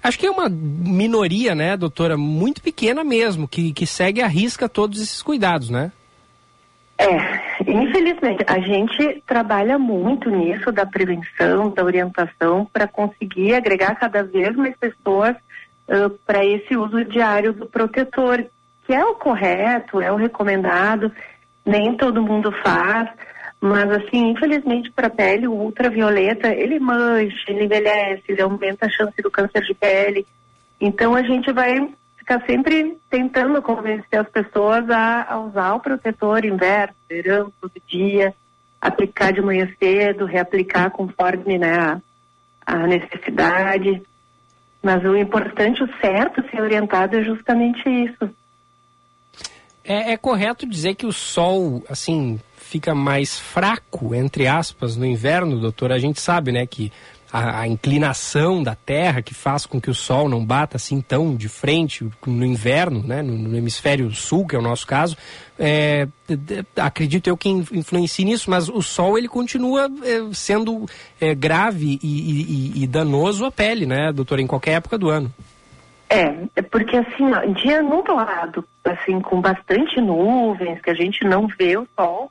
acho 0.00 0.16
que 0.16 0.26
é 0.26 0.30
uma 0.30 0.48
minoria, 0.48 1.56
né, 1.56 1.76
doutora, 1.76 2.16
muito 2.16 2.62
pequena 2.62 3.02
mesmo, 3.02 3.48
que, 3.48 3.72
que 3.72 3.84
segue 3.84 4.22
à 4.22 4.28
risca 4.28 4.68
todos 4.68 5.02
esses 5.02 5.20
cuidados, 5.22 5.70
né? 5.70 5.90
É, 6.98 7.70
infelizmente, 7.70 8.44
a 8.46 8.60
gente 8.60 9.22
trabalha 9.26 9.76
muito 9.76 10.30
nisso 10.30 10.70
da 10.70 10.86
prevenção, 10.86 11.70
da 11.70 11.84
orientação, 11.84 12.64
para 12.72 12.86
conseguir 12.86 13.54
agregar 13.54 13.96
cada 13.96 14.22
vez 14.22 14.54
mais 14.56 14.76
pessoas 14.76 15.36
uh, 15.88 16.10
para 16.24 16.44
esse 16.44 16.76
uso 16.76 17.04
diário 17.04 17.52
do 17.52 17.66
protetor, 17.66 18.44
que 18.88 18.94
é 18.94 19.04
o 19.04 19.14
correto, 19.14 20.00
é 20.00 20.10
o 20.10 20.16
recomendado, 20.16 21.12
nem 21.62 21.94
todo 21.94 22.22
mundo 22.22 22.50
faz. 22.64 23.10
Mas, 23.60 23.90
assim, 23.90 24.30
infelizmente 24.30 24.90
para 24.90 25.08
a 25.08 25.10
pele, 25.10 25.46
o 25.46 25.52
ultravioleta, 25.52 26.48
ele 26.48 26.78
mancha, 26.78 27.44
ele 27.48 27.64
envelhece, 27.64 28.22
ele 28.26 28.40
aumenta 28.40 28.86
a 28.86 28.88
chance 28.88 29.20
do 29.20 29.30
câncer 29.30 29.60
de 29.60 29.74
pele. 29.74 30.26
Então, 30.80 31.14
a 31.14 31.22
gente 31.22 31.52
vai 31.52 31.86
ficar 32.16 32.42
sempre 32.46 32.96
tentando 33.10 33.60
convencer 33.60 34.20
as 34.20 34.28
pessoas 34.30 34.88
a, 34.88 35.34
a 35.34 35.38
usar 35.38 35.74
o 35.74 35.80
protetor 35.80 36.46
inverno, 36.46 36.94
verão, 37.10 37.52
todo 37.60 37.72
dia, 37.86 38.32
aplicar 38.80 39.34
de 39.34 39.42
manhã 39.42 39.68
cedo, 39.78 40.24
reaplicar 40.24 40.90
conforme 40.92 41.58
né, 41.58 41.78
a, 41.78 42.00
a 42.64 42.86
necessidade. 42.86 44.02
Mas 44.82 45.04
o 45.04 45.14
importante, 45.14 45.82
o 45.82 45.90
certo, 46.00 46.42
ser 46.48 46.62
orientado 46.62 47.18
é 47.18 47.22
justamente 47.22 47.86
isso. 47.86 48.30
É, 49.88 50.12
é 50.12 50.16
correto 50.18 50.68
dizer 50.68 50.94
que 50.94 51.06
o 51.06 51.12
sol, 51.12 51.82
assim, 51.88 52.38
fica 52.58 52.94
mais 52.94 53.38
fraco, 53.38 54.14
entre 54.14 54.46
aspas, 54.46 54.96
no 54.96 55.06
inverno, 55.06 55.58
doutor? 55.58 55.90
A 55.90 55.98
gente 55.98 56.20
sabe, 56.20 56.52
né, 56.52 56.66
que 56.66 56.92
a, 57.32 57.60
a, 57.60 57.66
inclinação 57.66 58.62
da 58.62 58.74
Terra 58.74 59.22
que 59.22 59.34
faz 59.34 59.64
com 59.66 59.80
que 59.80 59.90
o 59.90 59.94
Sol 59.94 60.28
não 60.28 60.44
bata 60.44 60.76
assim 60.76 61.00
tão 61.00 61.34
de 61.36 61.48
frente 61.48 62.08
no 62.26 62.44
inverno, 62.44 63.02
né, 63.02 63.22
no, 63.22 63.36
no 63.36 63.56
hemisfério 63.56 64.10
sul, 64.14 64.46
que 64.46 64.56
é 64.56 64.58
o 64.58 64.62
nosso 64.62 64.86
caso, 64.86 65.16
é, 65.58 66.06
acredito 66.76 67.28
eu 67.28 67.36
que 67.36 67.48
influencia 67.48 68.24
nisso, 68.24 68.50
mas 68.50 68.68
o 68.68 68.82
Sol 68.82 69.18
ele 69.18 69.28
continua 69.28 69.90
é, 70.02 70.34
sendo 70.34 70.86
é, 71.20 71.34
grave 71.34 71.98
e, 72.02 72.72
e, 72.76 72.82
e, 72.82 72.86
danoso 72.86 73.44
à 73.44 73.50
pele, 73.50 73.86
né, 73.86 74.12
doutor, 74.12 74.38
em 74.38 74.46
qualquer 74.46 74.72
época 74.72 74.96
do 74.96 75.08
ano. 75.08 75.32
É, 76.10 76.46
é 76.56 76.62
porque 76.62 76.96
assim, 76.96 77.32
ó, 77.32 77.44
dia 77.52 77.82
nublado, 77.82 78.64
assim, 78.84 79.20
com 79.20 79.40
bastante 79.40 80.00
nuvens, 80.00 80.80
que 80.80 80.90
a 80.90 80.94
gente 80.94 81.24
não 81.24 81.46
vê 81.46 81.76
o 81.76 81.86
sol, 81.96 82.30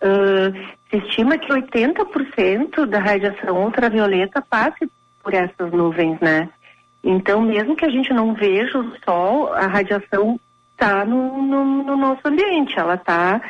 Uh, 0.00 0.54
se 0.88 0.96
estima 0.96 1.36
que 1.36 1.52
80% 1.52 2.86
da 2.86 3.00
radiação 3.00 3.64
ultravioleta 3.64 4.40
passe 4.40 4.88
por 5.22 5.34
essas 5.34 5.72
nuvens, 5.72 6.20
né? 6.20 6.48
Então, 7.02 7.42
mesmo 7.42 7.74
que 7.74 7.84
a 7.84 7.90
gente 7.90 8.12
não 8.12 8.32
veja 8.32 8.78
o 8.78 8.96
sol, 9.04 9.52
a 9.52 9.66
radiação 9.66 10.38
está 10.72 11.04
no, 11.04 11.42
no, 11.42 11.82
no, 11.82 11.96
nosso 11.96 12.20
ambiente, 12.24 12.78
ela 12.78 12.94
está, 12.94 13.40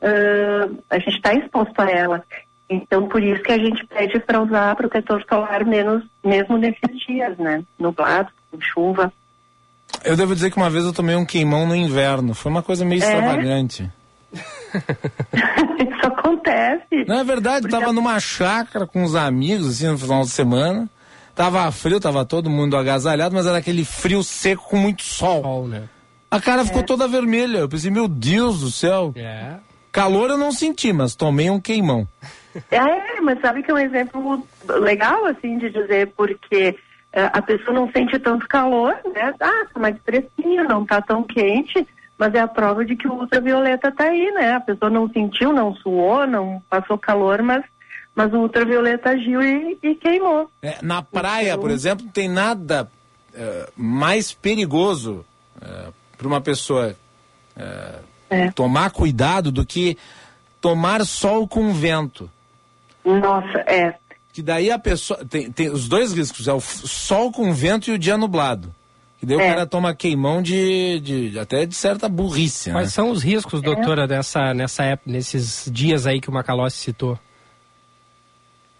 uh, 0.00 0.82
a 0.88 0.98
gente 0.98 1.16
está 1.16 1.34
exposto 1.34 1.78
a 1.78 1.90
ela. 1.90 2.24
Então, 2.70 3.06
por 3.06 3.22
isso 3.22 3.42
que 3.42 3.52
a 3.52 3.58
gente 3.58 3.86
pede 3.86 4.18
para 4.20 4.40
usar 4.40 4.76
protetor 4.76 5.22
solar 5.28 5.64
menos, 5.64 6.04
mesmo 6.24 6.56
nesses 6.56 6.98
dias, 7.06 7.36
né? 7.36 7.62
Nublado, 7.78 8.30
com 8.50 8.60
chuva. 8.60 9.12
Eu 10.04 10.16
devo 10.16 10.34
dizer 10.34 10.50
que 10.50 10.56
uma 10.56 10.70
vez 10.70 10.84
eu 10.84 10.92
tomei 10.92 11.16
um 11.16 11.24
queimão 11.24 11.66
no 11.66 11.74
inverno. 11.74 12.34
Foi 12.34 12.50
uma 12.50 12.62
coisa 12.62 12.84
meio 12.84 13.02
é? 13.02 13.06
extravagante. 13.06 13.90
Isso 14.32 16.06
acontece. 16.06 17.04
Não 17.06 17.18
é 17.18 17.24
verdade, 17.24 17.62
Porque... 17.62 17.76
tava 17.76 17.92
numa 17.92 18.20
chácara 18.20 18.86
com 18.86 19.02
os 19.02 19.14
amigos, 19.14 19.68
assim, 19.68 19.88
no 19.88 19.98
final 19.98 20.22
de 20.22 20.30
semana. 20.30 20.88
Tava 21.34 21.70
frio, 21.70 22.00
tava 22.00 22.24
todo 22.24 22.50
mundo 22.50 22.76
agasalhado, 22.76 23.34
mas 23.34 23.46
era 23.46 23.58
aquele 23.58 23.84
frio 23.84 24.22
seco 24.22 24.68
com 24.68 24.76
muito 24.76 25.02
sol. 25.02 25.42
sol 25.42 25.68
né? 25.68 25.88
A 26.30 26.40
cara 26.40 26.64
ficou 26.64 26.80
é. 26.80 26.84
toda 26.84 27.08
vermelha. 27.08 27.58
Eu 27.58 27.68
pensei, 27.68 27.90
meu 27.90 28.08
Deus 28.08 28.60
do 28.60 28.70
céu. 28.70 29.12
É. 29.16 29.54
Calor 29.90 30.30
eu 30.30 30.38
não 30.38 30.52
senti, 30.52 30.92
mas 30.92 31.14
tomei 31.14 31.48
um 31.48 31.60
queimão. 31.60 32.06
É, 32.70 33.20
mas 33.20 33.40
sabe 33.40 33.62
que 33.62 33.70
é 33.70 33.74
um 33.74 33.78
exemplo 33.78 34.46
legal, 34.80 35.24
assim, 35.26 35.58
de 35.58 35.70
dizer, 35.70 36.12
porque 36.16 36.76
a 37.26 37.42
pessoa 37.42 37.72
não 37.72 37.90
sente 37.90 38.18
tanto 38.18 38.46
calor, 38.48 38.96
né? 39.14 39.34
Ah, 39.40 39.66
tá 39.72 39.80
mais 39.80 39.96
fresquinho, 40.04 40.64
não 40.64 40.84
tá 40.84 41.00
tão 41.00 41.22
quente 41.22 41.86
mas 42.18 42.34
é 42.34 42.40
a 42.40 42.48
prova 42.48 42.84
de 42.84 42.96
que 42.96 43.06
o 43.06 43.14
ultravioleta 43.14 43.88
está 43.88 44.04
aí, 44.04 44.30
né? 44.32 44.54
A 44.54 44.60
pessoa 44.60 44.90
não 44.90 45.08
sentiu, 45.08 45.52
não 45.52 45.74
suou, 45.76 46.26
não 46.26 46.60
passou 46.68 46.98
calor, 46.98 47.40
mas, 47.42 47.64
mas 48.14 48.32
o 48.34 48.38
ultravioleta 48.38 49.10
agiu 49.10 49.40
e, 49.40 49.78
e 49.80 49.94
queimou. 49.94 50.50
É, 50.60 50.78
na 50.82 51.00
praia, 51.00 51.50
então... 51.50 51.60
por 51.60 51.70
exemplo, 51.70 52.04
não 52.04 52.12
tem 52.12 52.28
nada 52.28 52.90
uh, 53.32 53.72
mais 53.76 54.32
perigoso 54.32 55.24
uh, 55.62 55.64
é, 55.64 55.88
para 56.16 56.26
uma 56.26 56.40
pessoa 56.40 56.96
uh, 57.56 58.04
é. 58.28 58.50
tomar 58.50 58.90
cuidado 58.90 59.52
do 59.52 59.64
que 59.64 59.96
tomar 60.60 61.04
sol 61.06 61.46
com 61.46 61.72
vento. 61.72 62.28
Nossa, 63.04 63.58
é. 63.60 63.94
Que 64.38 64.42
daí 64.42 64.70
a 64.70 64.78
pessoa. 64.78 65.18
Tem, 65.28 65.50
tem 65.50 65.68
os 65.68 65.88
dois 65.88 66.12
riscos: 66.12 66.46
é 66.46 66.52
o 66.52 66.60
sol 66.60 67.32
com 67.32 67.52
vento 67.52 67.90
e 67.90 67.94
o 67.94 67.98
dia 67.98 68.16
nublado. 68.16 68.72
Que 69.18 69.26
daí 69.26 69.36
é. 69.36 69.44
o 69.44 69.48
cara 69.48 69.66
toma 69.66 69.92
queimão 69.92 70.40
de, 70.40 71.00
de, 71.00 71.38
até 71.40 71.66
de 71.66 71.74
certa 71.74 72.08
burrice. 72.08 72.70
Quais 72.70 72.86
né? 72.86 72.90
são 72.92 73.10
os 73.10 73.20
riscos, 73.20 73.60
doutora, 73.60 74.04
é. 74.04 74.06
dessa, 74.06 74.54
nessa 74.54 74.84
época, 74.84 75.10
nesses 75.10 75.68
dias 75.72 76.06
aí 76.06 76.20
que 76.20 76.28
o 76.28 76.32
Macalossi 76.32 76.76
citou? 76.76 77.18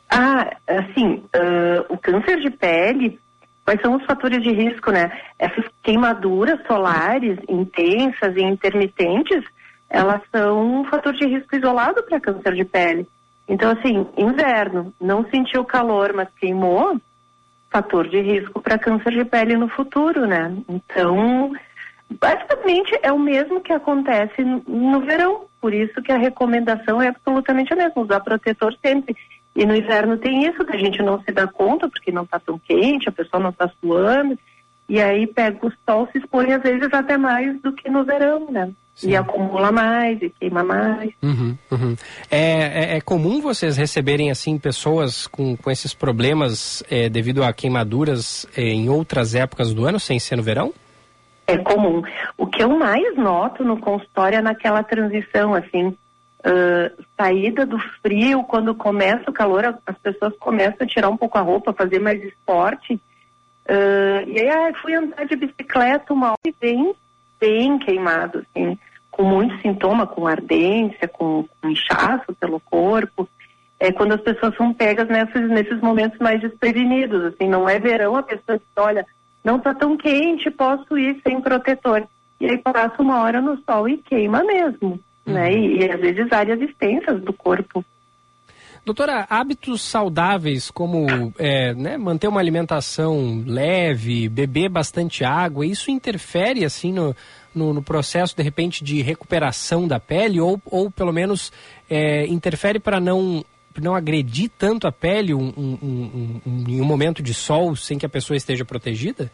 Ah, 0.09 0.49
assim, 0.69 1.25
uh, 1.35 1.93
o 1.93 1.99
câncer 1.99 2.39
de 2.39 2.51
pele, 2.51 3.19
quais 3.65 3.81
são 3.81 3.97
os 3.97 4.05
fatores 4.05 4.41
de 4.41 4.53
risco, 4.53 4.93
né? 4.93 5.11
Essas 5.41 5.65
queimaduras 5.83 6.65
solares 6.69 7.37
intensas 7.49 8.37
e 8.37 8.43
intermitentes, 8.45 9.43
elas 9.91 10.21
são 10.31 10.83
um 10.83 10.85
fator 10.85 11.13
de 11.15 11.27
risco 11.27 11.57
isolado 11.57 12.01
para 12.05 12.21
câncer 12.21 12.55
de 12.55 12.65
pele. 12.65 13.09
Então, 13.49 13.71
assim, 13.71 14.07
inverno, 14.17 14.93
não 15.01 15.25
sentiu 15.31 15.65
calor, 15.65 16.13
mas 16.13 16.29
queimou, 16.39 17.01
fator 17.71 18.09
de 18.09 18.21
risco 18.21 18.61
para 18.61 18.79
câncer 18.79 19.13
de 19.13 19.25
pele 19.25 19.57
no 19.57 19.69
futuro, 19.69 20.27
né? 20.27 20.55
Então, 20.69 21.53
basicamente 22.11 22.99
é 23.03 23.13
o 23.13 23.19
mesmo 23.19 23.61
que 23.61 23.73
acontece 23.73 24.43
no 24.45 25.01
verão, 25.01 25.47
por 25.61 25.73
isso 25.73 26.03
que 26.03 26.13
a 26.13 26.19
recomendação 26.19 27.01
é 27.01 27.09
absolutamente 27.09 27.73
a 27.73 27.77
mesma, 27.77 28.03
usar 28.03 28.21
protetor 28.21 28.75
sempre. 28.85 29.17
E 29.57 29.67
no 29.67 29.75
inverno 29.75 30.17
tem 30.19 30.45
isso, 30.45 30.65
que 30.65 30.77
a 30.77 30.79
gente 30.79 31.03
não 31.03 31.21
se 31.23 31.33
dá 31.33 31.47
conta, 31.47 31.89
porque 31.89 32.13
não 32.13 32.23
está 32.23 32.39
tão 32.39 32.59
quente, 32.59 33.09
a 33.09 33.13
pessoa 33.13 33.43
não 33.43 33.51
está 33.51 33.69
suando, 33.81 34.39
e 34.89 35.01
aí 35.01 35.27
pega 35.27 35.67
o 35.67 35.73
sol, 35.85 36.09
se 36.11 36.19
expõe 36.19 36.53
às 36.53 36.63
vezes 36.63 36.89
até 36.93 37.17
mais 37.19 37.61
do 37.61 37.73
que 37.73 37.91
no 37.91 38.05
verão, 38.05 38.51
né? 38.51 38.71
Sim. 38.95 39.11
E 39.11 39.17
acumula 39.17 39.71
mais 39.71 40.21
e 40.21 40.29
queima 40.29 40.65
mais. 40.65 41.11
Uhum, 41.23 41.57
uhum. 41.71 41.97
É, 42.29 42.41
é, 42.41 42.97
é, 42.97 43.01
comum 43.01 43.41
vocês 43.41 43.77
receberem 43.77 44.29
assim 44.29 44.59
pessoas 44.59 45.29
com, 45.29 45.57
com 45.57 45.71
esses 45.71 45.95
problemas 45.95 46.83
é, 46.91 47.09
devido 47.09 47.45
a 47.45 47.53
queimaduras 47.53 48.45
é, 48.57 48.63
em 48.63 48.89
outras 48.89 49.37
épocas 49.37 49.73
do 49.73 49.87
ano, 49.87 50.01
sem 50.01 50.19
ser 50.19 50.35
no 50.35 50.43
verão? 50.43 50.73
É 51.47 51.57
comum. 51.59 52.03
O 52.37 52.47
que 52.47 52.63
eu 52.63 52.77
mais 52.77 53.17
noto 53.17 53.63
no 53.63 53.79
consultório 53.79 54.39
é 54.39 54.43
naquela 54.43 54.83
transição, 54.83 55.55
assim, 55.55 55.87
uh, 55.87 57.05
saída 57.17 57.65
do 57.65 57.79
frio, 58.03 58.43
quando 58.43 58.75
começa 58.75 59.31
o 59.31 59.33
calor, 59.33 59.79
as 59.87 59.99
pessoas 59.99 60.37
começam 60.39 60.79
a 60.81 60.87
tirar 60.87 61.09
um 61.09 61.17
pouco 61.17 61.39
a 61.39 61.41
roupa, 61.41 61.73
fazer 61.73 62.01
mais 62.01 62.23
esporte. 62.23 63.01
Uh, 63.69 64.29
e 64.29 64.41
aí 64.41 64.49
ah, 64.49 64.73
fui 64.81 64.95
andar 64.95 65.27
de 65.27 65.37
bicicleta 65.37 66.13
uma 66.15 66.29
hora 66.29 66.39
e 66.47 66.55
bem, 66.59 66.95
bem 67.39 67.79
queimado, 67.79 68.39
assim 68.39 68.79
com 69.19 69.25
muitos 69.25 69.61
sintomas, 69.61 70.09
com 70.11 70.29
ardência, 70.29 71.09
com, 71.09 71.45
com 71.61 71.69
inchaço 71.69 72.33
pelo 72.39 72.61
corpo, 72.61 73.29
é 73.81 73.91
quando 73.91 74.13
as 74.13 74.21
pessoas 74.21 74.57
são 74.57 74.73
pegas 74.73 75.09
nesses, 75.09 75.49
nesses 75.51 75.81
momentos 75.81 76.21
mais 76.21 76.41
desprevenidos, 76.41 77.25
assim, 77.25 77.49
não 77.49 77.69
é 77.69 77.81
verão, 77.81 78.15
a 78.15 78.23
pessoa 78.23 78.59
diz, 78.59 78.67
olha, 78.77 79.05
não 79.43 79.57
está 79.57 79.75
tão 79.75 79.97
quente, 79.97 80.49
posso 80.53 80.97
ir 80.97 81.21
sem 81.27 81.41
protetor. 81.41 82.07
E 82.41 82.47
aí 82.47 82.59
passa 82.59 83.03
uma 83.03 83.21
hora 83.21 83.41
no 83.41 83.61
sol 83.65 83.89
e 83.89 83.97
queima 83.97 84.45
mesmo, 84.45 85.01
uhum. 85.27 85.33
né? 85.35 85.53
E, 85.53 85.79
e 85.79 85.91
às 85.91 86.01
vezes 86.01 86.33
áreas 86.33 86.61
extensas 86.61 87.21
do 87.21 87.33
corpo. 87.33 87.85
Doutora, 88.89 89.27
hábitos 89.29 89.83
saudáveis 89.83 90.71
como 90.71 91.31
é, 91.39 91.75
né, 91.75 91.99
manter 91.99 92.27
uma 92.27 92.41
alimentação 92.41 93.45
leve, 93.47 94.31
beber 94.31 94.71
bastante 94.71 95.23
água, 95.27 95.67
isso 95.67 95.91
interfere 95.91 96.65
assim 96.65 96.91
no, 96.91 97.15
no, 97.55 97.75
no, 97.75 97.83
processo, 97.83 98.35
de 98.35 98.43
repente, 98.43 98.83
de 98.83 99.03
recuperação 99.03 99.87
da 99.87 100.01
pele 100.01 100.41
ou, 100.41 100.59
ou 100.65 100.91
pelo 100.91 101.13
menos 101.13 101.53
é, 101.91 102.27
interfere 102.29 102.79
para 102.79 102.99
não, 102.99 103.45
não 103.79 103.95
agredir 103.95 104.51
tanto 104.57 104.87
a 104.87 104.91
pele 104.91 105.35
um, 105.35 105.53
um, 105.55 106.41
um, 106.47 106.65
em 106.67 106.81
um 106.81 106.85
momento 106.87 107.23
de 107.23 107.35
sol 107.35 107.77
sem 107.77 107.99
que 107.99 108.07
a 108.07 108.09
pessoa 108.09 108.39
esteja 108.39 108.65
protegida? 108.65 109.31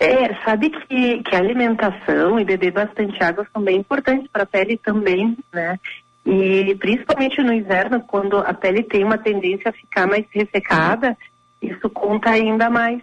É, 0.00 0.34
sabe 0.44 0.68
que, 0.68 1.22
que 1.22 1.36
alimentação 1.36 2.40
e 2.40 2.44
beber 2.44 2.72
bastante 2.72 3.22
água 3.22 3.46
são 3.52 3.62
bem 3.62 3.76
importantes 3.76 4.26
para 4.32 4.42
a 4.42 4.46
pele 4.46 4.76
também, 4.78 5.38
né? 5.52 5.78
E 6.24 6.74
principalmente 6.76 7.42
no 7.42 7.52
inverno, 7.52 8.00
quando 8.00 8.38
a 8.38 8.54
pele 8.54 8.82
tem 8.82 9.02
uma 9.02 9.18
tendência 9.18 9.70
a 9.70 9.72
ficar 9.72 10.06
mais 10.06 10.24
ressecada, 10.30 11.16
isso 11.60 11.90
conta 11.90 12.30
ainda 12.30 12.70
mais. 12.70 13.00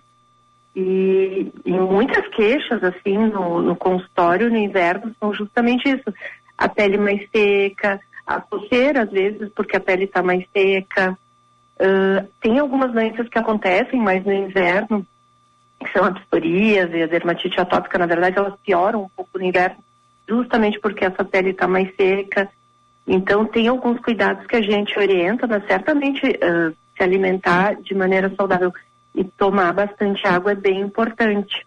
E, 0.76 1.51
e 1.65 1.72
muitas 1.72 2.28
queixas, 2.30 2.82
assim, 2.84 3.17
no, 3.17 3.61
no 3.61 3.76
consultório 3.76 4.49
no 4.49 4.57
inverno 4.57 5.13
são 5.20 5.34
justamente 5.34 5.89
isso. 5.89 6.13
A 6.57 6.70
pele 6.70 6.97
mais 6.97 7.28
seca, 7.30 7.99
a 8.26 8.39
coceira, 8.39 9.03
às 9.03 9.11
vezes, 9.11 9.49
porque 9.53 9.76
a 9.76 9.80
pele 9.80 10.05
está 10.05 10.22
mais 10.22 10.45
seca. 10.53 11.17
Uh, 11.76 12.28
tem 12.39 12.59
algumas 12.59 12.91
doenças 12.91 13.28
que 13.28 13.39
acontecem 13.39 13.99
mais 13.99 14.24
no 14.24 14.34
inverno, 14.34 15.05
que 15.80 15.91
são 15.91 16.05
a 16.05 16.11
psorias 16.11 16.91
e 16.93 17.01
a 17.01 17.07
dermatite 17.07 17.59
atópica, 17.59 17.97
na 17.97 18.05
verdade, 18.05 18.38
elas 18.38 18.53
pioram 18.63 19.03
um 19.03 19.09
pouco 19.09 19.39
no 19.39 19.45
inverno, 19.45 19.78
justamente 20.28 20.80
porque 20.80 21.05
essa 21.05 21.24
pele 21.24 21.51
está 21.51 21.67
mais 21.67 21.93
seca. 21.95 22.49
Então, 23.12 23.43
tem 23.45 23.68
alguns 23.68 23.99
cuidados 24.01 24.45
que 24.45 24.55
a 24.55 24.62
gente 24.62 24.97
orienta, 24.97 25.47
mas 25.47 25.66
certamente 25.66 26.22
ah, 26.43 26.72
se 26.95 27.03
alimentar 27.03 27.76
de 27.82 27.95
maneira 27.95 28.32
saudável 28.38 28.72
e 29.16 29.24
tomar 29.24 29.74
bastante 29.74 30.26
água 30.28 30.51
é 30.51 30.55
bem 30.55 30.80
importante. 30.82 31.66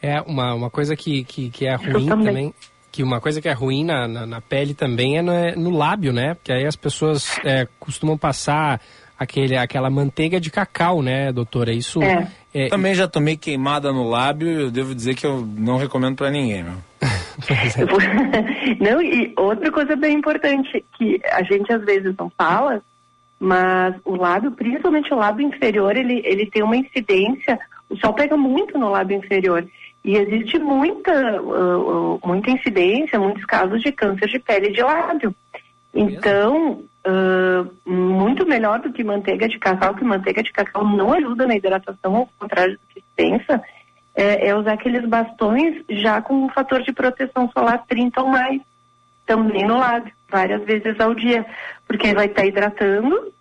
É, 0.00 0.20
uma, 0.20 0.54
uma 0.54 0.70
coisa 0.70 0.94
que, 0.94 1.24
que, 1.24 1.50
que 1.50 1.66
é 1.66 1.74
ruim 1.74 2.06
também. 2.06 2.26
também. 2.26 2.54
que 2.92 3.02
uma 3.02 3.20
coisa 3.20 3.40
que 3.42 3.48
é 3.48 3.52
ruim 3.52 3.84
na, 3.84 4.06
na, 4.06 4.26
na 4.26 4.40
pele 4.40 4.74
também 4.74 5.18
é 5.18 5.22
no, 5.22 5.32
é 5.32 5.56
no 5.56 5.70
lábio, 5.70 6.12
né? 6.12 6.34
Porque 6.34 6.52
aí 6.52 6.64
as 6.66 6.76
pessoas 6.76 7.36
é, 7.44 7.66
costumam 7.80 8.16
passar 8.16 8.80
aquele, 9.18 9.56
aquela 9.56 9.90
manteiga 9.90 10.38
de 10.38 10.50
cacau, 10.50 11.02
né, 11.02 11.32
doutora? 11.32 11.72
Isso 11.72 12.02
É. 12.02 12.28
é, 12.52 12.68
Também 12.68 12.94
já 12.94 13.08
tomei 13.08 13.36
queimada 13.36 13.92
no 13.92 14.08
lábio 14.08 14.48
e 14.48 14.62
eu 14.62 14.70
devo 14.70 14.94
dizer 14.94 15.14
que 15.14 15.26
eu 15.26 15.44
não 15.56 15.78
recomendo 15.78 16.16
pra 16.16 16.30
ninguém, 16.30 16.62
meu. 16.62 16.76
Não, 18.80 19.02
e 19.02 19.32
outra 19.36 19.70
coisa 19.70 19.96
bem 19.96 20.18
importante, 20.18 20.84
que 20.96 21.20
a 21.32 21.42
gente 21.42 21.72
às 21.72 21.84
vezes 21.84 22.14
não 22.16 22.30
fala, 22.30 22.82
mas 23.38 23.94
o 24.04 24.16
lábio, 24.16 24.52
principalmente 24.52 25.12
o 25.12 25.16
lábio 25.16 25.46
inferior, 25.46 25.96
ele, 25.96 26.22
ele 26.24 26.46
tem 26.46 26.62
uma 26.62 26.76
incidência, 26.76 27.58
o 27.90 27.96
sol 27.96 28.14
pega 28.14 28.36
muito 28.36 28.78
no 28.78 28.90
lábio 28.90 29.18
inferior. 29.18 29.66
E 30.04 30.16
existe 30.16 30.58
muita, 30.58 31.40
uh, 31.40 32.14
uh, 32.14 32.20
muita 32.24 32.50
incidência, 32.50 33.18
muitos 33.18 33.44
casos 33.46 33.80
de 33.80 33.90
câncer 33.90 34.28
de 34.28 34.38
pele 34.38 34.70
de 34.70 34.82
lábio. 34.82 35.34
Então, 35.94 36.82
uh, 37.06 37.90
muito 37.90 38.46
melhor 38.46 38.80
do 38.80 38.92
que 38.92 39.02
manteiga 39.02 39.48
de 39.48 39.58
cacau, 39.58 39.94
que 39.94 40.04
manteiga 40.04 40.42
de 40.42 40.52
cacau 40.52 40.86
não 40.86 41.12
ajuda 41.12 41.46
na 41.46 41.56
hidratação, 41.56 42.16
ao 42.16 42.28
contrário 42.38 42.74
do 42.74 42.80
que 42.88 43.00
se 43.00 43.06
pensa, 43.16 43.62
é, 44.14 44.48
é 44.48 44.54
usar 44.56 44.74
aqueles 44.74 45.04
bastões 45.08 45.82
já 45.88 46.20
com 46.22 46.44
um 46.44 46.48
fator 46.48 46.82
de 46.82 46.92
proteção 46.92 47.50
solar 47.50 47.84
30 47.88 48.20
ou 48.22 48.28
mais, 48.28 48.60
também 49.26 49.66
no 49.66 49.78
lábio, 49.78 50.12
várias 50.30 50.62
vezes 50.64 50.98
ao 51.00 51.14
dia, 51.14 51.44
porque 51.86 52.14
vai 52.14 52.26
estar 52.26 52.44
hidratando. 52.44 53.32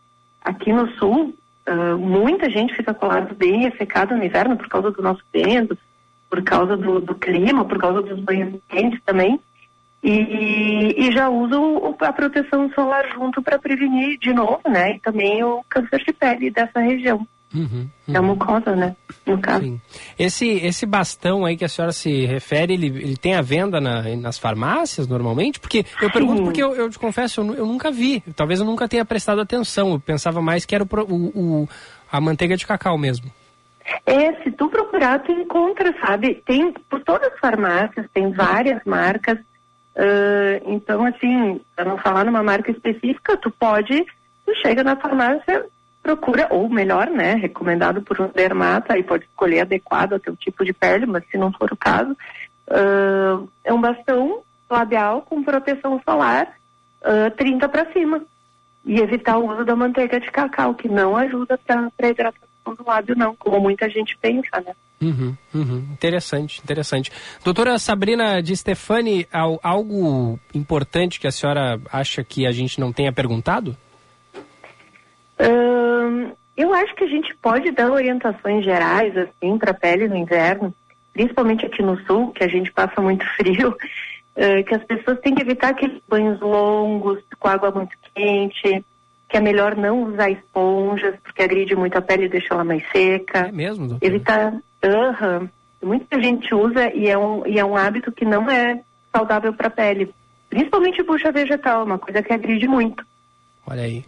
Aqui 0.42 0.72
no 0.74 0.90
sul, 0.94 1.34
ah, 1.66 1.96
muita 1.98 2.50
gente 2.50 2.74
fica 2.76 2.94
com 2.94 3.06
o 3.06 3.10
lábio 3.10 3.36
bem 3.36 3.62
ressecado 3.62 4.16
no 4.16 4.24
inverno 4.24 4.58
por 4.58 4.68
causa 4.68 4.92
do 4.92 5.02
nosso 5.02 5.22
vento, 5.32 5.78
por 6.30 6.42
causa 6.44 6.76
do, 6.76 7.00
do 7.00 7.16
clima, 7.16 7.64
por 7.66 7.78
causa 7.78 8.02
dos 8.02 8.20
banhos 8.20 8.60
quentes 8.70 9.00
também. 9.06 9.40
E, 10.04 10.96
e 10.98 11.12
já 11.14 11.30
usa 11.30 11.58
o- 11.58 11.96
a 12.02 12.12
proteção 12.12 12.70
solar 12.72 13.08
junto 13.14 13.42
para 13.42 13.58
prevenir 13.58 14.18
de 14.20 14.34
novo, 14.34 14.60
né? 14.68 14.96
E 14.96 15.00
também 15.00 15.42
o 15.44 15.64
câncer 15.70 16.04
de 16.04 16.12
pele 16.12 16.50
dessa 16.52 16.80
região. 16.82 17.26
Uhum, 17.54 17.88
É 18.08 18.18
a 18.18 18.22
mucosa, 18.22 18.76
né? 18.76 18.96
No 19.26 19.38
caso. 19.40 19.80
Esse, 20.18 20.48
esse 20.48 20.86
bastão 20.86 21.46
aí 21.46 21.56
que 21.56 21.64
a 21.64 21.70
senhora 21.70 21.92
se 21.92 22.26
refere, 22.26 22.74
ele, 22.74 22.88
ele 22.88 23.16
tem 23.18 23.36
a 23.36 23.42
venda 23.42 23.80
na- 23.80 24.02
nas 24.18 24.40
farmácias 24.40 25.08
normalmente? 25.08 25.60
Porque 25.60 25.86
eu 26.02 26.10
pergunto 26.10 26.44
porque 26.44 26.64
eu, 26.64 26.74
eu 26.76 26.90
te 26.90 26.98
confesso, 26.98 27.42
eu, 27.42 27.54
eu 27.54 27.66
nunca 27.66 27.92
vi. 27.92 28.22
Talvez 28.36 28.60
eu 28.60 28.66
nunca 28.66 28.88
tenha 28.88 29.06
prestado 29.06 29.40
atenção. 29.40 29.92
Eu 29.92 30.00
pensava 30.00 30.42
mais 30.42 30.66
que 30.66 30.74
era 30.74 30.84
o, 30.84 30.88
o- 31.14 31.62
o- 31.64 31.70
a 32.12 32.20
manteiga 32.20 32.58
de 32.58 32.66
cacau 32.66 32.98
mesmo. 32.98 33.32
É, 34.06 34.34
se 34.42 34.52
tu 34.52 34.70
procurar, 34.70 35.20
tu 35.24 35.32
encontra, 35.32 35.94
sabe? 36.00 36.42
Tem 36.46 36.72
por 36.90 37.02
todas 37.04 37.32
as 37.34 37.40
farmácias, 37.40 38.06
tem 38.14 38.32
várias 38.32 38.82
marcas. 38.86 39.38
ah, 39.96 40.62
então, 40.66 41.06
assim, 41.06 41.62
para 41.76 41.86
não 41.86 41.98
falar 41.98 42.24
numa 42.26 42.42
marca 42.42 42.72
específica, 42.72 43.38
tu 43.38 43.52
pode, 43.52 44.04
tu 44.46 44.54
chega 44.62 44.84
na 44.84 44.96
farmácia, 44.96 45.66
procura, 46.04 46.48
ou 46.52 46.68
melhor, 46.70 47.08
né, 47.10 47.34
recomendado 47.36 48.02
por 48.02 48.20
um 48.22 48.28
dermato, 48.28 48.92
aí 48.92 49.02
pode 49.02 49.24
escolher 49.24 49.62
adequado 49.62 50.14
ao 50.14 50.20
teu 50.20 50.36
tipo 50.36 50.64
de 50.66 50.74
pele, 50.74 51.06
mas 51.06 51.24
se 51.32 51.38
não 51.38 51.52
for 51.54 51.72
o 51.72 51.78
caso, 51.78 52.16
ah, 52.70 53.42
é 53.64 53.74
um 53.74 53.80
bastão 53.80 54.42
labial 54.70 55.22
com 55.22 55.42
proteção 55.44 56.02
solar 56.04 56.54
ah, 57.04 57.32
30 57.38 57.70
para 57.70 57.92
cima. 57.94 58.22
E 58.86 59.00
evitar 59.00 59.38
o 59.38 59.50
uso 59.50 59.64
da 59.64 59.78
manteiga 59.78 60.20
de 60.20 60.30
cacau, 60.30 60.74
que 60.76 60.90
não 60.90 61.16
ajuda 61.16 61.58
para 61.66 61.90
a 62.02 62.08
hidratação 62.10 62.76
do 62.76 62.84
lábio, 62.86 63.16
não, 63.16 63.34
como 63.34 63.58
muita 63.62 63.90
gente 63.90 64.18
pensa, 64.22 64.60
né? 64.60 64.74
Uhum, 65.02 65.38
uhum. 65.56 65.88
Interessante, 65.94 66.60
interessante. 66.62 67.10
Doutora 67.46 67.80
Sabrina 67.80 68.42
de 68.42 68.54
Stefani, 68.58 69.26
al- 69.32 69.58
algo 69.64 70.38
importante 70.54 71.18
que 71.18 71.28
a 71.28 71.32
senhora 71.32 71.80
acha 71.94 72.26
que 72.26 72.46
a 72.46 72.52
gente 72.52 72.78
não 72.78 72.92
tenha 72.92 73.14
perguntado? 73.14 73.78
Ahn, 75.40 76.32
eu 76.56 76.73
acho 76.84 76.96
que 76.96 77.04
a 77.04 77.08
gente 77.08 77.36
pode 77.36 77.72
dar 77.72 77.92
orientações 77.92 78.64
gerais, 78.64 79.16
assim, 79.18 79.58
para 79.58 79.72
a 79.72 79.76
pele 79.76 80.08
no 80.08 80.16
inverno, 80.16 80.74
principalmente 81.12 81.66
aqui 81.66 81.82
no 81.82 81.98
sul, 82.06 82.32
que 82.32 82.44
a 82.44 82.48
gente 82.48 82.72
passa 82.72 83.02
muito 83.02 83.26
frio, 83.36 83.76
eh, 84.36 84.64
que 84.64 84.76
as 84.76 84.84
pessoas 84.84 85.20
têm 85.20 85.36
que 85.36 85.42
evitar 85.42 85.70
aqueles 85.70 86.02
banhos 86.08 86.40
longos, 86.40 87.20
com 87.40 87.48
água 87.48 87.72
muito 87.72 87.96
quente, 88.14 88.84
que 89.30 89.38
é 89.38 89.40
melhor 89.40 89.76
não 89.76 90.04
usar 90.04 90.30
esponjas, 90.30 91.16
porque 91.24 91.42
agride 91.42 91.76
muito 91.76 91.98
a 91.98 92.02
pele 92.02 92.26
e 92.26 92.30
deixa 92.30 92.54
ela 92.54 92.64
mais 92.64 92.84
seca. 92.92 93.48
É 93.48 93.52
mesmo, 93.52 93.88
doutora? 93.88 94.14
Evitar. 94.14 94.54
Aham. 94.84 95.50
Muita 95.82 96.22
gente 96.22 96.54
usa 96.54 96.94
e 96.94 97.10
é, 97.10 97.18
um, 97.18 97.46
e 97.46 97.60
é 97.60 97.66
um 97.66 97.76
hábito 97.76 98.12
que 98.12 98.24
não 98.24 98.50
é 98.50 98.82
saudável 99.14 99.54
para 99.54 99.68
a 99.68 99.72
pele. 99.72 100.14
Principalmente 100.50 101.04
bucha 101.04 101.32
vegetal, 101.32 101.84
uma 101.84 101.98
coisa 101.98 102.22
que 102.22 102.32
agride 102.32 102.68
muito. 102.68 103.04
Olha 103.68 103.84
aí. 103.84 104.06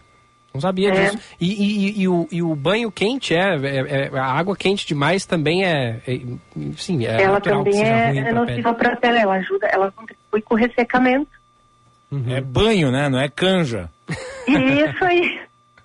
Não 0.56 0.60
sabia 0.62 0.88
É. 0.90 1.10
disso. 1.10 1.18
E, 1.40 1.52
e- 1.52 1.88
e- 1.90 2.00
e 2.02 2.08
o, 2.08 2.28
e 2.32 2.42
o 2.42 2.54
banho 2.56 2.90
quente 2.90 3.34
é, 3.34 3.54
é- 3.56 4.10
é- 4.14 4.18
A 4.18 4.24
água 4.24 4.56
quente 4.56 4.86
demais 4.86 5.26
também 5.26 5.64
é. 5.64 6.00
é 6.06 6.20
sim, 6.76 7.04
é 7.06 7.22
ela 7.22 7.34
natural 7.34 7.62
que 7.64 7.70
também 7.70 7.84
seja 7.84 7.94
é, 7.96 8.08
ruim 8.08 8.18
é 8.18 8.22
pra 8.22 8.32
pele. 8.32 8.46
nociva 8.50 8.74
para 8.74 8.92
a 8.92 8.96
pele, 8.96 9.18
ela 9.18 9.34
ajuda, 9.34 9.66
ela 9.66 9.92
contribui 9.92 10.42
com 10.42 10.54
o 10.54 10.58
ressecamento. 10.58 11.30
É 12.30 12.40
banho, 12.40 12.90
né? 12.90 13.08
Não 13.08 13.18
é 13.20 13.28
canja. 13.28 13.90
Isso 14.48 15.04
aí. 15.04 15.40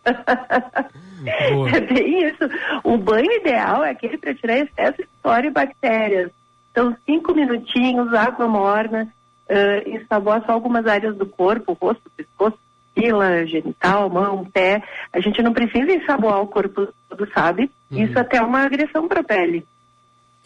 É 1.24 1.80
bem 1.82 2.28
isso. 2.28 2.50
O 2.84 2.98
banho 2.98 3.32
ideal 3.32 3.84
é 3.84 3.92
aquele 3.92 4.18
para 4.18 4.34
tirar 4.34 4.58
excesso 4.58 4.98
de 4.98 5.08
flora 5.22 5.46
e 5.46 5.52
bactérias. 5.52 6.32
Então, 6.72 6.96
cinco 7.06 7.36
minutinhos, 7.36 8.12
água 8.14 8.48
morna, 8.48 9.08
uh, 9.48 9.88
ensaboar 9.90 10.44
só 10.46 10.54
algumas 10.54 10.88
áreas 10.88 11.16
do 11.16 11.26
corpo, 11.28 11.78
rosto, 11.80 12.10
pescoço, 12.18 12.58
pila, 13.02 13.45
genital, 13.47 14.10
mão, 14.10 14.45
pé. 14.45 14.84
A 15.12 15.20
gente 15.20 15.41
não 15.41 15.54
precisa 15.54 15.91
ensaboar 15.91 16.41
o 16.41 16.47
corpo 16.47 16.88
todo, 17.10 17.28
sabe? 17.34 17.72
Isso 17.91 18.18
até 18.18 18.38
é 18.38 18.41
uma 18.41 18.64
agressão 18.64 19.08
para 19.08 19.22
a 19.22 19.24
pele. 19.24 19.66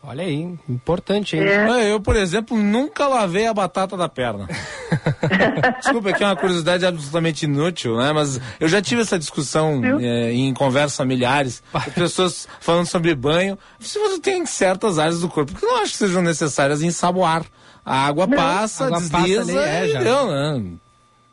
Olha 0.07 0.23
aí, 0.23 0.55
importante, 0.69 1.35
hein? 1.35 1.43
É. 1.43 1.91
Eu, 1.91 1.99
por 1.99 2.15
exemplo, 2.15 2.55
nunca 2.55 3.07
lavei 3.07 3.47
a 3.47 3.53
batata 3.53 3.97
da 3.97 4.07
perna. 4.07 4.47
Desculpa, 5.81 6.11
aqui 6.11 6.23
é 6.23 6.27
uma 6.27 6.35
curiosidade 6.35 6.85
absolutamente 6.85 7.45
inútil, 7.45 7.97
né? 7.97 8.13
Mas 8.13 8.39
eu 8.59 8.67
já 8.67 8.79
tive 8.83 9.01
essa 9.01 9.17
discussão 9.17 9.81
eh, 9.99 10.31
em 10.31 10.53
conversas 10.53 10.95
familiares, 10.95 11.63
as 11.73 11.85
pessoas 11.91 12.47
falando 12.59 12.85
sobre 12.85 13.15
banho. 13.15 13.57
Se 13.79 13.97
você 13.97 14.19
tem 14.19 14.45
certas 14.45 14.99
áreas 14.99 15.21
do 15.21 15.27
corpo 15.27 15.55
que 15.55 15.65
eu 15.65 15.69
não 15.69 15.81
acho 15.81 15.93
que 15.93 15.97
sejam 15.97 16.21
necessárias 16.21 16.83
ensaboar. 16.83 17.43
A 17.83 18.07
água 18.07 18.25
Não. 18.25 18.35
passa, 18.35 18.85
Água 18.87 18.99
passa 18.99 19.27
desliza 19.27 19.61
ali, 19.61 19.69
é, 19.69 19.85
e 19.85 19.91
já. 19.91 19.99
deu, 20.01 20.27
né? 20.27 20.63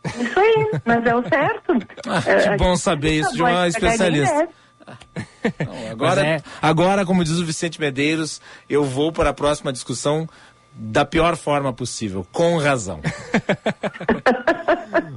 Isso 0.05 0.40
aí, 0.40 0.70
mas 0.84 1.07
é 1.07 1.14
o 1.14 1.22
certo. 1.28 1.72
Ah, 2.09 2.22
É, 2.26 2.48
que 2.50 2.57
bom 2.57 2.76
saber 2.76 3.20
isso 3.20 3.32
de 3.34 3.42
uma 3.42 3.68
especialista. 3.68 4.48
Agora, 5.90 6.16
Mas 6.22 6.24
é- 6.24 6.42
agora, 6.61 7.07
como 7.07 7.22
diz 7.24 7.38
o 7.38 7.44
Vicente 7.44 7.80
Medeiros, 7.80 8.40
eu 8.68 8.84
vou 8.84 9.12
para 9.12 9.30
a 9.30 9.32
próxima 9.34 9.72
discussão 9.72 10.28
da 10.74 11.05
pior 11.05 11.36
forma 11.36 11.72
possível, 11.72 12.26
com 12.32 12.57
razão. 12.59 13.00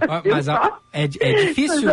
Ah, 0.07 0.21
Mas 0.23 0.47
a- 0.47 0.77
é, 0.93 1.03
é 1.03 1.07
difícil. 1.47 1.89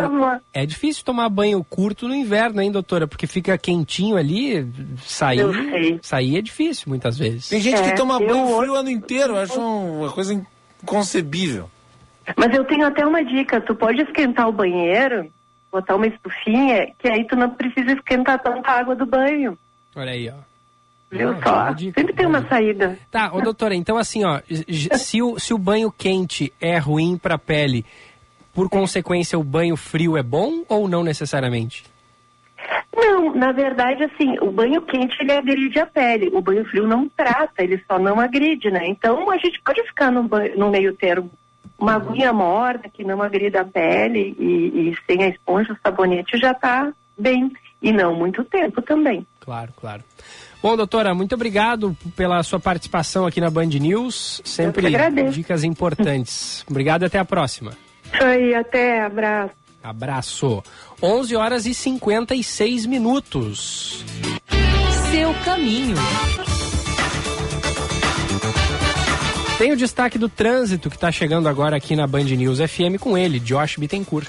É 0.53 0.65
difícil 0.65 1.03
tomar 1.03 1.27
banho 1.29 1.63
curto 1.67 2.07
no 2.07 2.15
inverno, 2.15 2.61
hein, 2.61 2.71
doutora? 2.71 3.07
Porque 3.07 3.25
fica 3.27 3.57
quentinho 3.57 4.15
ali, 4.17 4.67
sair, 5.05 5.99
sair 6.01 6.37
é 6.37 6.41
difícil 6.41 6.85
muitas 6.87 7.17
vezes. 7.17 7.49
Tem 7.49 7.59
gente 7.59 7.79
É, 7.81 7.89
que 7.91 7.95
toma 7.95 8.19
banho 8.19 8.57
frio 8.59 8.73
o 8.73 8.75
ano 8.75 8.89
inteiro, 8.89 9.33
eu 9.33 9.37
acho 9.39 9.59
uma 9.59 10.11
coisa 10.11 10.39
inconcebível. 10.83 11.69
Mas 12.37 12.53
eu 12.55 12.63
tenho 12.65 12.85
até 12.85 13.05
uma 13.05 13.23
dica, 13.23 13.59
tu 13.61 13.75
pode 13.75 14.01
esquentar 14.01 14.47
o 14.47 14.51
banheiro, 14.53 15.29
botar 15.71 15.95
uma 15.95 16.07
estufinha, 16.07 16.91
que 16.99 17.07
aí 17.09 17.25
tu 17.25 17.35
não 17.35 17.49
precisa 17.49 17.91
esquentar 17.93 18.41
tanta 18.41 18.69
água 18.71 18.95
do 18.95 19.05
banho. 19.05 19.57
Olha 19.95 20.11
aí, 20.11 20.29
ó. 20.29 20.35
Viu 21.11 21.29
Ah, 21.29 21.67
só? 21.67 21.71
dica, 21.73 21.99
Sempre 21.99 22.15
tem 22.15 22.25
uma 22.25 22.47
saída. 22.47 22.97
Tá, 23.11 23.31
ô 23.33 23.41
doutora, 23.41 23.75
então 23.75 23.97
assim, 23.97 24.23
ó, 24.23 24.39
se 24.97 25.21
o, 25.21 25.37
se 25.37 25.53
o 25.53 25.57
banho 25.57 25.91
quente 25.91 26.51
é 26.59 26.77
ruim 26.77 27.17
pra 27.17 27.37
pele, 27.37 27.85
por 28.53 28.67
consequência 28.69 29.37
o 29.37 29.43
banho 29.43 29.75
frio 29.75 30.17
é 30.17 30.23
bom 30.23 30.63
ou 30.67 30.87
não 30.87 31.03
necessariamente? 31.03 31.83
Não, 32.95 33.35
na 33.35 33.51
verdade, 33.51 34.03
assim, 34.03 34.37
o 34.41 34.51
banho 34.51 34.81
quente 34.83 35.15
ele 35.19 35.33
agride 35.33 35.79
a 35.79 35.85
pele, 35.85 36.29
o 36.33 36.41
banho 36.41 36.63
frio 36.65 36.87
não 36.87 37.09
trata, 37.09 37.63
ele 37.63 37.83
só 37.87 37.99
não 37.99 38.19
agride, 38.19 38.71
né? 38.71 38.87
Então 38.87 39.29
a 39.29 39.37
gente 39.37 39.59
pode 39.61 39.83
ficar 39.83 40.11
no, 40.11 40.23
banho, 40.23 40.57
no 40.57 40.69
meio 40.71 40.93
termo. 40.95 41.29
Uma 41.77 41.95
aguinha 41.95 42.31
morna 42.31 42.83
que 42.91 43.03
não 43.03 43.21
agrida 43.21 43.61
a 43.61 43.65
pele 43.65 44.35
e, 44.39 44.89
e 44.89 44.97
sem 45.05 45.23
a 45.23 45.27
esponja, 45.27 45.73
o 45.73 45.77
sabonete 45.81 46.37
já 46.37 46.53
tá 46.53 46.93
bem. 47.17 47.51
E 47.81 47.91
não 47.91 48.15
muito 48.15 48.45
tempo 48.45 48.81
também. 48.81 49.27
Claro, 49.41 49.73
claro. 49.75 50.01
Bom, 50.61 50.77
doutora, 50.77 51.13
muito 51.13 51.35
obrigado 51.35 51.97
pela 52.15 52.41
sua 52.43 52.57
participação 52.57 53.25
aqui 53.25 53.41
na 53.41 53.49
Band 53.49 53.65
News. 53.65 54.41
Sempre 54.45 54.89
dicas 55.29 55.65
importantes. 55.65 56.63
Obrigado 56.71 57.01
e 57.01 57.05
até 57.05 57.19
a 57.19 57.25
próxima. 57.25 57.73
Isso 58.13 58.23
aí, 58.23 58.55
até, 58.55 59.01
abraço. 59.01 59.53
Abraço. 59.83 60.63
11 61.01 61.35
horas 61.35 61.65
e 61.65 61.73
56 61.73 62.85
minutos. 62.85 64.05
Seu 65.11 65.33
caminho. 65.43 65.97
Tem 69.57 69.71
o 69.71 69.77
destaque 69.77 70.17
do 70.17 70.27
trânsito 70.27 70.89
que 70.89 70.95
está 70.95 71.11
chegando 71.11 71.47
agora 71.47 71.77
aqui 71.77 71.95
na 71.95 72.07
Band 72.07 72.23
News 72.23 72.57
FM 72.59 72.99
com 72.99 73.17
ele, 73.17 73.39
Josh 73.39 73.77
Bittencourt. 73.77 74.27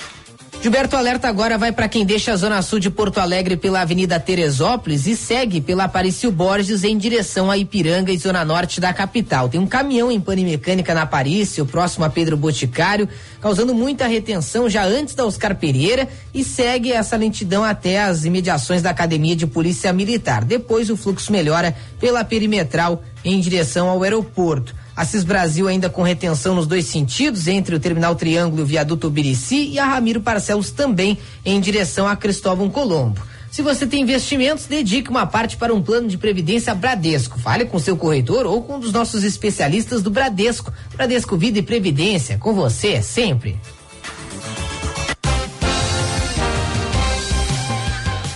Gilberto 0.64 0.96
Alerta 0.96 1.28
agora 1.28 1.58
vai 1.58 1.72
para 1.72 1.88
quem 1.88 2.06
deixa 2.06 2.32
a 2.32 2.36
Zona 2.36 2.62
Sul 2.62 2.78
de 2.78 2.88
Porto 2.88 3.18
Alegre 3.18 3.54
pela 3.54 3.82
Avenida 3.82 4.18
Teresópolis 4.18 5.06
e 5.06 5.14
segue 5.14 5.60
pela 5.60 5.84
Aparício 5.84 6.30
Borges 6.30 6.84
em 6.84 6.96
direção 6.96 7.50
a 7.50 7.58
Ipiranga 7.58 8.10
e 8.10 8.16
Zona 8.16 8.44
Norte 8.46 8.80
da 8.80 8.90
capital. 8.92 9.48
Tem 9.48 9.60
um 9.60 9.66
caminhão 9.66 10.10
em 10.10 10.18
pane 10.18 10.42
mecânica 10.42 10.94
na 10.94 11.02
Aparício, 11.02 11.66
próximo 11.66 12.06
a 12.06 12.08
Pedro 12.08 12.36
Boticário, 12.36 13.06
causando 13.42 13.74
muita 13.74 14.06
retenção 14.06 14.68
já 14.68 14.84
antes 14.84 15.14
da 15.14 15.26
Oscar 15.26 15.54
Pereira 15.54 16.08
e 16.32 16.42
segue 16.42 16.92
essa 16.92 17.16
lentidão 17.16 17.62
até 17.62 18.02
as 18.02 18.24
imediações 18.24 18.80
da 18.80 18.88
Academia 18.88 19.36
de 19.36 19.46
Polícia 19.46 19.92
Militar. 19.92 20.44
Depois 20.44 20.88
o 20.88 20.96
fluxo 20.96 21.30
melhora 21.30 21.76
pela 22.00 22.24
perimetral 22.24 23.02
em 23.22 23.38
direção 23.38 23.90
ao 23.90 24.02
aeroporto. 24.02 24.83
Assis 24.96 25.24
Brasil 25.24 25.66
ainda 25.66 25.90
com 25.90 26.02
retenção 26.02 26.54
nos 26.54 26.66
dois 26.66 26.86
sentidos, 26.86 27.48
entre 27.48 27.74
o 27.74 27.80
Terminal 27.80 28.14
Triângulo 28.14 28.60
e 28.60 28.62
o 28.62 28.66
Viaduto 28.66 29.10
Birici, 29.10 29.68
e 29.70 29.78
a 29.78 29.84
Ramiro 29.84 30.20
Parcelos 30.20 30.70
também 30.70 31.18
em 31.44 31.60
direção 31.60 32.06
a 32.06 32.14
Cristóvão 32.14 32.70
Colombo. 32.70 33.20
Se 33.50 33.62
você 33.62 33.86
tem 33.86 34.02
investimentos, 34.02 34.66
dedique 34.66 35.10
uma 35.10 35.26
parte 35.26 35.56
para 35.56 35.72
um 35.72 35.80
plano 35.80 36.08
de 36.08 36.18
previdência 36.18 36.74
Bradesco. 36.74 37.38
Fale 37.38 37.64
com 37.64 37.78
seu 37.78 37.96
corretor 37.96 38.46
ou 38.46 38.62
com 38.62 38.74
um 38.74 38.80
dos 38.80 38.92
nossos 38.92 39.22
especialistas 39.22 40.02
do 40.02 40.10
Bradesco. 40.10 40.72
Bradesco 40.92 41.36
Vida 41.36 41.60
e 41.60 41.62
Previdência, 41.62 42.36
com 42.36 42.52
você 42.52 43.00
sempre. 43.00 43.56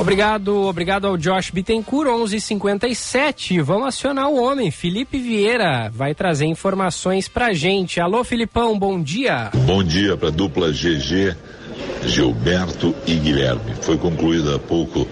Obrigado, 0.08 0.62
obrigado 0.62 1.06
ao 1.06 1.18
Josh 1.18 1.50
Bittencourt, 1.50 2.08
11:57. 2.08 3.60
Vamos 3.60 3.88
acionar 3.88 4.30
o 4.30 4.42
homem, 4.42 4.70
Felipe 4.70 5.18
Vieira, 5.18 5.90
vai 5.92 6.14
trazer 6.14 6.46
informações 6.46 7.28
pra 7.28 7.52
gente. 7.52 8.00
Alô, 8.00 8.24
Filipão, 8.24 8.78
bom 8.78 9.02
dia. 9.02 9.50
Bom 9.66 9.84
dia 9.84 10.16
para 10.16 10.28
a 10.28 10.30
dupla 10.30 10.72
GG, 10.72 11.36
Gilberto 12.06 12.94
e 13.06 13.16
Guilherme. 13.16 13.74
Foi 13.82 13.98
concluída 13.98 14.56
há 14.56 14.58
pouco 14.58 15.06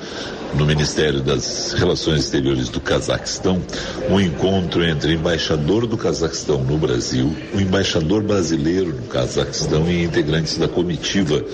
no 0.55 0.65
Ministério 0.65 1.21
das 1.21 1.73
Relações 1.73 2.21
Exteriores 2.21 2.69
do 2.69 2.81
Cazaquistão 2.81 3.63
um 4.09 4.21
encontro 4.21 4.85
entre 4.85 5.15
embaixador 5.15 5.87
do 5.87 5.97
Cazaquistão 5.97 6.63
no 6.63 6.79
Brasil, 6.79 7.35
o 7.55 7.61
embaixador 7.61 8.23
brasileiro 8.23 8.95
no 8.95 9.03
Cazaquistão 9.09 9.91
e 9.91 10.05
integrantes 10.05 10.57
da 10.57 10.69
comitiva 10.69 11.45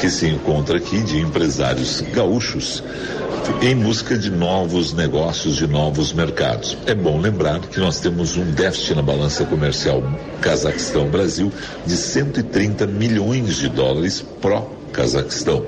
que 0.00 0.10
se 0.10 0.26
encontra 0.26 0.78
aqui 0.78 1.00
de 1.02 1.18
empresários 1.18 2.00
gaúchos 2.12 2.82
em 3.60 3.76
busca 3.76 4.16
de 4.16 4.30
novos 4.30 4.92
negócios, 4.92 5.56
de 5.56 5.66
novos 5.66 6.12
mercados. 6.12 6.76
É 6.86 6.94
bom 6.94 7.20
lembrar 7.20 7.60
que 7.60 7.80
nós 7.80 8.00
temos 8.00 8.36
um 8.36 8.50
déficit 8.52 8.94
na 8.94 9.02
balança 9.02 9.44
comercial 9.44 10.02
Cazaquistão-Brasil 10.40 11.52
de 11.84 11.96
130 11.96 12.86
milhões 12.86 13.56
de 13.56 13.68
dólares 13.68 14.24
pró 14.40 14.81
Cazaquistão. 14.92 15.64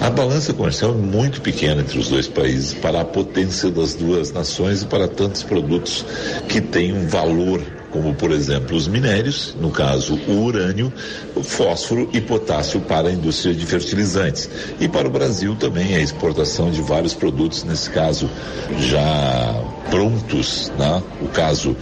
A 0.00 0.08
balança 0.08 0.52
comercial 0.52 0.92
é 0.92 0.94
muito 0.94 1.40
pequena 1.40 1.82
entre 1.82 1.98
os 1.98 2.08
dois 2.08 2.28
países 2.28 2.74
para 2.74 3.00
a 3.00 3.04
potência 3.04 3.70
das 3.70 3.94
duas 3.94 4.32
nações 4.32 4.82
e 4.82 4.86
para 4.86 5.08
tantos 5.08 5.42
produtos 5.42 6.04
que 6.48 6.60
têm 6.60 6.92
um 6.92 7.06
valor 7.06 7.60
como 7.90 8.14
por 8.14 8.30
exemplo 8.30 8.76
os 8.76 8.86
minérios, 8.88 9.54
no 9.60 9.70
caso 9.70 10.14
o 10.28 10.44
urânio, 10.44 10.92
o 11.34 11.42
fósforo 11.42 12.08
e 12.12 12.20
potássio 12.20 12.80
para 12.80 13.08
a 13.08 13.12
indústria 13.12 13.54
de 13.54 13.66
fertilizantes. 13.66 14.48
E 14.80 14.88
para 14.88 15.08
o 15.08 15.10
Brasil 15.10 15.56
também 15.56 15.94
a 15.94 16.00
exportação 16.00 16.70
de 16.70 16.80
vários 16.82 17.14
produtos, 17.14 17.64
nesse 17.64 17.90
caso 17.90 18.30
já 18.78 19.62
prontos, 19.90 20.72
né? 20.78 21.02
o 21.20 21.28
caso 21.28 21.76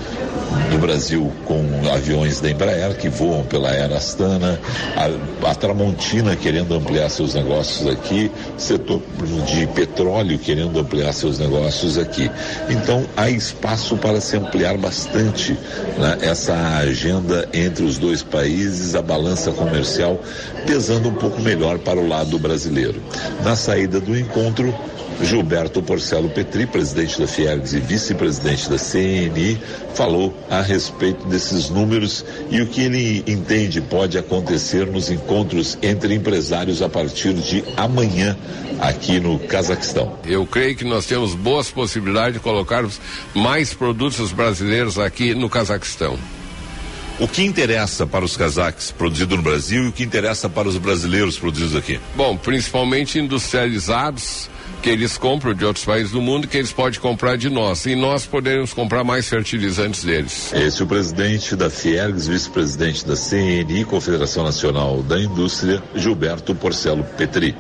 do 0.70 0.78
Brasil 0.78 1.30
com 1.44 1.62
aviões 1.92 2.40
da 2.40 2.50
Embraer 2.50 2.96
que 2.96 3.08
voam 3.08 3.44
pela 3.44 3.70
Air 3.70 3.92
Astana, 3.92 4.58
a, 4.96 5.50
a 5.50 5.54
Tramontina 5.54 6.34
querendo 6.34 6.74
ampliar 6.74 7.10
seus 7.10 7.34
negócios 7.34 7.86
aqui, 7.88 8.30
setor 8.56 9.02
de 9.46 9.66
petróleo 9.68 10.38
querendo 10.38 10.78
ampliar 10.78 11.12
seus 11.12 11.38
negócios 11.38 11.98
aqui. 11.98 12.30
Então 12.70 13.04
há 13.16 13.28
espaço 13.28 13.96
para 13.96 14.20
se 14.20 14.36
ampliar 14.36 14.78
bastante 14.78 15.56
né, 15.98 16.18
essa 16.22 16.54
agenda 16.78 17.48
entre 17.52 17.84
os 17.84 17.98
dois 17.98 18.22
países, 18.22 18.94
a 18.94 19.02
balança 19.02 19.50
comercial 19.52 20.20
pesando 20.66 21.08
um 21.08 21.14
pouco 21.14 21.40
melhor 21.40 21.78
para 21.78 21.98
o 21.98 22.06
lado 22.06 22.38
brasileiro. 22.38 23.02
Na 23.42 23.56
saída 23.56 24.00
do 24.00 24.16
encontro, 24.16 24.74
Gilberto 25.22 25.82
Porcelo 25.82 26.28
Petri, 26.28 26.66
presidente 26.66 27.20
da 27.20 27.26
Fiergs 27.26 27.74
e 27.74 27.80
vice-presidente 27.80 28.70
da 28.70 28.76
CNI, 28.76 29.60
falou 29.94 30.34
a 30.48 30.60
respeito 30.60 31.26
desses 31.26 31.68
números 31.68 32.24
e 32.50 32.60
o 32.60 32.66
que 32.66 32.82
ele 32.82 33.24
entende 33.26 33.80
pode 33.80 34.16
acontecer 34.16 34.86
nos 34.86 35.10
encontros 35.10 35.76
entre 35.82 36.14
empresários 36.14 36.82
a 36.82 36.88
partir 36.88 37.34
de 37.34 37.64
amanhã 37.76 38.36
aqui 38.80 39.18
no 39.18 39.38
Cazaquistão. 39.38 40.18
Eu 40.24 40.46
creio 40.46 40.76
que 40.76 40.84
nós 40.84 41.06
temos 41.06 41.34
boas 41.34 41.70
possibilidades 41.70 42.34
de 42.34 42.40
colocarmos 42.40 43.00
mais 43.34 43.74
produtos 43.74 44.32
brasileiros 44.32 44.98
aqui 44.98 45.34
no 45.34 45.50
Cazaquistão. 45.50 46.18
O 47.18 47.26
que 47.26 47.42
interessa 47.42 48.06
para 48.06 48.24
os 48.24 48.36
cazaques 48.36 48.92
produzido 48.92 49.36
no 49.36 49.42
Brasil 49.42 49.86
e 49.86 49.88
o 49.88 49.92
que 49.92 50.04
interessa 50.04 50.48
para 50.48 50.68
os 50.68 50.78
brasileiros 50.78 51.36
produzidos 51.36 51.74
aqui? 51.74 51.98
Bom, 52.14 52.36
principalmente 52.36 53.18
industrializados 53.18 54.48
que 54.82 54.90
eles 54.90 55.18
compram 55.18 55.54
de 55.54 55.64
outros 55.64 55.84
países 55.84 56.12
do 56.12 56.20
mundo 56.20 56.46
que 56.46 56.56
eles 56.56 56.72
podem 56.72 57.00
comprar 57.00 57.36
de 57.36 57.50
nós 57.50 57.86
e 57.86 57.94
nós 57.94 58.26
poderemos 58.26 58.72
comprar 58.72 59.04
mais 59.04 59.28
fertilizantes 59.28 60.04
deles. 60.04 60.52
Esse 60.52 60.80
é 60.80 60.84
o 60.84 60.88
presidente 60.88 61.56
da 61.56 61.68
Fiergs, 61.68 62.28
vice-presidente 62.28 63.06
da 63.06 63.14
CNI, 63.14 63.84
Confederação 63.84 64.44
Nacional 64.44 65.02
da 65.02 65.20
Indústria, 65.20 65.82
Gilberto 65.94 66.54
Porcelo 66.54 67.04
Petri. 67.16 67.56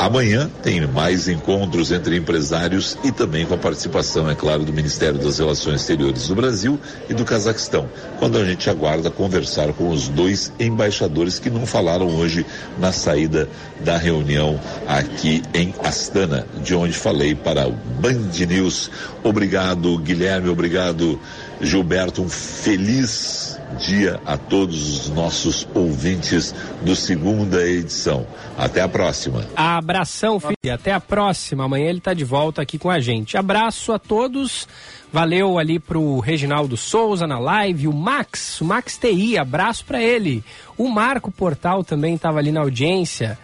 Amanhã 0.00 0.50
tem 0.62 0.86
mais 0.86 1.28
encontros 1.28 1.92
entre 1.92 2.16
empresários 2.16 2.96
e 3.04 3.12
também 3.12 3.44
com 3.44 3.52
a 3.52 3.58
participação, 3.58 4.30
é 4.30 4.34
claro, 4.34 4.64
do 4.64 4.72
Ministério 4.72 5.18
das 5.18 5.38
Relações 5.38 5.82
Exteriores 5.82 6.26
do 6.26 6.34
Brasil 6.34 6.80
e 7.10 7.12
do 7.12 7.22
Cazaquistão, 7.22 7.86
quando 8.18 8.38
a 8.38 8.44
gente 8.46 8.70
aguarda 8.70 9.10
conversar 9.10 9.74
com 9.74 9.90
os 9.90 10.08
dois 10.08 10.50
embaixadores 10.58 11.38
que 11.38 11.50
não 11.50 11.66
falaram 11.66 12.06
hoje 12.16 12.46
na 12.78 12.92
saída 12.92 13.46
da 13.84 13.98
reunião 13.98 14.58
aqui 14.88 15.42
em 15.52 15.74
Astana, 15.84 16.29
de 16.62 16.74
onde 16.74 16.92
falei 16.92 17.34
para 17.34 17.68
o 17.68 17.72
Band 17.72 18.30
News. 18.48 18.90
Obrigado, 19.22 19.98
Guilherme, 19.98 20.48
obrigado, 20.48 21.18
Gilberto. 21.60 22.22
Um 22.22 22.28
feliz 22.28 23.60
dia 23.78 24.20
a 24.26 24.36
todos 24.36 25.06
os 25.06 25.10
nossos 25.10 25.66
ouvintes 25.74 26.54
do 26.82 26.96
segunda 26.96 27.64
edição. 27.66 28.26
Até 28.56 28.80
a 28.80 28.88
próxima. 28.88 29.46
Abração, 29.56 30.40
filho. 30.40 30.56
Até 30.72 30.92
a 30.92 31.00
próxima. 31.00 31.64
Amanhã 31.64 31.88
ele 31.88 31.98
está 31.98 32.12
de 32.12 32.24
volta 32.24 32.62
aqui 32.62 32.78
com 32.78 32.90
a 32.90 33.00
gente. 33.00 33.36
Abraço 33.36 33.92
a 33.92 33.98
todos. 33.98 34.66
Valeu 35.12 35.58
ali 35.58 35.78
pro 35.78 36.20
Reginaldo 36.20 36.76
Souza 36.76 37.26
na 37.26 37.38
live, 37.38 37.88
o 37.88 37.92
Max, 37.92 38.60
o 38.60 38.64
Max 38.64 38.96
TI, 38.96 39.36
abraço 39.36 39.84
para 39.84 40.00
ele. 40.00 40.44
O 40.78 40.88
Marco 40.88 41.32
Portal 41.32 41.82
também 41.82 42.14
estava 42.14 42.38
ali 42.38 42.52
na 42.52 42.60
audiência. 42.60 43.36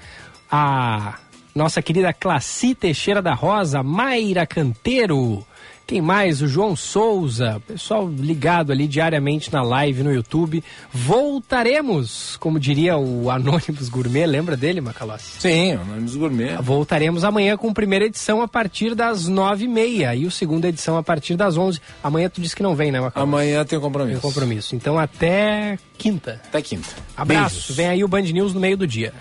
A 0.49 1.19
nossa 1.57 1.81
querida 1.81 2.13
Classi 2.13 2.75
Teixeira 2.75 3.23
da 3.23 3.33
Rosa, 3.33 3.83
Mayra 3.83 4.47
Canteiro. 4.47 5.45
Quem 5.87 6.03
mais? 6.03 6.43
O 6.43 6.49
João 6.49 6.75
Souza, 6.75 7.63
pessoal 7.67 8.09
ligado 8.09 8.73
ali 8.73 8.89
diariamente 8.89 9.53
na 9.53 9.63
live 9.63 10.03
no 10.03 10.13
YouTube. 10.13 10.63
Voltaremos, 10.93 12.37
como 12.39 12.59
diria 12.59 12.99
o 12.99 13.31
Anônimos 13.31 13.89
Gourmet, 13.89 14.27
lembra 14.27 14.57
dele, 14.57 14.81
Macalossi? 14.81 15.41
Sim, 15.41 15.73
Anônimos 15.73 16.17
Gourmet. 16.17 16.57
Voltaremos 16.61 17.23
amanhã 17.23 17.57
com 17.57 17.71
a 17.71 17.73
primeira 17.73 18.05
edição 18.05 18.43
a 18.43 18.49
partir 18.49 18.97
das 18.97 19.29
nove 19.29 19.65
e 19.65 19.69
meia 19.69 20.15
e 20.15 20.27
o 20.27 20.31
segunda 20.31 20.69
edição 20.69 20.99
a 20.99 21.05
partir 21.05 21.37
das 21.37 21.57
onze. 21.57 21.81
Amanhã 22.03 22.29
tu 22.29 22.41
disse 22.41 22.57
que 22.57 22.65
não 22.65 22.75
vem, 22.75 22.91
né, 22.91 23.01
Macalossi? 23.01 23.31
Amanhã 23.31 23.65
tem 23.65 23.79
compromisso. 23.81 24.21
Tem 24.21 24.31
compromisso. 24.31 24.75
Então 24.75 24.99
até 24.99 25.79
quinta. 25.97 26.43
Até 26.49 26.61
quinta. 26.61 26.89
Abraço. 27.17 27.55
Beijos. 27.55 27.77
Vem 27.77 27.87
aí 27.87 28.05
o 28.05 28.09
Band 28.09 28.23
News 28.23 28.53
no 28.53 28.61
meio 28.61 28.77
do 28.77 28.87
dia. 28.89 29.15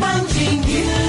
Band 0.00 0.22
News. 0.66 1.01